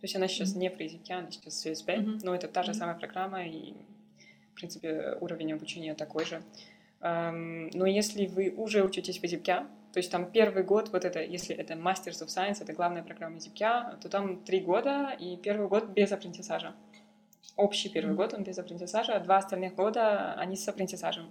То 0.00 0.04
есть 0.04 0.14
она 0.14 0.28
сейчас 0.28 0.54
не 0.54 0.70
про 0.70 0.84
языки, 0.84 1.12
она 1.12 1.30
сейчас 1.30 1.66
CSP, 1.66 1.86
mm-hmm. 1.86 2.20
но 2.22 2.34
это 2.34 2.46
та 2.46 2.62
же 2.62 2.72
самая 2.72 2.94
программа, 2.96 3.44
и, 3.44 3.74
в 4.52 4.54
принципе, 4.54 5.16
уровень 5.20 5.52
обучения 5.52 5.94
такой 5.94 6.24
же. 6.24 6.42
Um, 7.00 7.70
но 7.74 7.86
если 7.86 8.26
вы 8.26 8.50
уже 8.50 8.84
учитесь 8.84 9.18
в 9.18 9.24
языке, 9.24 9.66
то 9.92 9.98
есть 9.98 10.10
там 10.10 10.30
первый 10.30 10.62
год, 10.62 10.90
вот 10.92 11.04
это, 11.04 11.22
если 11.22 11.54
это 11.54 11.74
Masters 11.74 12.22
of 12.22 12.26
Science, 12.26 12.58
это 12.60 12.72
главная 12.72 13.02
программа 13.02 13.36
языка, 13.36 13.98
то 14.00 14.08
там 14.08 14.44
три 14.44 14.60
года, 14.60 15.16
и 15.18 15.36
первый 15.36 15.68
год 15.68 15.88
без 15.88 16.12
апрентисажа. 16.12 16.74
Общий 17.56 17.88
первый 17.88 18.12
mm-hmm. 18.12 18.16
год 18.16 18.34
он 18.34 18.44
без 18.44 18.58
апрентисажа, 18.58 19.14
а 19.16 19.20
два 19.20 19.38
остальных 19.38 19.74
года 19.74 20.34
они 20.34 20.56
с 20.56 20.68
апрентисажем. 20.68 21.28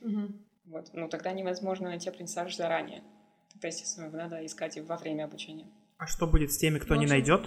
Mm-hmm. 0.00 0.32
Вот. 0.66 0.90
Ну, 0.92 1.08
тогда 1.08 1.32
невозможно 1.32 1.88
найти 1.88 2.08
апрентисаж 2.08 2.56
заранее. 2.56 3.02
Тогда, 3.52 3.68
естественно, 3.68 4.10
надо 4.10 4.44
искать 4.44 4.78
во 4.78 4.96
время 4.96 5.24
обучения. 5.24 5.66
А 5.98 6.06
что 6.06 6.28
будет 6.28 6.52
с 6.52 6.56
теми, 6.56 6.78
кто 6.78 6.94
не 6.94 7.06
найдет? 7.06 7.44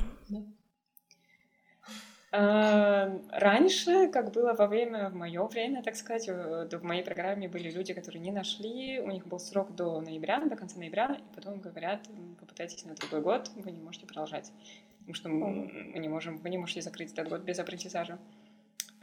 А, 2.33 3.09
раньше, 3.31 4.09
как 4.09 4.31
было 4.31 4.53
во 4.53 4.67
время, 4.67 5.09
в 5.09 5.15
мое 5.15 5.45
время, 5.47 5.83
так 5.83 5.95
сказать, 5.95 6.27
в 6.27 6.83
моей 6.83 7.03
программе 7.03 7.47
были 7.47 7.69
люди, 7.69 7.93
которые 7.93 8.21
не 8.21 8.31
нашли, 8.31 8.99
у 8.99 9.09
них 9.09 9.25
был 9.25 9.39
срок 9.39 9.75
до 9.75 9.99
ноября, 9.99 10.39
до 10.45 10.55
конца 10.55 10.77
ноября, 10.77 11.17
и 11.19 11.35
потом 11.35 11.59
говорят, 11.59 12.07
попытайтесь 12.39 12.85
на 12.85 12.95
другой 12.95 13.21
год, 13.21 13.51
вы 13.55 13.71
не 13.71 13.81
можете 13.81 14.05
продолжать, 14.05 14.51
потому 14.99 15.13
что 15.13 15.29
мы 15.29 15.99
не 15.99 16.07
можем, 16.09 16.37
вы 16.37 16.49
не 16.49 16.57
можете 16.57 16.81
закрыть 16.81 17.11
этот 17.11 17.29
год 17.29 17.41
без 17.41 17.59
апрентисажа. 17.59 18.17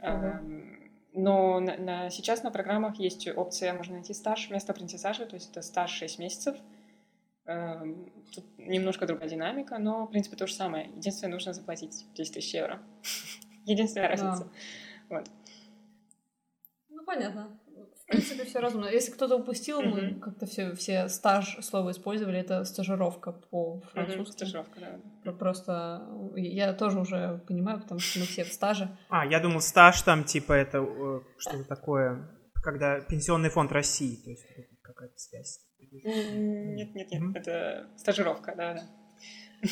Uh-huh. 0.01 0.89
Но 1.13 1.59
на, 1.59 1.77
на, 1.77 2.09
сейчас 2.09 2.41
на 2.43 2.51
программах 2.51 2.97
есть 2.97 3.27
опция, 3.27 3.73
можно 3.73 3.95
найти 3.95 4.13
стаж 4.13 4.49
вместо 4.49 4.71
апрентисажа, 4.71 5.25
то 5.25 5.35
есть 5.35 5.51
это 5.51 5.61
стаж 5.61 5.91
6 5.91 6.17
месяцев, 6.19 6.55
Эм, 6.55 6.63
тут 8.33 8.45
немножко 8.57 9.05
другая 9.07 9.29
динамика, 9.29 9.77
но, 9.79 10.05
в 10.05 10.11
принципе, 10.11 10.35
то 10.35 10.47
же 10.47 10.53
самое. 10.53 10.89
Единственное, 10.95 11.33
нужно 11.33 11.53
заплатить 11.53 12.05
10 12.13 12.33
тысяч 12.33 12.53
евро. 12.53 12.81
Единственная 13.65 14.09
разница. 14.09 14.45
Да. 15.09 15.17
Вот. 15.17 15.29
Ну, 16.89 17.03
понятно. 17.05 17.59
В 18.03 18.11
принципе, 18.11 18.43
все 18.43 18.59
разумно. 18.59 18.87
Если 18.87 19.11
кто-то 19.11 19.35
упустил, 19.35 19.81
мы 19.83 20.15
как-то 20.15 20.47
все, 20.47 20.73
все 20.73 21.09
стаж 21.09 21.57
слово 21.61 21.91
использовали, 21.91 22.39
это 22.39 22.63
стажировка 22.65 23.31
по-французски. 23.31 24.31
Стажировка, 24.31 24.79
да. 25.23 25.31
Просто 25.33 26.07
я 26.35 26.73
тоже 26.73 26.99
уже 26.99 27.43
понимаю, 27.47 27.79
потому 27.79 27.99
что 27.99 28.19
мы 28.19 28.25
все 28.25 28.43
в 28.43 28.51
стаже. 28.51 28.97
А, 29.09 29.25
я 29.25 29.39
думал, 29.39 29.61
стаж 29.61 30.01
там, 30.01 30.23
типа, 30.23 30.53
это 30.53 30.79
э, 30.79 31.21
что-то 31.37 31.63
такое, 31.65 32.27
когда 32.63 32.99
пенсионный 32.99 33.49
фонд 33.49 33.71
России, 33.71 34.15
то 34.23 34.31
есть 34.31 34.43
какая-то 34.81 35.17
связь. 35.17 35.68
Нет, 35.91 36.95
нет, 36.95 37.11
нет, 37.11 37.35
это 37.35 37.87
стажировка, 37.97 38.53
да, 38.55 38.73
да. 38.73 38.83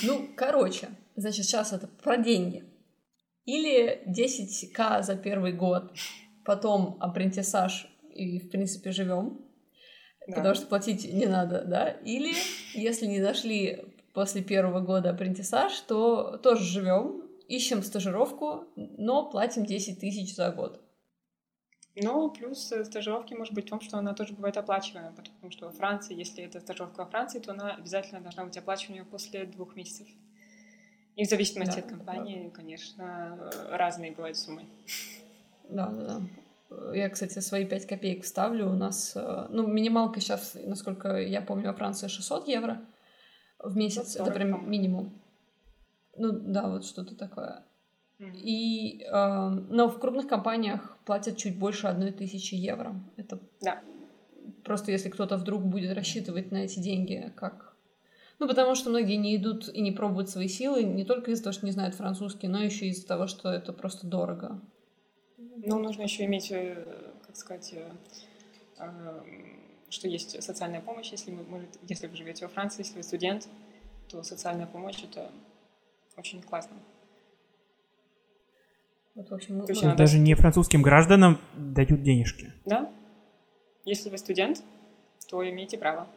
Ну, 0.03 0.27
короче, 0.35 0.89
значит, 1.15 1.45
сейчас 1.45 1.73
это 1.73 1.87
про 1.87 2.17
деньги. 2.17 2.65
Или 3.45 4.03
10к 4.07 5.03
за 5.03 5.15
первый 5.15 5.53
год, 5.53 5.93
потом 6.43 6.97
апрентисаж 6.99 7.87
и, 8.13 8.39
в 8.39 8.49
принципе, 8.49 8.91
живем, 8.91 9.41
да. 10.27 10.35
потому 10.35 10.55
что 10.55 10.67
платить 10.67 11.11
не 11.13 11.27
надо, 11.27 11.63
да? 11.63 11.89
Или, 11.89 12.33
если 12.73 13.05
не 13.05 13.19
нашли 13.19 13.85
после 14.13 14.41
первого 14.41 14.81
года 14.81 15.11
апрентисаж, 15.11 15.79
то 15.81 16.37
тоже 16.37 16.63
живем, 16.63 17.23
ищем 17.47 17.83
стажировку, 17.83 18.65
но 18.75 19.29
платим 19.29 19.65
10 19.65 19.99
тысяч 19.99 20.35
за 20.35 20.51
год. 20.51 20.81
Но 22.01 22.29
плюс 22.29 22.71
э, 22.71 22.85
стажировки 22.85 23.33
может 23.33 23.53
быть 23.53 23.65
в 23.65 23.69
том, 23.69 23.81
что 23.81 23.97
она 23.97 24.13
тоже 24.13 24.33
бывает 24.33 24.57
оплачиваемая, 24.57 25.11
потому 25.11 25.51
что 25.51 25.65
во 25.67 25.71
Франции, 25.71 26.15
если 26.15 26.43
это 26.43 26.59
стажировка 26.59 26.99
во 26.99 27.05
Франции, 27.05 27.39
то 27.39 27.51
она 27.51 27.73
обязательно 27.73 28.21
должна 28.21 28.45
быть 28.45 28.57
оплачиваемая 28.57 29.05
после 29.05 29.45
двух 29.45 29.75
месяцев. 29.75 30.07
И 31.15 31.25
в 31.25 31.29
зависимости 31.29 31.79
да, 31.79 31.79
от 31.79 31.87
компании, 31.87 32.45
да. 32.45 32.49
конечно, 32.51 33.51
разные 33.71 34.11
бывают 34.11 34.37
суммы. 34.37 34.65
Да, 35.69 35.87
да, 35.87 36.19
да. 36.19 36.93
Я, 36.93 37.09
кстати, 37.09 37.39
свои 37.39 37.65
5 37.65 37.87
копеек 37.87 38.23
вставлю. 38.23 38.69
У 38.69 38.73
нас, 38.73 39.13
э, 39.15 39.47
ну, 39.49 39.65
минималка 39.65 40.19
сейчас, 40.19 40.55
насколько 40.55 41.17
я 41.17 41.41
помню, 41.41 41.67
во 41.67 41.73
Франции 41.73 42.07
600 42.07 42.47
евро 42.47 42.85
в 43.59 43.75
месяц. 43.75 44.15
Это 44.15 44.31
прям 44.31 44.69
минимум. 44.69 45.19
Ну, 46.15 46.31
да, 46.31 46.69
вот 46.69 46.85
что-то 46.85 47.15
такое. 47.15 47.63
И, 48.19 49.03
э, 49.03 49.49
но 49.69 49.89
в 49.89 49.99
крупных 49.99 50.27
компаниях 50.27 50.97
платят 51.05 51.37
чуть 51.37 51.57
больше 51.57 51.87
одной 51.87 52.11
тысячи 52.11 52.55
евро. 52.55 52.95
Это 53.15 53.39
да. 53.61 53.81
просто 54.63 54.91
если 54.91 55.09
кто-то 55.09 55.37
вдруг 55.37 55.63
будет 55.63 55.95
рассчитывать 55.95 56.51
на 56.51 56.57
эти 56.57 56.79
деньги, 56.79 57.31
как... 57.35 57.75
Ну, 58.39 58.47
потому 58.47 58.75
что 58.75 58.89
многие 58.89 59.15
не 59.15 59.35
идут 59.35 59.67
и 59.69 59.81
не 59.81 59.91
пробуют 59.91 60.29
свои 60.29 60.47
силы 60.47 60.83
не 60.83 61.05
только 61.05 61.31
из-за 61.31 61.43
того, 61.43 61.53
что 61.53 61.65
не 61.65 61.71
знают 61.71 61.95
французский, 61.95 62.47
но 62.47 62.61
еще 62.61 62.87
из-за 62.87 63.07
того, 63.07 63.27
что 63.27 63.49
это 63.49 63.73
просто 63.73 64.07
дорого. 64.07 64.61
Ну, 65.37 65.79
нужно 65.79 66.03
еще 66.03 66.25
иметь, 66.25 66.51
э, 66.51 67.13
как 67.25 67.35
сказать, 67.35 67.73
э, 67.73 67.91
э, 68.79 69.21
что 69.89 70.07
есть 70.07 70.41
социальная 70.41 70.81
помощь, 70.81 71.11
если, 71.11 71.31
вы, 71.31 71.43
может, 71.43 71.69
если 71.87 72.07
вы 72.07 72.15
живете 72.15 72.45
во 72.45 72.51
Франции, 72.51 72.81
если 72.81 72.97
вы 72.97 73.03
студент, 73.03 73.47
то 74.07 74.23
социальная 74.23 74.67
помощь 74.67 75.03
это 75.03 75.31
очень 76.15 76.41
классно. 76.41 76.77
Вот, 79.17 79.31
в 79.31 79.33
общем, 79.33 79.57
мы, 79.57 79.65
мы... 79.67 79.95
Даже 79.95 80.19
не 80.19 80.35
французским 80.35 80.83
гражданам 80.83 81.41
дают 81.55 82.03
денежки. 82.03 82.53
Да. 82.65 82.91
Если 83.83 84.11
вы 84.11 84.19
студент, 84.19 84.61
то 85.27 85.43
имеете 85.49 85.79
право. 85.79 86.07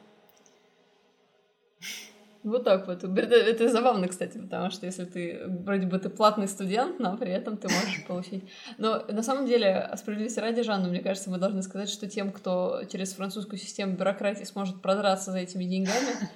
Вот 2.43 2.65
так 2.65 2.87
вот. 2.87 3.03
Это, 3.03 3.35
это 3.35 3.69
забавно, 3.71 4.07
кстати, 4.07 4.37
потому 4.37 4.71
что 4.71 4.85
если 4.85 5.07
ты 5.07 5.41
вроде 5.47 5.87
бы 5.87 5.99
ты 5.99 6.11
платный 6.11 6.47
студент, 6.47 6.99
но 6.99 7.17
при 7.17 7.31
этом 7.31 7.57
ты 7.57 7.69
можешь 7.69 8.05
получить. 8.07 8.45
Но 8.77 9.03
на 9.09 9.23
самом 9.23 9.47
деле, 9.47 9.91
справедливости 9.97 10.39
ради, 10.39 10.63
Жанна, 10.63 10.89
мне 10.89 11.01
кажется, 11.01 11.31
мы 11.31 11.39
должны 11.39 11.63
сказать, 11.63 11.89
что 11.89 12.07
тем, 12.07 12.31
кто 12.33 12.83
через 12.93 13.15
французскую 13.15 13.59
систему 13.59 13.95
бюрократии 13.95 14.45
сможет 14.45 14.83
продраться 14.83 15.33
за 15.33 15.39
этими 15.39 15.65
деньгами, 15.65 16.29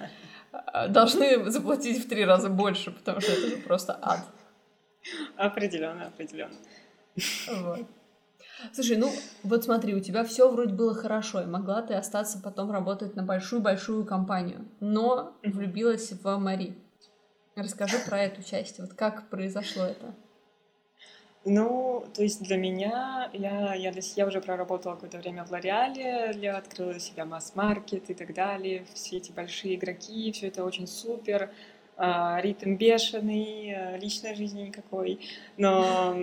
должны 0.89 1.47
заплатить 1.51 2.03
в 2.03 2.09
три 2.09 2.25
раза 2.25 2.49
больше, 2.49 2.89
потому 2.89 3.21
что 3.21 3.33
это 3.33 3.49
же 3.49 3.57
просто 3.57 3.99
ад. 4.01 4.25
Определенно, 5.37 6.07
определенно. 6.07 6.55
Вот. 7.47 7.87
Слушай, 8.73 8.97
ну 8.97 9.11
вот 9.43 9.63
смотри, 9.63 9.93
у 9.93 9.99
тебя 9.99 10.23
все 10.23 10.49
вроде 10.49 10.73
было 10.73 10.93
хорошо, 10.93 11.41
и 11.41 11.45
могла 11.45 11.81
ты 11.81 11.93
остаться 11.93 12.39
потом 12.41 12.71
работать 12.71 13.15
на 13.15 13.23
большую-большую 13.23 14.05
компанию, 14.05 14.65
но 14.79 15.35
влюбилась 15.43 16.11
в 16.11 16.37
Мари. 16.37 16.75
Расскажи 17.55 17.97
про 18.05 18.19
эту 18.19 18.43
часть, 18.43 18.79
вот 18.79 18.93
как 18.93 19.29
произошло 19.29 19.83
это? 19.83 20.13
Ну, 21.47 22.03
то 22.15 22.23
есть 22.23 22.41
для 22.41 22.57
меня, 22.57 23.29
я, 23.31 23.75
я, 23.75 23.93
я 24.15 24.25
уже 24.25 24.41
проработала 24.41 24.95
какое-то 24.95 25.19
время 25.19 25.45
в 25.45 25.51
Лореале, 25.51 26.31
я 26.35 26.57
открыла 26.57 26.91
для 26.93 26.99
себя 26.99 27.25
масс-маркет 27.25 28.09
и 28.09 28.15
так 28.15 28.33
далее, 28.33 28.83
все 28.95 29.17
эти 29.17 29.31
большие 29.31 29.75
игроки, 29.75 30.31
все 30.31 30.47
это 30.47 30.65
очень 30.65 30.87
супер, 30.87 31.51
ритм 31.97 32.75
бешеный, 32.75 33.73
а, 33.73 33.97
личной 33.97 34.35
жизни 34.35 34.63
никакой. 34.63 35.19
Но, 35.57 36.15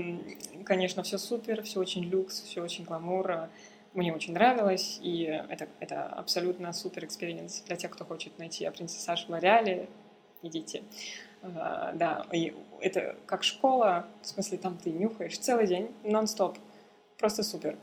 конечно, 0.65 1.03
все 1.03 1.19
супер, 1.19 1.63
все 1.63 1.81
очень 1.81 2.05
люкс, 2.05 2.43
все 2.43 2.63
очень 2.63 2.85
гламур. 2.85 3.49
Мне 3.95 4.15
очень 4.15 4.33
нравилось, 4.33 4.99
и 5.03 5.23
это, 5.25 5.69
это 5.81 6.05
абсолютно 6.07 6.73
супер 6.73 7.05
experience 7.05 7.63
для 7.63 7.77
тех, 7.77 7.91
кто 7.91 8.05
хочет 8.05 8.39
найти 8.39 8.65
apprentissage 8.65 9.27
в 9.27 9.31
Лореале. 9.31 9.89
Идите. 10.43 10.83
Uh, 11.43 11.97
да, 11.97 12.25
и 12.31 12.55
это 12.81 13.17
как 13.27 13.43
школа, 13.43 14.07
в 14.23 14.27
смысле, 14.29 14.59
там 14.59 14.79
ты 14.79 14.91
нюхаешь 14.91 15.37
целый 15.37 15.67
день, 15.67 15.91
нон-стоп, 16.05 16.57
просто 17.19 17.43
супер. 17.43 17.77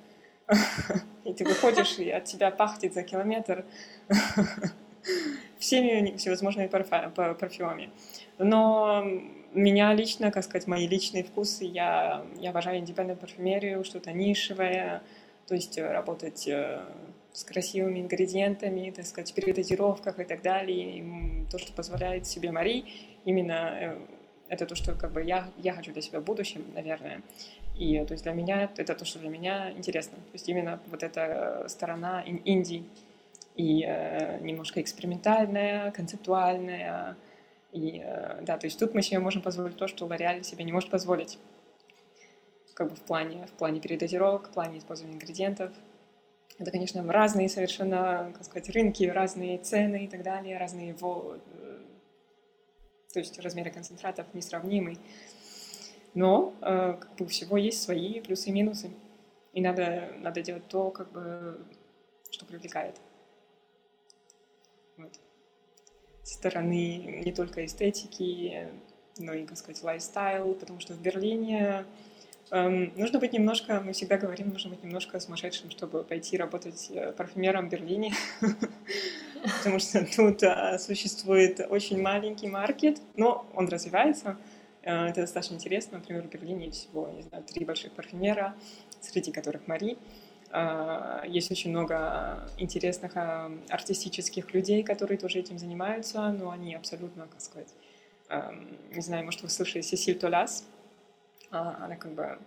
И 1.26 1.34
ты 1.34 1.44
выходишь, 1.44 2.00
и 2.00 2.10
от 2.10 2.24
тебя 2.24 2.50
пахнет 2.50 2.94
за 2.94 3.04
километр 3.04 3.66
всеми 5.60 6.18
всевозможными 6.18 6.68
парфюмами. 6.68 7.92
Но 8.38 9.04
меня 9.54 9.94
лично, 9.94 10.32
как 10.32 10.44
сказать, 10.44 10.68
мои 10.68 10.88
личные 10.88 11.24
вкусы, 11.24 11.66
я, 11.66 12.26
я 12.40 12.52
обожаю 12.52 12.80
индепендент 12.80 13.20
парфюмерию, 13.20 13.84
что-то 13.84 14.12
нишевое, 14.12 15.02
то 15.48 15.56
есть 15.56 15.78
э, 15.78 15.92
работать 15.92 16.48
э, 16.48 16.82
с 17.34 17.44
красивыми 17.44 18.00
ингредиентами, 18.00 18.92
так 18.92 19.06
сказать, 19.06 19.34
при 19.34 19.52
дозировках 19.52 20.20
и 20.20 20.24
так 20.24 20.42
далее. 20.42 21.00
И 21.00 21.46
то, 21.52 21.58
что 21.58 21.74
позволяет 21.74 22.28
себе 22.28 22.52
Мари, 22.52 22.86
именно 23.26 23.78
э, 23.80 23.98
это 24.48 24.66
то, 24.66 24.76
что 24.76 24.94
как 24.94 25.12
бы 25.12 25.24
я, 25.24 25.50
я 25.58 25.74
хочу 25.74 25.92
для 25.92 26.02
себя 26.02 26.20
в 26.20 26.24
будущем, 26.24 26.64
наверное. 26.74 27.22
И 27.78 28.04
то 28.06 28.14
есть 28.14 28.24
для 28.24 28.34
меня 28.34 28.70
это 28.76 28.94
то, 28.94 29.06
что 29.06 29.20
для 29.20 29.30
меня 29.30 29.72
интересно. 29.72 30.18
То 30.18 30.34
есть 30.34 30.48
именно 30.48 30.80
вот 30.88 31.02
эта 31.02 31.66
сторона 31.68 32.24
инди 32.26 32.84
и 33.60 33.84
э, 33.86 34.40
немножко 34.40 34.80
экспериментальная, 34.82 35.92
концептуальная. 35.92 37.18
И 37.74 38.02
э, 38.02 38.42
да, 38.44 38.58
то 38.58 38.66
есть 38.66 38.80
тут 38.80 38.94
мы 38.94 39.02
себе 39.02 39.20
можем 39.20 39.42
позволить 39.42 39.76
то, 39.76 39.90
что 39.90 40.08
L'Oreal 40.08 40.44
себе 40.44 40.64
не 40.64 40.72
может 40.72 40.90
позволить. 40.90 41.38
Как 42.74 42.90
бы 42.90 42.96
в 42.96 43.02
плане, 43.02 43.48
в 43.48 43.52
плане 43.52 43.82
передозировок, 43.82 44.48
в 44.48 44.54
плане 44.54 44.78
использования 44.78 45.16
ингредиентов. 45.16 45.74
Это, 46.58 46.72
конечно, 46.72 47.04
разные 47.12 47.50
совершенно, 47.50 48.32
как 48.34 48.46
сказать, 48.46 48.70
рынки, 48.70 49.04
разные 49.04 49.58
цены 49.58 50.06
и 50.06 50.08
так 50.08 50.24
далее, 50.24 50.58
разные 50.58 50.90
его, 50.90 51.36
э, 51.58 51.80
то 53.12 53.20
есть 53.20 53.38
размеры 53.40 53.72
концентратов 53.72 54.34
несравнимы. 54.34 54.96
Но 56.14 56.54
э, 56.62 56.96
как 56.98 57.14
бы 57.18 57.26
у 57.26 57.28
всего 57.28 57.58
есть 57.58 57.82
свои 57.82 58.22
плюсы 58.22 58.52
и 58.52 58.54
минусы. 58.54 58.92
И 59.52 59.60
надо, 59.60 60.14
надо 60.20 60.42
делать 60.42 60.66
то, 60.70 60.92
как 60.92 61.12
бы, 61.12 61.60
что 62.32 62.46
привлекает 62.46 62.96
вот, 65.04 65.20
стороны 66.24 67.22
не 67.26 67.32
только 67.32 67.66
эстетики, 67.66 68.68
но 69.18 69.34
и, 69.34 69.46
как 69.46 69.58
сказать, 69.58 69.84
лайфстайл, 69.84 70.54
потому 70.54 70.80
что 70.80 70.94
в 70.94 71.02
Берлине 71.02 71.86
эм, 72.52 72.94
нужно 72.96 73.20
быть 73.20 73.34
немножко, 73.34 73.82
мы 73.82 73.94
всегда 73.94 74.18
говорим, 74.18 74.50
нужно 74.50 74.70
быть 74.72 74.84
немножко 74.84 75.20
сумасшедшим, 75.20 75.72
чтобы 75.72 76.04
пойти 76.04 76.38
работать 76.38 76.90
э, 76.92 77.12
парфюмером 77.14 77.68
в 77.68 77.72
Берлине, 77.72 78.14
потому 79.58 79.80
что 79.80 80.06
тут 80.06 80.44
э, 80.44 80.78
существует 80.80 81.60
очень 81.70 82.02
маленький 82.02 82.48
маркет, 82.48 83.02
но 83.16 83.46
он 83.54 83.68
развивается, 83.68 84.38
э, 84.84 85.08
это 85.08 85.22
достаточно 85.22 85.56
интересно, 85.56 85.98
например, 85.98 86.24
в 86.24 86.30
Берлине 86.30 86.72
всего, 86.72 87.10
не 87.10 87.24
знаю, 87.24 87.44
три 87.44 87.66
больших 87.66 87.92
парфюмера, 87.92 88.56
среди 89.02 89.32
которых 89.32 89.68
Мари, 89.68 89.98
есть 91.28 91.52
очень 91.52 91.70
много 91.70 92.50
интересных 92.58 93.12
а, 93.16 93.52
артистических 93.70 94.54
людей, 94.54 94.82
которые 94.82 95.18
тоже 95.18 95.40
этим 95.40 95.60
занимаются, 95.60 96.30
но 96.32 96.50
они 96.50 96.74
абсолютно, 96.74 97.28
как 97.28 97.40
сказать, 97.40 97.74
не 98.92 99.02
знаю, 99.02 99.26
может, 99.26 99.42
вы 99.42 99.50
слышали 99.50 99.82
Сесиль 99.82 100.18
Толяс, 100.18 100.66
а, 101.52 101.86
она 101.86 101.96
как 101.96 102.14
бы 102.14 102.40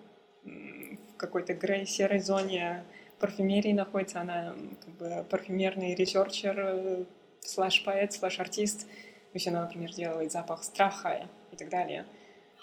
в 0.44 1.16
какой-то 1.16 1.54
грей, 1.54 1.86
серой 1.86 2.20
зоне 2.20 2.84
парфюмерии 3.18 3.72
находится, 3.72 4.20
она 4.20 4.54
как 4.84 4.94
бы 4.94 5.24
парфюмерный 5.30 5.94
researcher, 5.94 6.58
э, 6.58 7.04
слэш-поэт, 7.40 8.12
слэш-артист, 8.12 8.80
то 8.86 9.34
есть 9.34 9.46
она, 9.46 9.62
например, 9.62 9.92
делает 9.92 10.32
запах 10.32 10.64
страха 10.64 11.28
и 11.52 11.56
так 11.56 11.68
далее. 11.68 12.04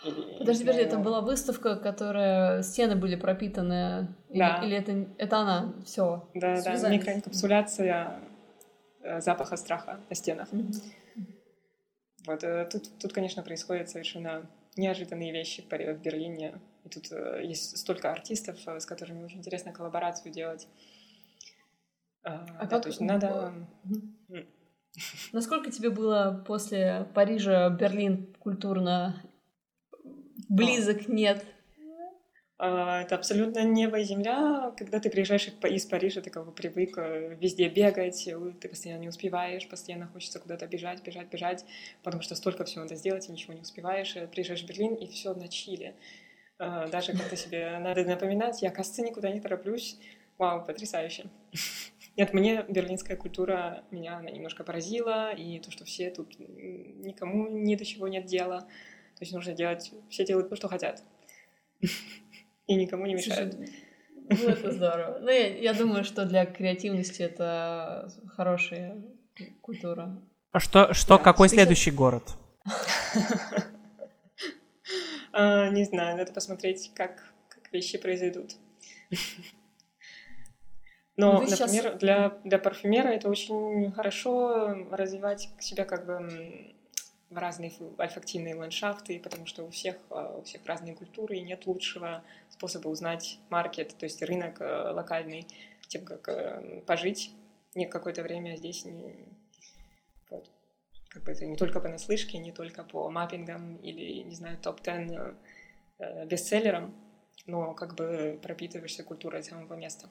Подожди, 0.03 0.63
подожди, 0.63 0.81
это 0.81 0.97
была 0.97 1.21
выставка, 1.21 1.75
которая 1.75 2.61
стены 2.63 2.95
были 2.95 3.15
пропитаны. 3.15 4.15
Да. 4.29 4.59
Или, 4.63 4.67
или 4.67 4.77
это, 4.77 5.13
это 5.17 5.37
она? 5.39 5.73
Все. 5.85 6.29
Да, 6.35 6.61
да, 6.61 6.89
микроинкапсуляция 6.89 8.21
э, 9.01 9.19
запаха 9.19 9.57
страха 9.57 9.99
на 10.09 10.15
стенах. 10.15 10.47
Mm-hmm. 10.53 10.73
Вот 12.27 12.43
э, 12.43 12.69
тут, 12.71 12.83
тут, 12.99 13.11
конечно, 13.11 13.43
происходят 13.43 13.89
совершенно 13.89 14.49
неожиданные 14.77 15.33
вещи 15.33 15.61
в 15.61 16.01
Берлине. 16.01 16.59
И 16.85 16.89
тут 16.89 17.11
э, 17.11 17.41
есть 17.43 17.77
столько 17.77 18.11
артистов, 18.11 18.57
с 18.65 18.85
которыми 18.85 19.23
очень 19.23 19.39
интересно 19.39 19.73
коллаборацию 19.73 20.31
делать. 20.31 20.67
А, 22.23 22.45
а 22.57 22.63
да, 22.63 22.67
как... 22.67 22.83
то 22.83 22.87
есть 22.87 23.01
надо... 23.01 23.53
Насколько 25.33 25.71
тебе 25.71 25.89
было 25.89 26.43
после 26.47 27.07
Парижа 27.13 27.69
Берлин 27.69 28.33
культурно 28.39 29.21
близок 30.49 31.07
нет. 31.07 31.45
А, 32.61 33.03
это 33.03 33.15
абсолютно 33.15 33.63
небо 33.63 33.99
и 33.99 34.03
земля. 34.03 34.73
Когда 34.77 34.99
ты 34.99 35.09
приезжаешь 35.09 35.47
из 35.47 35.85
Парижа, 35.85 36.19
ты 36.19 36.29
как 36.29 36.45
бы 36.45 36.51
привык 36.51 36.97
э, 36.97 37.37
везде 37.39 37.69
бегать, 37.69 38.27
ты 38.59 38.67
постоянно 38.67 39.01
не 39.01 39.07
успеваешь, 39.07 39.69
постоянно 39.69 40.07
хочется 40.07 40.39
куда-то 40.39 40.67
бежать, 40.67 41.01
бежать, 41.01 41.29
бежать, 41.29 41.63
потому 42.03 42.21
что 42.21 42.35
столько 42.35 42.65
всего 42.65 42.81
надо 42.81 42.95
сделать, 42.95 43.29
и 43.29 43.31
ничего 43.31 43.53
не 43.53 43.61
успеваешь. 43.61 44.13
Э, 44.17 44.27
приезжаешь 44.27 44.63
в 44.63 44.67
Берлин, 44.67 44.95
и 44.95 45.07
все 45.07 45.33
на 45.33 45.47
чили. 45.47 45.95
А, 46.57 46.89
даже 46.89 47.13
когда 47.13 47.37
себе 47.37 47.79
надо 47.79 48.03
напоминать, 48.03 48.61
я, 48.61 48.71
кажется, 48.71 49.01
никуда 49.03 49.31
не 49.31 49.39
тороплюсь. 49.39 49.97
Вау, 50.37 50.65
потрясающе. 50.65 51.27
Нет, 52.17 52.33
мне 52.33 52.65
берлинская 52.67 53.15
культура, 53.15 53.85
меня 53.91 54.17
она 54.17 54.29
немножко 54.31 54.65
поразила, 54.65 55.33
и 55.33 55.59
то, 55.59 55.71
что 55.71 55.85
все 55.85 56.09
тут 56.09 56.37
никому 56.37 57.47
ни 57.47 57.75
до 57.75 57.85
чего 57.85 58.09
нет 58.09 58.25
дела. 58.25 58.67
То 59.19 59.23
есть 59.23 59.33
нужно 59.33 59.53
делать, 59.53 59.91
все 60.09 60.25
делают 60.25 60.49
то, 60.49 60.55
что 60.55 60.69
хотят. 60.69 61.03
И 62.67 62.75
никому 62.75 63.05
не 63.05 63.15
мешают. 63.15 63.53
Ну, 64.29 64.47
это 64.47 64.71
здорово. 64.71 65.19
Ну, 65.19 65.29
я, 65.29 65.57
я 65.57 65.73
думаю, 65.73 66.05
что 66.05 66.25
для 66.25 66.45
креативности 66.45 67.21
это 67.23 68.09
хорошая 68.27 69.03
культура. 69.59 70.21
А 70.51 70.59
что, 70.61 70.93
что 70.93 71.17
да. 71.17 71.23
какой 71.23 71.49
следующий 71.49 71.91
город? 71.91 72.23
а, 75.33 75.69
не 75.69 75.83
знаю, 75.83 76.15
надо 76.17 76.31
посмотреть, 76.31 76.91
как, 76.95 77.33
как 77.49 77.73
вещи 77.73 77.97
произойдут. 77.97 78.53
Но, 81.17 81.33
ну, 81.33 81.41
например, 81.41 81.57
сейчас... 81.57 81.99
для, 81.99 82.29
для 82.45 82.59
парфюмера 82.59 83.09
это 83.09 83.27
очень 83.27 83.91
хорошо 83.91 84.87
развивать 84.91 85.49
себя 85.59 85.83
как 85.83 86.05
бы 86.05 86.75
в 87.29 87.37
разные 87.37 87.71
альфактивные 87.99 88.55
ландшафты, 88.55 89.19
потому 89.19 89.45
что 89.45 89.63
у 89.63 89.69
всех, 89.69 89.97
а, 90.09 90.37
у 90.37 90.43
всех 90.43 90.65
разные 90.65 90.95
культуры, 90.95 91.37
и 91.37 91.41
нет 91.41 91.65
лучшего 91.67 92.23
способа 92.49 92.87
узнать 92.87 93.39
маркет, 93.49 93.95
то 93.97 94.05
есть 94.05 94.21
рынок 94.23 94.59
э, 94.59 94.91
локальный, 94.91 95.47
тем 95.87 96.05
как 96.05 96.27
э, 96.27 96.81
пожить 96.87 97.31
не 97.75 97.85
какое-то 97.85 98.23
время 98.23 98.55
здесь, 98.55 98.83
не, 98.85 99.15
вот, 100.29 100.49
как 101.09 101.23
бы 101.23 101.31
это 101.31 101.45
не 101.45 101.55
только 101.55 101.79
понаслышке, 101.79 102.39
не 102.39 102.51
только 102.51 102.83
по 102.83 103.09
маппингам 103.09 103.77
или, 103.77 104.23
не 104.23 104.35
знаю, 104.35 104.57
топ-10 104.57 105.35
э, 105.99 106.25
бестселлерам, 106.25 106.95
но 107.45 107.73
как 107.73 107.95
бы 107.95 108.39
пропитываешься 108.41 109.03
культурой 109.03 109.43
самого 109.43 109.75
места. 109.75 110.09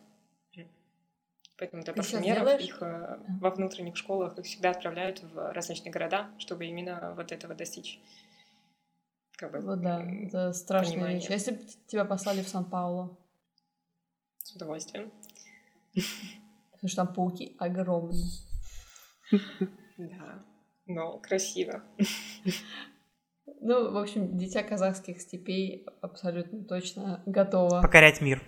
Поэтому 1.59 1.83
для 1.83 1.93
парфюмеров 1.93 2.61
их 2.61 2.81
э, 2.83 3.19
во 3.41 3.51
внутренних 3.51 3.97
школах 3.97 4.39
их 4.39 4.45
всегда 4.45 4.71
отправляют 4.71 5.23
в 5.25 5.53
различные 5.53 5.91
города, 5.91 6.31
чтобы 6.39 6.67
именно 6.67 7.15
вот 7.17 7.33
этого 7.33 7.55
достичь. 7.55 8.01
Как 9.37 9.51
бы, 9.51 9.61
вот 9.61 9.81
да, 9.81 10.05
это 10.05 10.53
страшная 10.53 10.95
понимание. 10.95 11.19
вещь. 11.19 11.31
А 11.31 11.33
если 11.33 11.51
бы 11.53 11.61
тебя 11.89 12.05
послали 12.05 12.43
в 12.43 12.49
Сан-Пауло? 12.49 13.19
С 14.43 14.55
удовольствием. 14.55 15.13
Потому 16.73 16.89
что 16.89 16.97
там 17.05 17.13
пауки 17.13 17.57
огромные. 17.59 18.25
Да, 19.97 20.45
но 20.87 21.19
красиво. 21.19 21.83
Ну, 23.61 23.91
в 23.91 23.97
общем, 23.97 24.39
дитя 24.39 24.63
казахских 24.63 25.21
степей 25.21 25.85
абсолютно 26.01 26.63
точно 26.65 27.23
готово. 27.27 27.81
Покорять 27.81 28.21
мир 28.21 28.41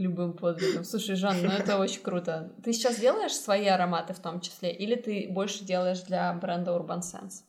любым 0.00 0.32
подвигам. 0.32 0.84
Слушай, 0.84 1.16
Жан, 1.16 1.36
ну 1.42 1.50
это 1.50 1.78
очень 1.78 2.02
круто. 2.02 2.52
Ты 2.64 2.72
сейчас 2.72 2.98
делаешь 2.98 3.34
свои 3.34 3.66
ароматы 3.66 4.12
в 4.12 4.18
том 4.18 4.40
числе, 4.40 4.72
или 4.72 4.96
ты 4.96 5.28
больше 5.30 5.64
делаешь 5.64 6.00
для 6.02 6.32
бренда 6.32 6.72
Urban 6.72 7.00
Sense? 7.00 7.44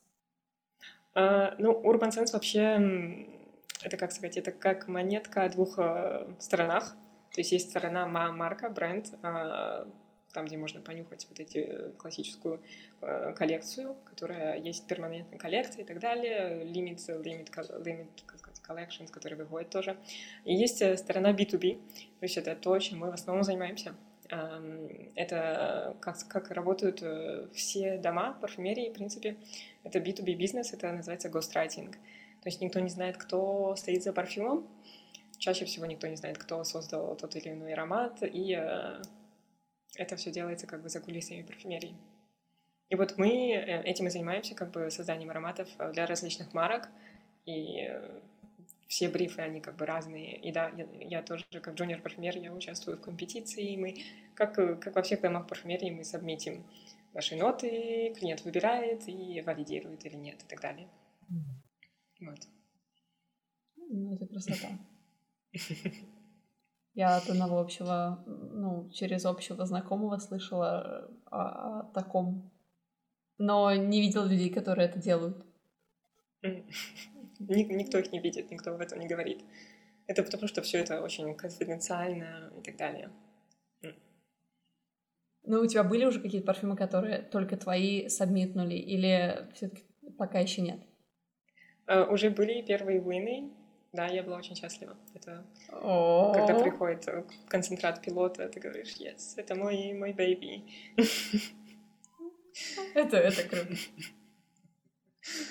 Uh, 1.16 1.56
ну, 1.58 1.82
Urban 1.84 2.10
Sense 2.10 2.34
вообще, 2.34 3.28
это 3.82 3.97
как 3.97 4.12
сказать, 4.12 4.38
это 4.38 4.52
как 4.52 4.88
монетка 4.88 5.43
о 5.43 5.49
двух 5.49 5.80
uh, 5.80 6.34
сторонах. 6.39 6.95
То 7.34 7.41
есть 7.41 7.52
есть 7.52 7.70
сторона 7.70 8.06
марка, 8.08 8.70
бренд, 8.70 9.08
uh, 9.24 9.88
там, 10.34 10.45
где 10.45 10.58
можно 10.58 10.82
понюхать 10.82 11.28
вот 11.30 11.39
эти 11.39 11.58
э, 11.58 11.91
классическую 11.97 12.62
э, 13.02 13.34
коллекцию, 13.34 13.95
которая 14.06 14.60
есть 14.60 14.88
перманентная 14.88 15.39
коллекция 15.39 15.84
и 15.84 15.86
так 15.86 15.99
далее, 15.99 16.64
limit, 16.64 16.99
limit, 17.22 17.49
limit 17.84 18.08
collections, 18.72 19.11
которые 19.11 19.38
выходят 19.38 19.69
тоже. 19.69 19.97
И 20.45 20.53
есть 20.53 20.82
э, 20.82 20.97
сторона 20.97 21.34
B2B, 21.34 21.76
то 22.19 22.26
есть 22.26 22.38
это 22.38 22.55
то, 22.55 22.78
чем 22.80 22.99
мы 22.99 23.11
в 23.11 23.13
основном 23.13 23.43
занимаемся. 23.43 23.95
Это 25.15 25.97
как, 25.99 26.17
как 26.30 26.51
работают 26.51 27.01
э, 27.01 27.49
все 27.53 27.97
дома 27.97 28.38
парфюмерии, 28.39 28.89
в 28.89 28.93
принципе. 28.93 29.36
Это 29.84 29.99
B2B 29.99 30.36
бизнес, 30.36 30.72
это 30.72 30.89
называется 30.93 31.28
ghostwriting. 31.28 31.91
То 31.91 32.47
есть 32.47 32.61
никто 32.61 32.80
не 32.80 32.89
знает, 32.89 33.17
кто 33.17 33.76
стоит 33.76 34.03
за 34.03 34.13
парфюмом. 34.13 34.65
Чаще 35.38 35.65
всего 35.65 35.86
никто 35.86 36.07
не 36.07 36.15
знает, 36.15 36.38
кто 36.38 36.63
создал 36.63 37.17
тот 37.17 37.36
или 37.36 37.49
иной 37.49 37.74
аромат, 37.74 38.19
и 38.24 38.55
э, 38.57 39.01
это 39.95 40.15
все 40.15 40.32
делается 40.32 40.65
как 40.65 40.82
бы 40.82 40.88
за 40.88 41.01
кулисами 41.01 41.41
парфюмерии. 41.41 41.93
И 42.89 42.95
вот 42.95 43.17
мы 43.17 43.51
этим 43.53 44.07
и 44.07 44.09
занимаемся, 44.09 44.55
как 44.55 44.72
бы 44.72 44.89
созданием 44.91 45.30
ароматов 45.30 45.67
для 45.91 46.05
различных 46.05 46.53
марок. 46.53 46.88
И 47.45 47.89
все 48.91 49.07
брифы, 49.07 49.41
они 49.41 49.61
как 49.61 49.77
бы 49.77 49.85
разные. 49.85 50.37
И 50.37 50.51
да, 50.51 50.67
я, 50.67 50.85
я 50.99 51.23
тоже 51.23 51.45
как 51.49 51.75
джуниор-парфюмер, 51.75 52.37
я 52.37 52.51
участвую 52.51 52.97
в 52.97 53.01
компетиции, 53.01 53.71
и 53.71 53.77
мы, 53.77 53.95
как, 54.35 54.55
как 54.55 54.95
во 54.95 55.01
всех 55.01 55.21
домах 55.21 55.47
парфюмерии, 55.47 55.91
мы 55.91 56.03
сабмитим 56.03 56.65
ваши 57.13 57.37
ноты, 57.37 58.13
клиент 58.19 58.43
выбирает 58.43 59.07
и 59.07 59.41
валидирует 59.45 60.05
или 60.05 60.17
нет 60.17 60.43
и 60.43 60.45
так 60.45 60.59
далее. 60.59 60.89
Вот. 62.19 62.39
Ну, 63.77 64.13
это 64.13 64.27
красота. 64.27 64.67
Я 66.93 67.15
от 67.15 67.29
одного 67.29 67.61
общего, 67.61 68.21
ну, 68.25 68.89
через 68.91 69.25
общего 69.25 69.65
знакомого 69.65 70.17
слышала 70.17 71.09
о, 71.27 71.79
о 71.79 71.83
таком, 71.93 72.51
но 73.37 73.73
не 73.73 74.01
видела 74.01 74.25
людей, 74.25 74.49
которые 74.49 74.89
это 74.89 74.99
делают. 74.99 75.45
Никто 77.47 77.99
их 77.99 78.11
не 78.11 78.19
видит, 78.19 78.51
никто 78.51 78.73
об 78.73 78.81
этом 78.81 78.99
не 78.99 79.07
говорит. 79.07 79.43
Это 80.07 80.23
потому, 80.23 80.47
что 80.47 80.61
все 80.61 80.79
это 80.79 81.01
очень 81.01 81.35
конфиденциально 81.35 82.51
и 82.57 82.61
так 82.61 82.77
далее. 82.77 83.09
Ну, 85.43 85.61
у 85.61 85.65
тебя 85.65 85.83
были 85.83 86.05
уже 86.05 86.21
какие-то 86.21 86.45
парфюмы, 86.45 86.75
которые 86.75 87.23
только 87.23 87.57
твои 87.57 88.07
сабмитнули, 88.09 88.75
или 88.75 89.49
все-таки 89.55 89.83
пока 90.17 90.39
еще 90.39 90.61
нет? 90.61 90.79
Uh, 91.87 92.07
уже 92.11 92.29
были 92.29 92.61
первые 92.61 92.99
вины, 92.99 93.51
да, 93.91 94.05
я 94.05 94.23
была 94.23 94.37
очень 94.37 94.55
счастлива. 94.55 94.95
Это 95.15 95.43
О-о-о. 95.69 96.33
когда 96.33 96.59
приходит 96.59 97.09
концентрат 97.47 98.01
пилота, 98.01 98.47
ты 98.47 98.59
говоришь, 98.59 98.95
yes, 98.97 99.33
это 99.35 99.55
мой, 99.55 99.93
мой 99.93 100.11
baby. 100.11 100.63
Это, 102.93 103.17
это 103.17 103.43
круто. 103.43 103.75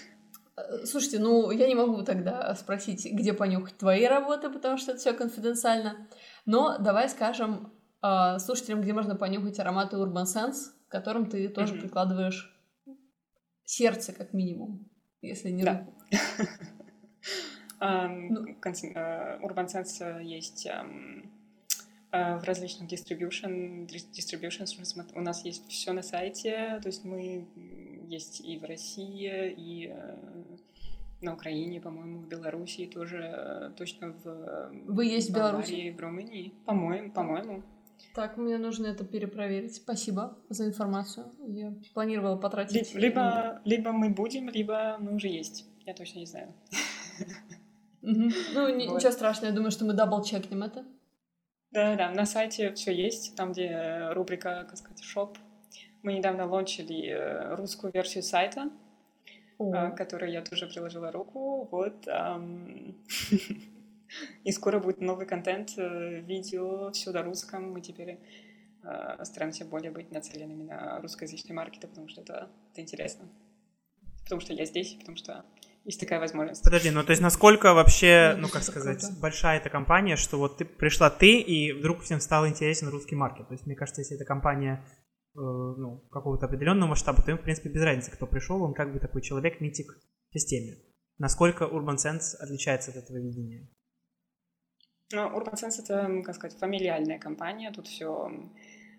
Слушайте, 0.85 1.19
ну 1.19 1.51
я 1.51 1.67
не 1.67 1.75
могу 1.75 2.03
тогда 2.03 2.55
спросить, 2.55 3.07
где 3.13 3.33
понюхать 3.33 3.77
твои 3.77 4.05
работы, 4.07 4.51
потому 4.51 4.77
что 4.77 4.93
это 4.93 5.01
все 5.01 5.13
конфиденциально. 5.13 6.09
Но 6.47 6.79
давай 6.79 7.09
скажем 7.09 7.73
э, 8.03 8.39
слушателям, 8.39 8.81
где 8.81 8.93
можно 8.93 9.17
понюхать 9.17 9.59
ароматы 9.59 9.97
Urban 9.97 10.25
Sense, 10.25 10.73
к 10.89 10.91
которым 10.91 11.29
ты 11.29 11.49
тоже 11.49 11.75
mm-hmm. 11.75 11.81
прикладываешь 11.81 12.57
сердце, 13.65 14.13
как 14.13 14.33
минимум, 14.33 14.91
если 15.23 15.51
не 15.51 15.65
да. 15.65 15.87
Ну. 17.83 18.47
Э, 18.47 19.39
Urban 19.41 19.67
Sense 19.67 20.23
есть 20.23 20.67
э, 20.67 20.83
в 22.13 22.43
различных 22.45 22.91
distribution, 22.91 23.87
distributions. 23.87 25.11
У 25.15 25.21
нас 25.21 25.45
есть 25.45 25.67
все 25.69 25.93
на 25.93 26.03
сайте, 26.03 26.79
то 26.83 26.89
есть 26.89 27.05
мы 27.05 27.49
есть 28.09 28.41
и 28.41 28.59
в 28.59 28.65
России, 28.65 29.55
и 29.57 29.89
э, 29.89 30.17
на 31.21 31.35
Украине, 31.35 31.81
по-моему, 31.81 32.21
в 32.21 32.29
Белоруссии 32.29 32.87
тоже 32.87 33.18
э, 33.18 33.71
точно 33.77 34.12
в 34.12 34.27
э, 34.27 34.71
Вы 34.87 35.07
есть 35.07 35.31
в 35.31 35.35
Беларуси? 35.35 35.95
в 35.97 36.01
Румынии, 36.01 36.55
по-моему, 36.64 37.12
по-моему. 37.12 37.62
Так, 38.14 38.37
мне 38.37 38.59
нужно 38.59 38.87
это 38.87 39.05
перепроверить. 39.05 39.75
Спасибо 39.75 40.39
за 40.49 40.66
информацию. 40.66 41.27
Я 41.47 41.75
планировала 41.95 42.37
потратить... 42.37 42.95
Либо, 42.95 43.61
либо 43.64 43.93
мы 43.93 44.09
будем, 44.09 44.49
либо 44.49 44.97
мы 44.99 45.14
уже 45.14 45.29
есть. 45.29 45.66
Я 45.87 45.95
точно 45.95 46.21
не 46.21 46.27
знаю. 46.27 46.55
Ну, 48.03 48.75
ничего 48.75 49.11
страшного. 49.11 49.51
Я 49.51 49.55
думаю, 49.55 49.71
что 49.71 49.85
мы 49.85 49.93
дабл-чекнем 49.93 50.62
это. 50.62 50.85
Да-да, 51.71 52.11
на 52.11 52.25
сайте 52.25 52.73
все 52.73 52.93
есть, 52.93 53.37
там, 53.37 53.53
где 53.53 54.09
рубрика, 54.12 54.66
как 54.68 54.77
сказать, 54.77 55.05
шоп, 55.05 55.39
мы 56.03 56.14
недавно 56.14 56.47
лончили 56.47 57.09
э, 57.09 57.55
русскую 57.55 57.93
версию 57.93 58.25
сайта, 58.25 58.71
О. 59.61 59.91
которой 59.91 60.33
я 60.33 60.43
тоже 60.43 60.67
приложила 60.67 61.13
руку. 61.13 61.69
Вот. 61.71 62.07
И 64.45 64.53
скоро 64.53 64.81
будет 64.81 65.01
новый 65.01 65.27
контент, 65.27 65.73
э, 65.77 66.21
видео, 66.21 66.91
все 66.93 67.13
на 67.13 67.23
русском. 67.23 67.73
Мы 67.73 67.81
теперь 67.81 68.19
э, 68.83 69.25
стараемся 69.25 69.65
более 69.65 69.91
быть 69.91 70.11
нацеленными 70.11 70.65
на 70.65 71.01
русскоязычные 71.01 71.55
маркеты, 71.55 71.87
потому 71.87 72.09
что 72.09 72.23
это, 72.23 72.51
это 72.73 72.81
интересно. 72.81 73.29
Потому 74.25 74.41
что 74.41 74.53
я 74.53 74.65
здесь, 74.65 74.95
потому 74.95 75.17
что 75.17 75.45
есть 75.85 75.99
такая 75.99 76.21
возможность. 76.21 76.63
Подожди, 76.63 76.91
ну 76.91 77.03
то 77.03 77.11
есть 77.11 77.23
насколько 77.23 77.73
вообще, 77.73 78.35
ну 78.37 78.49
как 78.49 78.63
сказать, 78.63 79.03
большая 79.21 79.59
эта 79.59 79.71
компания, 79.71 80.17
что 80.17 80.39
вот 80.39 80.59
ты 80.59 80.65
пришла 80.65 81.09
ты, 81.09 81.41
и 81.41 81.73
вдруг 81.73 82.03
всем 82.03 82.21
стал 82.21 82.47
интересен 82.47 82.89
русский 82.89 83.17
маркет. 83.17 83.49
То 83.49 83.55
есть 83.55 83.67
мне 83.67 83.75
кажется, 83.75 84.03
если 84.03 84.17
эта 84.17 84.25
компания 84.25 84.85
ну, 85.35 86.05
какого-то 86.11 86.47
определенного 86.47 86.91
масштаба, 86.91 87.22
то 87.22 87.31
им, 87.31 87.39
в 87.39 87.43
принципе, 87.43 87.68
без 87.68 87.83
разницы, 87.83 88.11
кто 88.11 88.26
пришел, 88.26 88.62
он 88.62 88.74
как 88.74 88.93
бы 88.93 88.99
такой 88.99 89.22
человек, 89.22 89.61
митик 89.61 89.99
в 90.31 90.33
системе. 90.33 90.78
Насколько 91.18 91.64
Urban 91.64 91.97
Sense 91.97 92.37
отличается 92.39 92.91
от 92.91 92.97
этого 92.97 93.18
видения? 93.18 93.68
Ну, 95.12 95.20
Urban 95.39 95.55
Sense 95.55 95.83
это, 95.83 96.22
как 96.24 96.35
сказать, 96.35 96.59
фамилиальная 96.59 97.18
компания, 97.18 97.70
тут 97.72 97.87
все, 97.87 98.31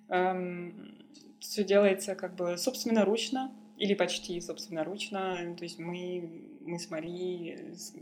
эм, 0.10 1.06
все 1.40 1.64
делается 1.64 2.16
как 2.16 2.36
бы 2.36 2.58
собственноручно, 2.58 3.52
или 3.78 3.96
почти 3.96 4.40
собственноручно, 4.40 5.56
то 5.58 5.64
есть 5.64 5.80
мы, 5.80 6.60
мы 6.62 6.78
с 6.78 6.90
Марией, 6.92 7.74
с, 7.74 7.94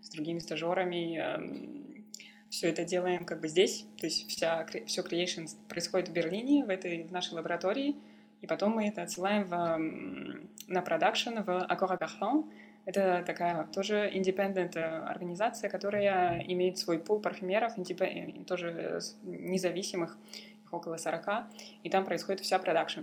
с 0.00 0.10
другими 0.10 0.38
стажерами 0.38 1.18
эм, 1.18 1.99
все 2.50 2.68
это 2.68 2.84
делаем 2.84 3.24
как 3.24 3.40
бы 3.40 3.48
здесь, 3.48 3.86
то 3.98 4.06
есть 4.06 4.28
вся, 4.28 4.66
все 4.86 5.02
creation 5.02 5.48
происходит 5.68 6.08
в 6.08 6.12
Берлине, 6.12 6.64
в 6.64 6.68
этой 6.68 7.04
в 7.04 7.12
нашей 7.12 7.34
лаборатории, 7.34 7.96
и 8.42 8.46
потом 8.46 8.72
мы 8.72 8.88
это 8.88 9.02
отсылаем 9.02 9.44
в, 9.44 9.52
на 10.68 10.82
продакшн 10.82 11.38
в 11.40 11.48
Agora 11.48 11.98
Parfum. 11.98 12.50
Это 12.86 13.22
такая 13.26 13.64
тоже 13.64 14.10
independent 14.12 14.76
организация, 14.78 15.68
которая 15.68 16.42
имеет 16.48 16.78
свой 16.78 16.98
пул 16.98 17.20
парфюмеров, 17.20 17.74
тоже 18.46 19.00
независимых, 19.22 20.16
их 20.64 20.72
около 20.72 20.96
40, 20.96 21.44
и 21.82 21.90
там 21.90 22.04
происходит 22.04 22.40
вся 22.40 22.58
продакшн. 22.58 23.02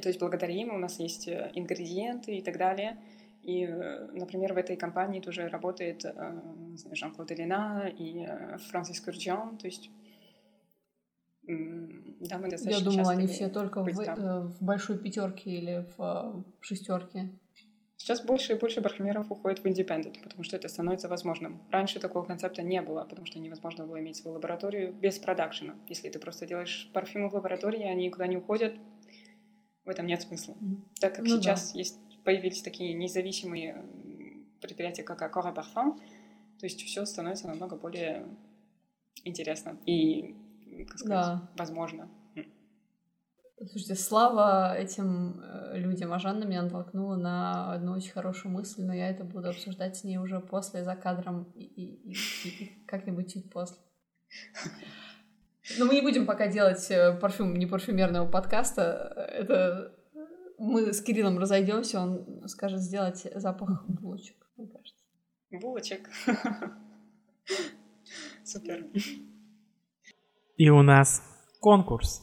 То 0.00 0.08
есть 0.08 0.18
благодаря 0.18 0.54
им 0.54 0.74
у 0.74 0.78
нас 0.78 0.98
есть 0.98 1.28
э, 1.28 1.50
ингредиенты 1.54 2.36
и 2.36 2.42
так 2.42 2.56
далее. 2.56 2.96
И, 3.42 3.64
э, 3.64 4.08
например, 4.12 4.54
в 4.54 4.56
этой 4.56 4.76
компании 4.76 5.20
тоже 5.20 5.48
работает 5.48 6.04
э, 6.04 6.12
Жан-Клод 6.92 7.32
Эллена 7.32 7.88
и 7.88 8.26
Франсис 8.70 9.00
Курджиан, 9.00 9.58
то 9.58 9.66
есть 9.66 9.90
да, 11.44 12.38
мы 12.38 12.48
достаточно 12.48 12.70
Я 12.70 12.80
думала, 12.80 13.10
они 13.10 13.26
все 13.26 13.48
только 13.48 13.82
в, 13.82 13.88
в 13.88 14.62
большой 14.62 14.96
пятерке 14.96 15.50
или 15.50 15.86
в 15.96 16.44
шестерке. 16.60 17.30
Сейчас 18.02 18.20
больше 18.20 18.54
и 18.54 18.58
больше 18.58 18.80
парфюмеров 18.80 19.30
уходит 19.30 19.60
в 19.60 19.64
independent, 19.64 20.20
потому 20.24 20.42
что 20.42 20.56
это 20.56 20.68
становится 20.68 21.08
возможным. 21.08 21.62
Раньше 21.70 22.00
такого 22.00 22.24
концепта 22.24 22.60
не 22.62 22.82
было, 22.82 23.04
потому 23.04 23.26
что 23.26 23.38
невозможно 23.38 23.86
было 23.86 24.00
иметь 24.00 24.16
свою 24.16 24.34
лабораторию 24.34 24.92
без 24.92 25.20
продакшена. 25.20 25.76
Если 25.88 26.08
ты 26.08 26.18
просто 26.18 26.44
делаешь 26.44 26.90
парфюмы 26.92 27.28
в 27.28 27.34
лаборатории, 27.34 27.84
они 27.84 28.06
никуда 28.06 28.26
не 28.26 28.36
уходят, 28.36 28.74
в 29.84 29.88
этом 29.88 30.06
нет 30.06 30.20
смысла. 30.20 30.54
Mm-hmm. 30.54 30.76
Так 31.00 31.14
как 31.14 31.24
ну, 31.24 31.40
сейчас 31.40 31.72
да. 31.72 31.78
есть, 31.78 32.00
появились 32.24 32.62
такие 32.62 32.94
независимые 32.94 33.84
предприятия, 34.60 35.02
как 35.02 35.22
Accor 35.22 35.54
Parfum, 35.54 35.98
то 36.58 36.66
есть 36.66 36.80
все 36.82 37.04
становится 37.04 37.48
намного 37.48 37.76
более 37.76 38.26
интересно 39.24 39.78
и, 39.86 40.34
как 40.88 40.98
сказать, 40.98 41.26
да. 41.26 41.50
возможно. 41.56 42.08
Слушайте, 43.70 43.94
слава 43.94 44.74
этим 44.76 45.40
э, 45.40 45.78
людям, 45.78 46.12
а 46.12 46.18
Жанна 46.18 46.44
меня 46.44 46.62
натолкнула 46.62 47.14
на 47.14 47.72
одну 47.72 47.92
очень 47.92 48.10
хорошую 48.10 48.52
мысль, 48.52 48.82
но 48.82 48.92
я 48.92 49.08
это 49.08 49.22
буду 49.22 49.50
обсуждать 49.50 49.96
с 49.96 50.02
ней 50.02 50.16
уже 50.18 50.40
после, 50.40 50.82
за 50.82 50.96
кадром 50.96 51.44
и, 51.54 51.62
и, 51.62 52.10
и, 52.10 52.12
и 52.48 52.84
как-нибудь 52.86 53.32
чуть 53.32 53.50
после. 53.50 53.76
Но 55.78 55.84
мы 55.84 55.94
не 55.94 56.00
будем 56.00 56.26
пока 56.26 56.48
делать 56.48 56.90
э, 56.90 57.16
парфюм 57.20 57.54
не 57.54 57.66
парфюмерного 57.66 58.28
подкаста. 58.28 59.28
Это 59.32 59.94
мы 60.62 60.92
с 60.92 61.02
Кириллом 61.02 61.38
разойдемся, 61.38 62.00
он 62.00 62.48
скажет 62.48 62.80
сделать 62.80 63.26
запах 63.34 63.84
булочек, 63.88 64.36
мне 64.56 64.68
кажется. 64.68 65.04
Булочек. 65.50 66.08
Супер. 68.44 68.86
И 70.56 70.70
у 70.70 70.82
нас 70.82 71.22
конкурс. 71.60 72.22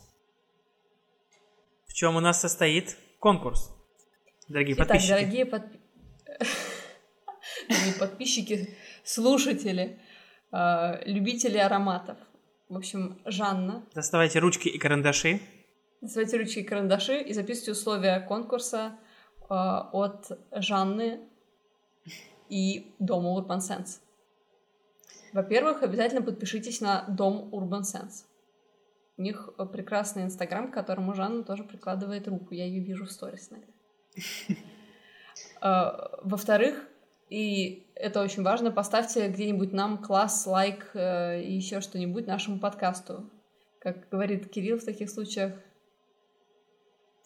В 1.86 1.94
чем 1.94 2.16
у 2.16 2.22
нас 2.22 2.40
состоит 2.40 2.98
конкурс? 3.20 3.72
Дорогие 4.48 4.76
Итак, 4.76 4.88
подписчики. 4.88 5.12
дорогие, 5.12 5.46
под... 5.46 5.64
дорогие 7.70 7.94
подписчики, 8.00 8.78
слушатели, 9.04 10.00
э, 10.52 11.04
любители 11.06 11.58
ароматов. 11.58 12.18
В 12.70 12.78
общем, 12.78 13.20
Жанна. 13.26 13.86
Доставайте 13.94 14.40
ручки 14.40 14.70
и 14.70 14.78
карандаши. 14.78 15.42
Доставайте 16.02 16.38
ручки 16.38 16.60
и 16.60 16.64
карандаши 16.64 17.22
и 17.22 17.34
записывайте 17.34 17.72
условия 17.72 18.20
конкурса 18.22 18.97
э, 19.41 19.45
от 19.50 20.32
Жанны 20.52 21.20
и 22.50 22.93
Дома 23.00 23.38
Urban 23.38 23.60
Sense. 23.60 24.00
Во-первых, 25.34 25.84
обязательно 25.84 26.22
подпишитесь 26.22 26.82
на 26.82 27.06
Дом 27.08 27.50
Urban 27.52 27.82
Sense. 27.82 28.26
У 29.18 29.22
них 29.22 29.50
прекрасный 29.74 30.24
инстаграм, 30.24 30.72
к 30.72 30.74
которому 30.74 31.14
Жанна 31.14 31.43
тоже 31.43 31.64
прикладывает 31.64 32.28
руку. 32.28 32.54
Я 32.54 32.66
ее 32.66 32.82
вижу 32.82 33.06
в 33.06 33.12
сторис 33.12 33.50
иногда. 33.52 33.74
Э, 35.62 36.18
во-вторых, 36.24 36.88
и 37.30 37.91
это 37.93 38.22
очень 38.22 38.43
важно. 38.43 38.72
Поставьте 38.72 39.28
где-нибудь 39.28 39.74
нам 39.74 39.97
класс, 39.97 40.47
лайк 40.47 40.91
э, 40.93 41.41
и 41.41 41.54
еще 41.54 41.82
что-нибудь 41.82 42.26
нашему 42.26 42.60
подкасту. 42.60 43.30
Как 43.80 44.10
говорит 44.10 44.50
Кирилл 44.50 44.80
в 44.80 44.86
таких 44.86 45.10
случаях. 45.10 45.54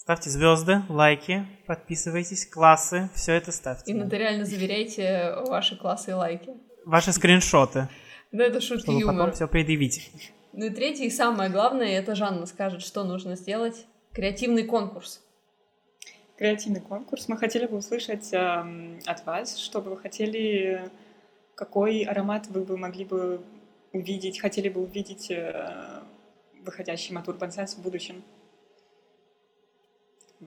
Ставьте 0.04 0.30
звезды, 0.30 0.82
лайки, 0.90 1.46
подписывайтесь, 1.66 2.46
классы, 2.46 3.10
все 3.16 3.36
это 3.36 3.54
ставьте. 3.54 3.90
И 3.90 3.94
нотариально 3.94 4.44
заверяйте 4.44 5.34
ваши 5.48 5.78
классы 5.78 6.12
и 6.12 6.14
лайки. 6.14 6.52
Ваши 6.84 7.14
скриншоты. 7.14 7.88
Да, 8.34 8.44
это 8.44 8.60
шутки 8.60 8.84
чтобы 8.84 9.00
юмора. 9.00 9.18
потом 9.18 9.32
все 9.32 9.48
предъявить. 9.48 10.12
Ну 10.52 10.66
и 10.66 10.70
третье, 10.72 11.06
и 11.06 11.10
самое 11.10 11.50
главное, 11.50 11.88
это 11.88 12.16
Жанна 12.16 12.46
скажет, 12.48 12.82
что 12.82 13.06
нужно 13.06 13.38
сделать. 13.38 13.86
Креативный 14.12 14.66
конкурс 14.66 15.22
креативный 16.36 16.82
конкурс. 16.82 17.30
Мы 17.30 17.38
хотели 17.38 17.68
бы 17.68 17.78
услышать 17.78 18.34
э, 18.34 19.00
от 19.06 19.26
вас, 19.26 19.58
что 19.58 19.82
бы 19.82 19.92
вы 19.92 19.98
хотели, 19.98 20.90
какой 21.56 22.02
аромат 22.02 22.48
вы 22.48 22.66
бы 22.66 22.76
могли 22.76 23.06
бы 23.06 23.42
увидеть, 23.94 24.42
хотели 24.42 24.68
бы 24.68 24.82
увидеть 24.82 25.32
э, 25.32 26.02
выходящим 26.66 27.18
от 27.18 27.30
Urban 27.30 27.50
Sense 27.50 27.78
в 27.78 27.82
будущем. 27.82 28.24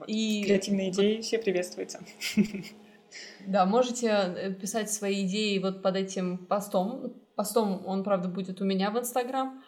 И 0.05 0.43
креативные 0.43 0.89
идеи 0.91 1.21
все 1.21 1.39
приветствуются. 1.39 1.99
Да, 3.47 3.65
можете 3.65 4.07
э, 4.07 4.53
писать 4.53 4.91
свои 4.91 5.25
идеи 5.25 5.57
вот 5.59 5.81
под 5.81 5.95
этим 5.95 6.37
постом. 6.37 7.13
Постом 7.35 7.81
он, 7.85 8.03
правда, 8.03 8.27
будет 8.27 8.59
у 8.59 8.65
меня 8.65 8.91
в 8.91 8.99
Инстаграм. 8.99 9.63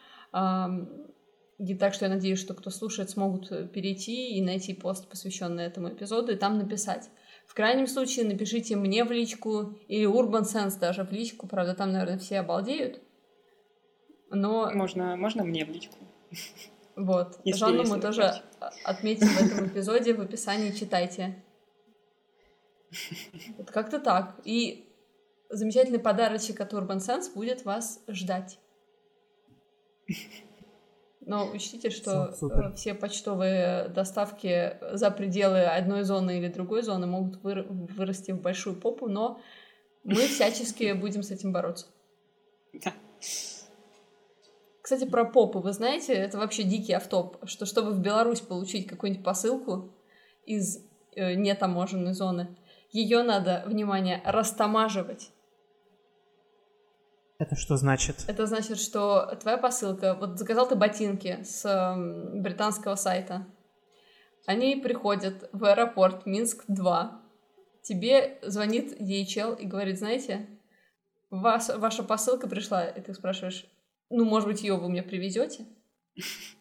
И 1.60 1.76
так 1.76 1.94
что 1.94 2.06
я 2.06 2.14
надеюсь, 2.14 2.40
что 2.40 2.54
кто 2.54 2.70
слушает, 2.70 3.10
смогут 3.10 3.52
э, 3.52 3.68
перейти 3.68 4.38
и 4.38 4.42
найти 4.42 4.74
пост, 4.74 5.10
посвященный 5.10 5.66
этому 5.66 5.90
эпизоду, 5.90 6.32
и 6.32 6.38
там 6.38 6.58
написать. 6.58 7.10
В 7.46 7.54
крайнем 7.54 7.86
случае 7.86 8.26
напишите 8.26 8.78
мне 8.78 9.04
в 9.04 9.12
личку 9.12 9.78
или 9.90 10.08
Urban 10.08 10.44
Sense 10.44 10.80
даже 10.80 11.04
в 11.04 11.12
личку. 11.12 11.48
Правда, 11.48 11.74
там, 11.74 11.92
наверное, 11.92 12.18
все 12.18 12.40
обалдеют. 12.40 13.02
Но... 14.30 14.72
Можно, 14.74 15.18
можно 15.18 15.44
мне 15.44 15.66
в 15.66 15.70
личку. 15.70 15.96
Вот. 17.00 17.40
Если, 17.46 17.60
Жанну 17.60 17.84
мы 17.86 18.02
тоже 18.02 18.24
хотите. 18.24 18.44
отметим 18.84 19.28
в 19.28 19.42
этом 19.42 19.68
эпизоде, 19.68 20.14
в 20.14 20.22
описании 20.22 20.72
читайте. 20.72 21.42
Вот 23.58 23.72
как-то 23.72 24.00
так. 24.00 24.36
И 24.44 24.94
замечательный 25.50 26.00
подарочек 26.00 26.60
от 26.60 26.74
Urban 26.74 26.98
Sense 26.98 27.34
будет 27.34 27.64
вас 27.64 28.02
ждать. 28.10 28.60
Но 31.22 31.50
учтите, 31.52 31.90
что 31.90 32.34
Супер. 32.34 32.72
Э, 32.72 32.76
все 32.76 32.94
почтовые 32.96 33.88
доставки 33.90 34.78
за 34.94 35.12
пределы 35.12 35.64
одной 35.64 36.04
зоны 36.04 36.40
или 36.40 36.48
другой 36.48 36.82
зоны 36.82 37.06
могут 37.06 37.42
выр- 37.44 37.68
вырасти 37.70 38.32
в 38.32 38.42
большую 38.42 38.76
попу, 38.76 39.08
но 39.08 39.40
мы 40.04 40.16
всячески 40.16 40.92
будем 40.94 41.24
с 41.24 41.32
этим 41.32 41.54
бороться. 41.54 41.86
Да. 42.74 42.94
Кстати, 44.90 45.08
про 45.08 45.24
попу, 45.24 45.60
вы 45.60 45.72
знаете, 45.72 46.14
это 46.14 46.40
вообще 46.40 46.64
дикий 46.64 46.94
автоп, 46.94 47.48
что 47.48 47.68
чтобы 47.68 47.92
в 47.92 48.02
Беларусь 48.02 48.42
получить 48.42 48.88
какую-нибудь 48.88 49.24
посылку 49.24 49.94
из 50.48 50.80
э, 51.16 51.36
нетаможенной 51.36 52.14
зоны, 52.14 52.58
ее 52.92 53.22
надо, 53.22 53.62
внимание, 53.68 54.20
растамаживать. 54.26 55.30
Это 57.38 57.56
что 57.56 57.78
значит? 57.78 58.26
Это 58.28 58.48
значит, 58.48 58.80
что 58.80 59.38
твоя 59.40 59.60
посылка, 59.60 60.16
вот 60.16 60.40
заказал 60.40 60.68
ты 60.68 60.76
ботинки 60.76 61.44
с 61.44 61.96
британского 62.34 62.96
сайта, 62.96 63.46
они 64.48 64.76
приходят 64.76 65.52
в 65.54 65.66
аэропорт 65.66 66.26
Минск-2, 66.26 67.10
тебе 67.84 68.40
звонит 68.42 69.00
DHL 69.00 69.56
и 69.56 69.68
говорит, 69.68 70.00
знаете, 70.00 70.48
вас, 71.30 71.70
ваша 71.78 72.02
посылка 72.02 72.50
пришла, 72.50 72.86
и 72.88 73.00
ты 73.02 73.14
спрашиваешь, 73.14 73.68
ну, 74.10 74.26
может 74.26 74.48
быть, 74.48 74.64
ее 74.64 74.76
вы 74.76 74.90
мне 74.90 75.04
привезете? 75.04 75.66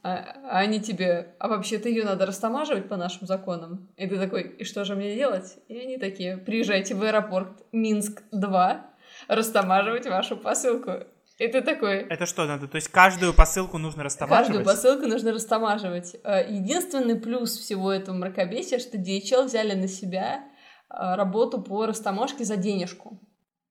А, 0.02 0.36
а 0.44 0.58
они 0.60 0.80
тебе, 0.80 1.34
а 1.38 1.48
вообще-то 1.48 1.88
ее 1.88 2.04
надо 2.04 2.26
растамаживать 2.26 2.88
по 2.88 2.96
нашим 2.96 3.26
законам. 3.26 3.88
И 3.96 4.06
ты 4.06 4.16
такой, 4.16 4.42
и 4.42 4.64
что 4.64 4.84
же 4.84 4.94
мне 4.94 5.14
делать? 5.16 5.58
И 5.68 5.78
они 5.78 5.98
такие, 5.98 6.36
приезжайте 6.36 6.94
в 6.94 7.02
аэропорт 7.02 7.64
Минск-2, 7.72 8.80
растамаживать 9.28 10.06
вашу 10.06 10.36
посылку. 10.36 10.92
И 11.38 11.46
ты 11.46 11.60
такой... 11.60 11.98
Это 12.08 12.26
что 12.26 12.46
надо? 12.46 12.66
То 12.66 12.76
есть 12.76 12.88
каждую 12.88 13.32
посылку 13.32 13.78
нужно 13.78 14.02
растамаживать? 14.02 14.46
Каждую 14.46 14.64
посылку 14.64 15.06
нужно 15.06 15.32
растамаживать. 15.32 16.16
Э, 16.24 16.44
единственный 16.48 17.14
плюс 17.14 17.56
всего 17.56 17.92
этого 17.92 18.16
мракобесия, 18.16 18.80
что 18.80 18.98
DHL 18.98 19.44
взяли 19.44 19.74
на 19.74 19.86
себя 19.86 20.42
э, 20.90 21.14
работу 21.14 21.62
по 21.62 21.86
растаможке 21.86 22.44
за 22.44 22.56
денежку. 22.56 23.20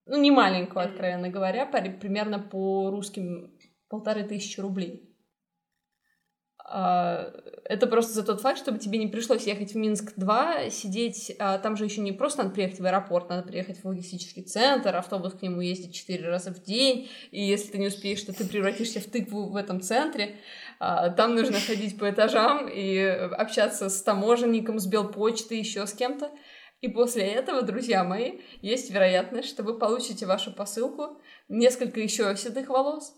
Ну, 0.05 0.17
не 0.17 0.31
маленькую, 0.31 0.85
откровенно 0.85 1.27
говоря, 1.27 1.65
примерно 1.65 2.39
по 2.39 2.89
русским 2.89 3.56
полторы 3.89 4.23
тысячи 4.23 4.59
рублей. 4.59 5.07
А, 6.69 7.31
это 7.63 7.87
просто 7.87 8.13
за 8.13 8.23
тот 8.23 8.41
факт, 8.41 8.59
чтобы 8.59 8.77
тебе 8.77 8.99
не 8.99 9.07
пришлось 9.07 9.47
ехать 9.47 9.71
в 9.71 9.77
Минск-2, 9.77 10.69
сидеть, 10.69 11.33
а, 11.39 11.59
там 11.59 11.77
же 11.77 11.85
еще 11.85 12.01
не 12.01 12.11
просто 12.11 12.43
надо 12.43 12.53
приехать 12.53 12.81
в 12.81 12.85
аэропорт, 12.85 13.29
надо 13.29 13.47
приехать 13.47 13.81
в 13.81 13.85
логистический 13.85 14.43
центр, 14.43 14.93
автобус 14.93 15.33
к 15.33 15.41
нему 15.41 15.61
ездит 15.61 15.93
четыре 15.93 16.27
раза 16.27 16.53
в 16.53 16.61
день, 16.61 17.09
и 17.31 17.41
если 17.41 17.71
ты 17.71 17.77
не 17.77 17.87
успеешь, 17.87 18.21
то 18.21 18.33
ты 18.33 18.45
превратишься 18.45 18.99
в 18.99 19.05
тыкву 19.05 19.47
в 19.49 19.55
этом 19.55 19.79
центре. 19.79 20.35
А, 20.79 21.09
там 21.09 21.35
нужно 21.35 21.57
ходить 21.57 21.97
по 21.97 22.09
этажам 22.09 22.67
и 22.67 22.97
общаться 22.97 23.87
с 23.87 24.01
таможенником, 24.03 24.79
с 24.79 24.87
Белпочтой, 24.87 25.59
еще 25.59 25.87
с 25.87 25.93
кем-то. 25.93 26.31
И 26.81 26.89
после 26.89 27.23
этого, 27.27 27.61
друзья 27.61 28.03
мои, 28.03 28.39
есть 28.61 28.91
вероятность, 28.91 29.49
что 29.49 29.63
вы 29.63 29.79
получите 29.79 30.25
вашу 30.25 30.51
посылку, 30.51 31.19
несколько 31.47 32.01
еще 32.01 32.35
седых 32.35 32.67
волос, 32.67 33.15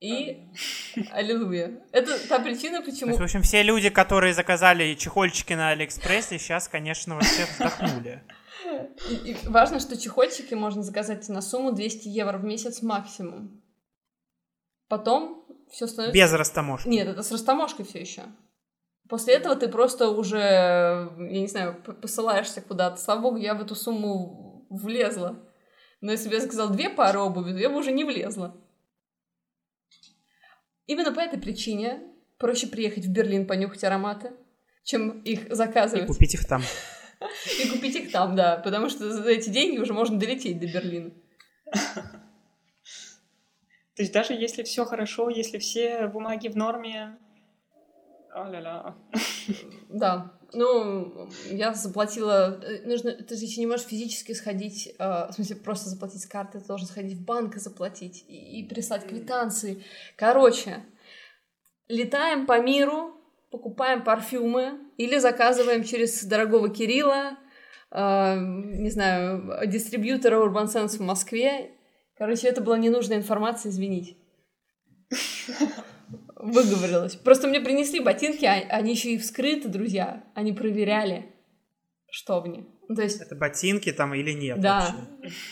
и 0.00 0.48
аллилуйя. 1.12 1.82
Это 1.92 2.18
та 2.28 2.38
причина, 2.38 2.82
почему... 2.82 3.10
есть, 3.10 3.20
в 3.20 3.24
общем, 3.24 3.42
все 3.42 3.62
люди, 3.62 3.88
которые 3.90 4.34
заказали 4.34 4.94
чехольчики 4.94 5.52
на 5.54 5.70
Алиэкспрессе, 5.70 6.38
сейчас, 6.38 6.68
конечно, 6.68 7.14
вообще 7.14 7.46
вздохнули. 7.50 8.22
И, 9.10 9.30
и 9.30 9.36
важно, 9.48 9.80
что 9.80 9.96
чехольчики 9.96 10.54
можно 10.54 10.82
заказать 10.82 11.28
на 11.28 11.40
сумму 11.40 11.72
200 11.72 12.08
евро 12.08 12.38
в 12.38 12.44
месяц 12.44 12.82
максимум. 12.82 13.62
Потом 14.88 15.46
все 15.70 15.86
становится... 15.86 16.14
Без 16.14 16.32
растаможки. 16.32 16.88
Нет, 16.88 17.08
это 17.08 17.22
с 17.22 17.32
растаможкой 17.32 17.84
все 17.84 18.00
еще. 18.00 18.22
После 19.08 19.34
этого 19.34 19.54
ты 19.54 19.68
просто 19.68 20.10
уже, 20.10 20.38
я 20.38 21.40
не 21.40 21.46
знаю, 21.46 21.80
посылаешься 21.82 22.60
куда-то. 22.60 22.96
Слава 23.00 23.20
богу, 23.20 23.36
я 23.36 23.54
в 23.54 23.62
эту 23.62 23.74
сумму 23.74 24.66
влезла. 24.68 25.38
Но 26.00 26.12
если 26.12 26.28
бы 26.28 26.34
я 26.34 26.40
заказал 26.40 26.70
две 26.70 26.90
пары 26.90 27.20
обуви, 27.20 27.52
то 27.52 27.58
я 27.58 27.70
бы 27.70 27.78
уже 27.78 27.92
не 27.92 28.04
влезла. 28.04 28.56
Именно 30.86 31.12
по 31.12 31.20
этой 31.20 31.38
причине 31.38 32.00
проще 32.38 32.66
приехать 32.66 33.06
в 33.06 33.12
Берлин 33.12 33.46
понюхать 33.46 33.84
ароматы, 33.84 34.32
чем 34.84 35.20
их 35.22 35.54
заказывать. 35.54 36.04
И 36.04 36.06
купить 36.06 36.34
их 36.34 36.46
там. 36.46 36.62
И 37.64 37.68
купить 37.68 37.96
их 37.96 38.12
там, 38.12 38.36
да, 38.36 38.58
потому 38.58 38.88
что 38.88 39.10
за 39.10 39.30
эти 39.30 39.48
деньги 39.48 39.78
уже 39.78 39.92
можно 39.92 40.18
долететь 40.18 40.60
до 40.60 40.66
Берлина. 40.66 41.10
То 43.96 44.02
есть 44.02 44.12
даже 44.12 44.34
если 44.34 44.62
все 44.62 44.84
хорошо, 44.84 45.30
если 45.30 45.58
все 45.58 46.06
бумаги 46.08 46.48
в 46.48 46.56
норме, 46.56 47.16
а-ля-ля. 48.30 48.94
Да. 49.88 50.38
Ну, 50.52 51.28
я 51.50 51.74
заплатила... 51.74 52.60
Э, 52.62 52.86
нужно... 52.86 53.12
Ты 53.12 53.36
же 53.36 53.60
не 53.60 53.66
можешь 53.66 53.86
физически 53.86 54.32
сходить, 54.32 54.94
э, 54.98 55.28
в 55.28 55.32
смысле, 55.32 55.56
просто 55.56 55.88
заплатить 55.88 56.22
с 56.22 56.26
карты, 56.26 56.60
ты 56.60 56.66
должен 56.66 56.86
сходить 56.86 57.18
в 57.18 57.24
банк 57.24 57.56
и 57.56 57.60
заплатить, 57.60 58.24
и, 58.28 58.60
и 58.60 58.68
прислать 58.68 59.06
квитанции. 59.06 59.84
Короче, 60.16 60.84
летаем 61.88 62.46
по 62.46 62.60
миру, 62.60 63.20
покупаем 63.50 64.04
парфюмы 64.04 64.78
или 64.96 65.18
заказываем 65.18 65.84
через 65.84 66.24
дорогого 66.24 66.68
Кирилла, 66.68 67.36
э, 67.90 68.36
не 68.38 68.90
знаю, 68.90 69.66
дистрибьютора 69.66 70.36
Urban 70.36 70.66
Sense 70.66 70.98
в 70.98 71.00
Москве. 71.00 71.72
Короче, 72.16 72.48
это 72.48 72.60
была 72.62 72.78
ненужная 72.78 73.18
информация, 73.18 73.70
извините 73.70 74.16
выговорилась. 76.36 77.16
Просто 77.16 77.48
мне 77.48 77.60
принесли 77.60 78.00
ботинки, 78.00 78.44
а 78.44 78.54
они 78.70 78.92
еще 78.92 79.14
и 79.14 79.18
вскрыты, 79.18 79.68
друзья. 79.68 80.24
Они 80.34 80.52
проверяли, 80.52 81.26
что 82.10 82.40
в 82.40 82.46
них. 82.46 82.64
Ну, 82.88 82.94
то 82.94 83.02
есть... 83.02 83.20
Это 83.20 83.34
ботинки 83.34 83.92
там 83.92 84.14
или 84.14 84.32
нет 84.32 84.60
Да. 84.60 84.94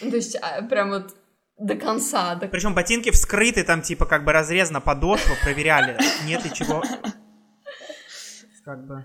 Ну, 0.01 0.11
то 0.11 0.17
есть 0.17 0.37
а, 0.37 0.63
прям 0.63 0.91
вот 0.91 1.17
до 1.59 1.75
конца. 1.75 2.35
До... 2.37 2.47
Причем 2.49 2.75
ботинки 2.75 3.11
вскрыты, 3.11 3.65
там 3.65 3.83
типа 3.83 4.07
как 4.07 4.25
бы 4.25 4.33
разрезана 4.33 4.81
подошва, 4.81 5.35
проверяли, 5.43 5.99
нет 6.27 6.45
ли 6.45 6.53
чего. 6.53 6.83
Как 8.65 8.87
бы... 8.87 9.05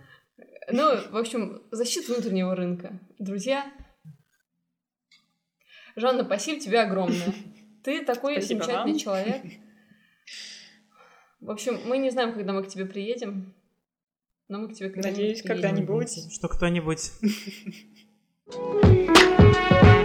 Ну, 0.71 1.09
в 1.11 1.17
общем, 1.17 1.63
защита 1.71 2.13
внутреннего 2.13 2.55
рынка. 2.55 2.99
Друзья, 3.17 3.65
Жанна, 5.95 6.23
спасибо 6.23 6.59
тебе 6.59 6.82
огромное. 6.82 7.34
Ты 7.84 8.05
такой 8.05 8.34
спасибо 8.34 8.63
замечательный 8.63 8.91
вам. 8.91 8.99
человек. 8.99 9.41
В 11.39 11.49
общем, 11.51 11.79
мы 11.85 11.97
не 11.97 12.09
знаем, 12.09 12.33
когда 12.33 12.53
мы 12.53 12.63
к 12.63 12.67
тебе 12.67 12.85
приедем, 12.85 13.53
но 14.49 14.59
мы 14.59 14.69
к 14.69 14.73
тебе 14.73 14.89
когда-нибудь 14.89 15.19
Надеюсь, 15.19 15.41
когда-нибудь. 15.41 16.33
Что 16.33 16.47
кто-нибудь. 16.49 17.11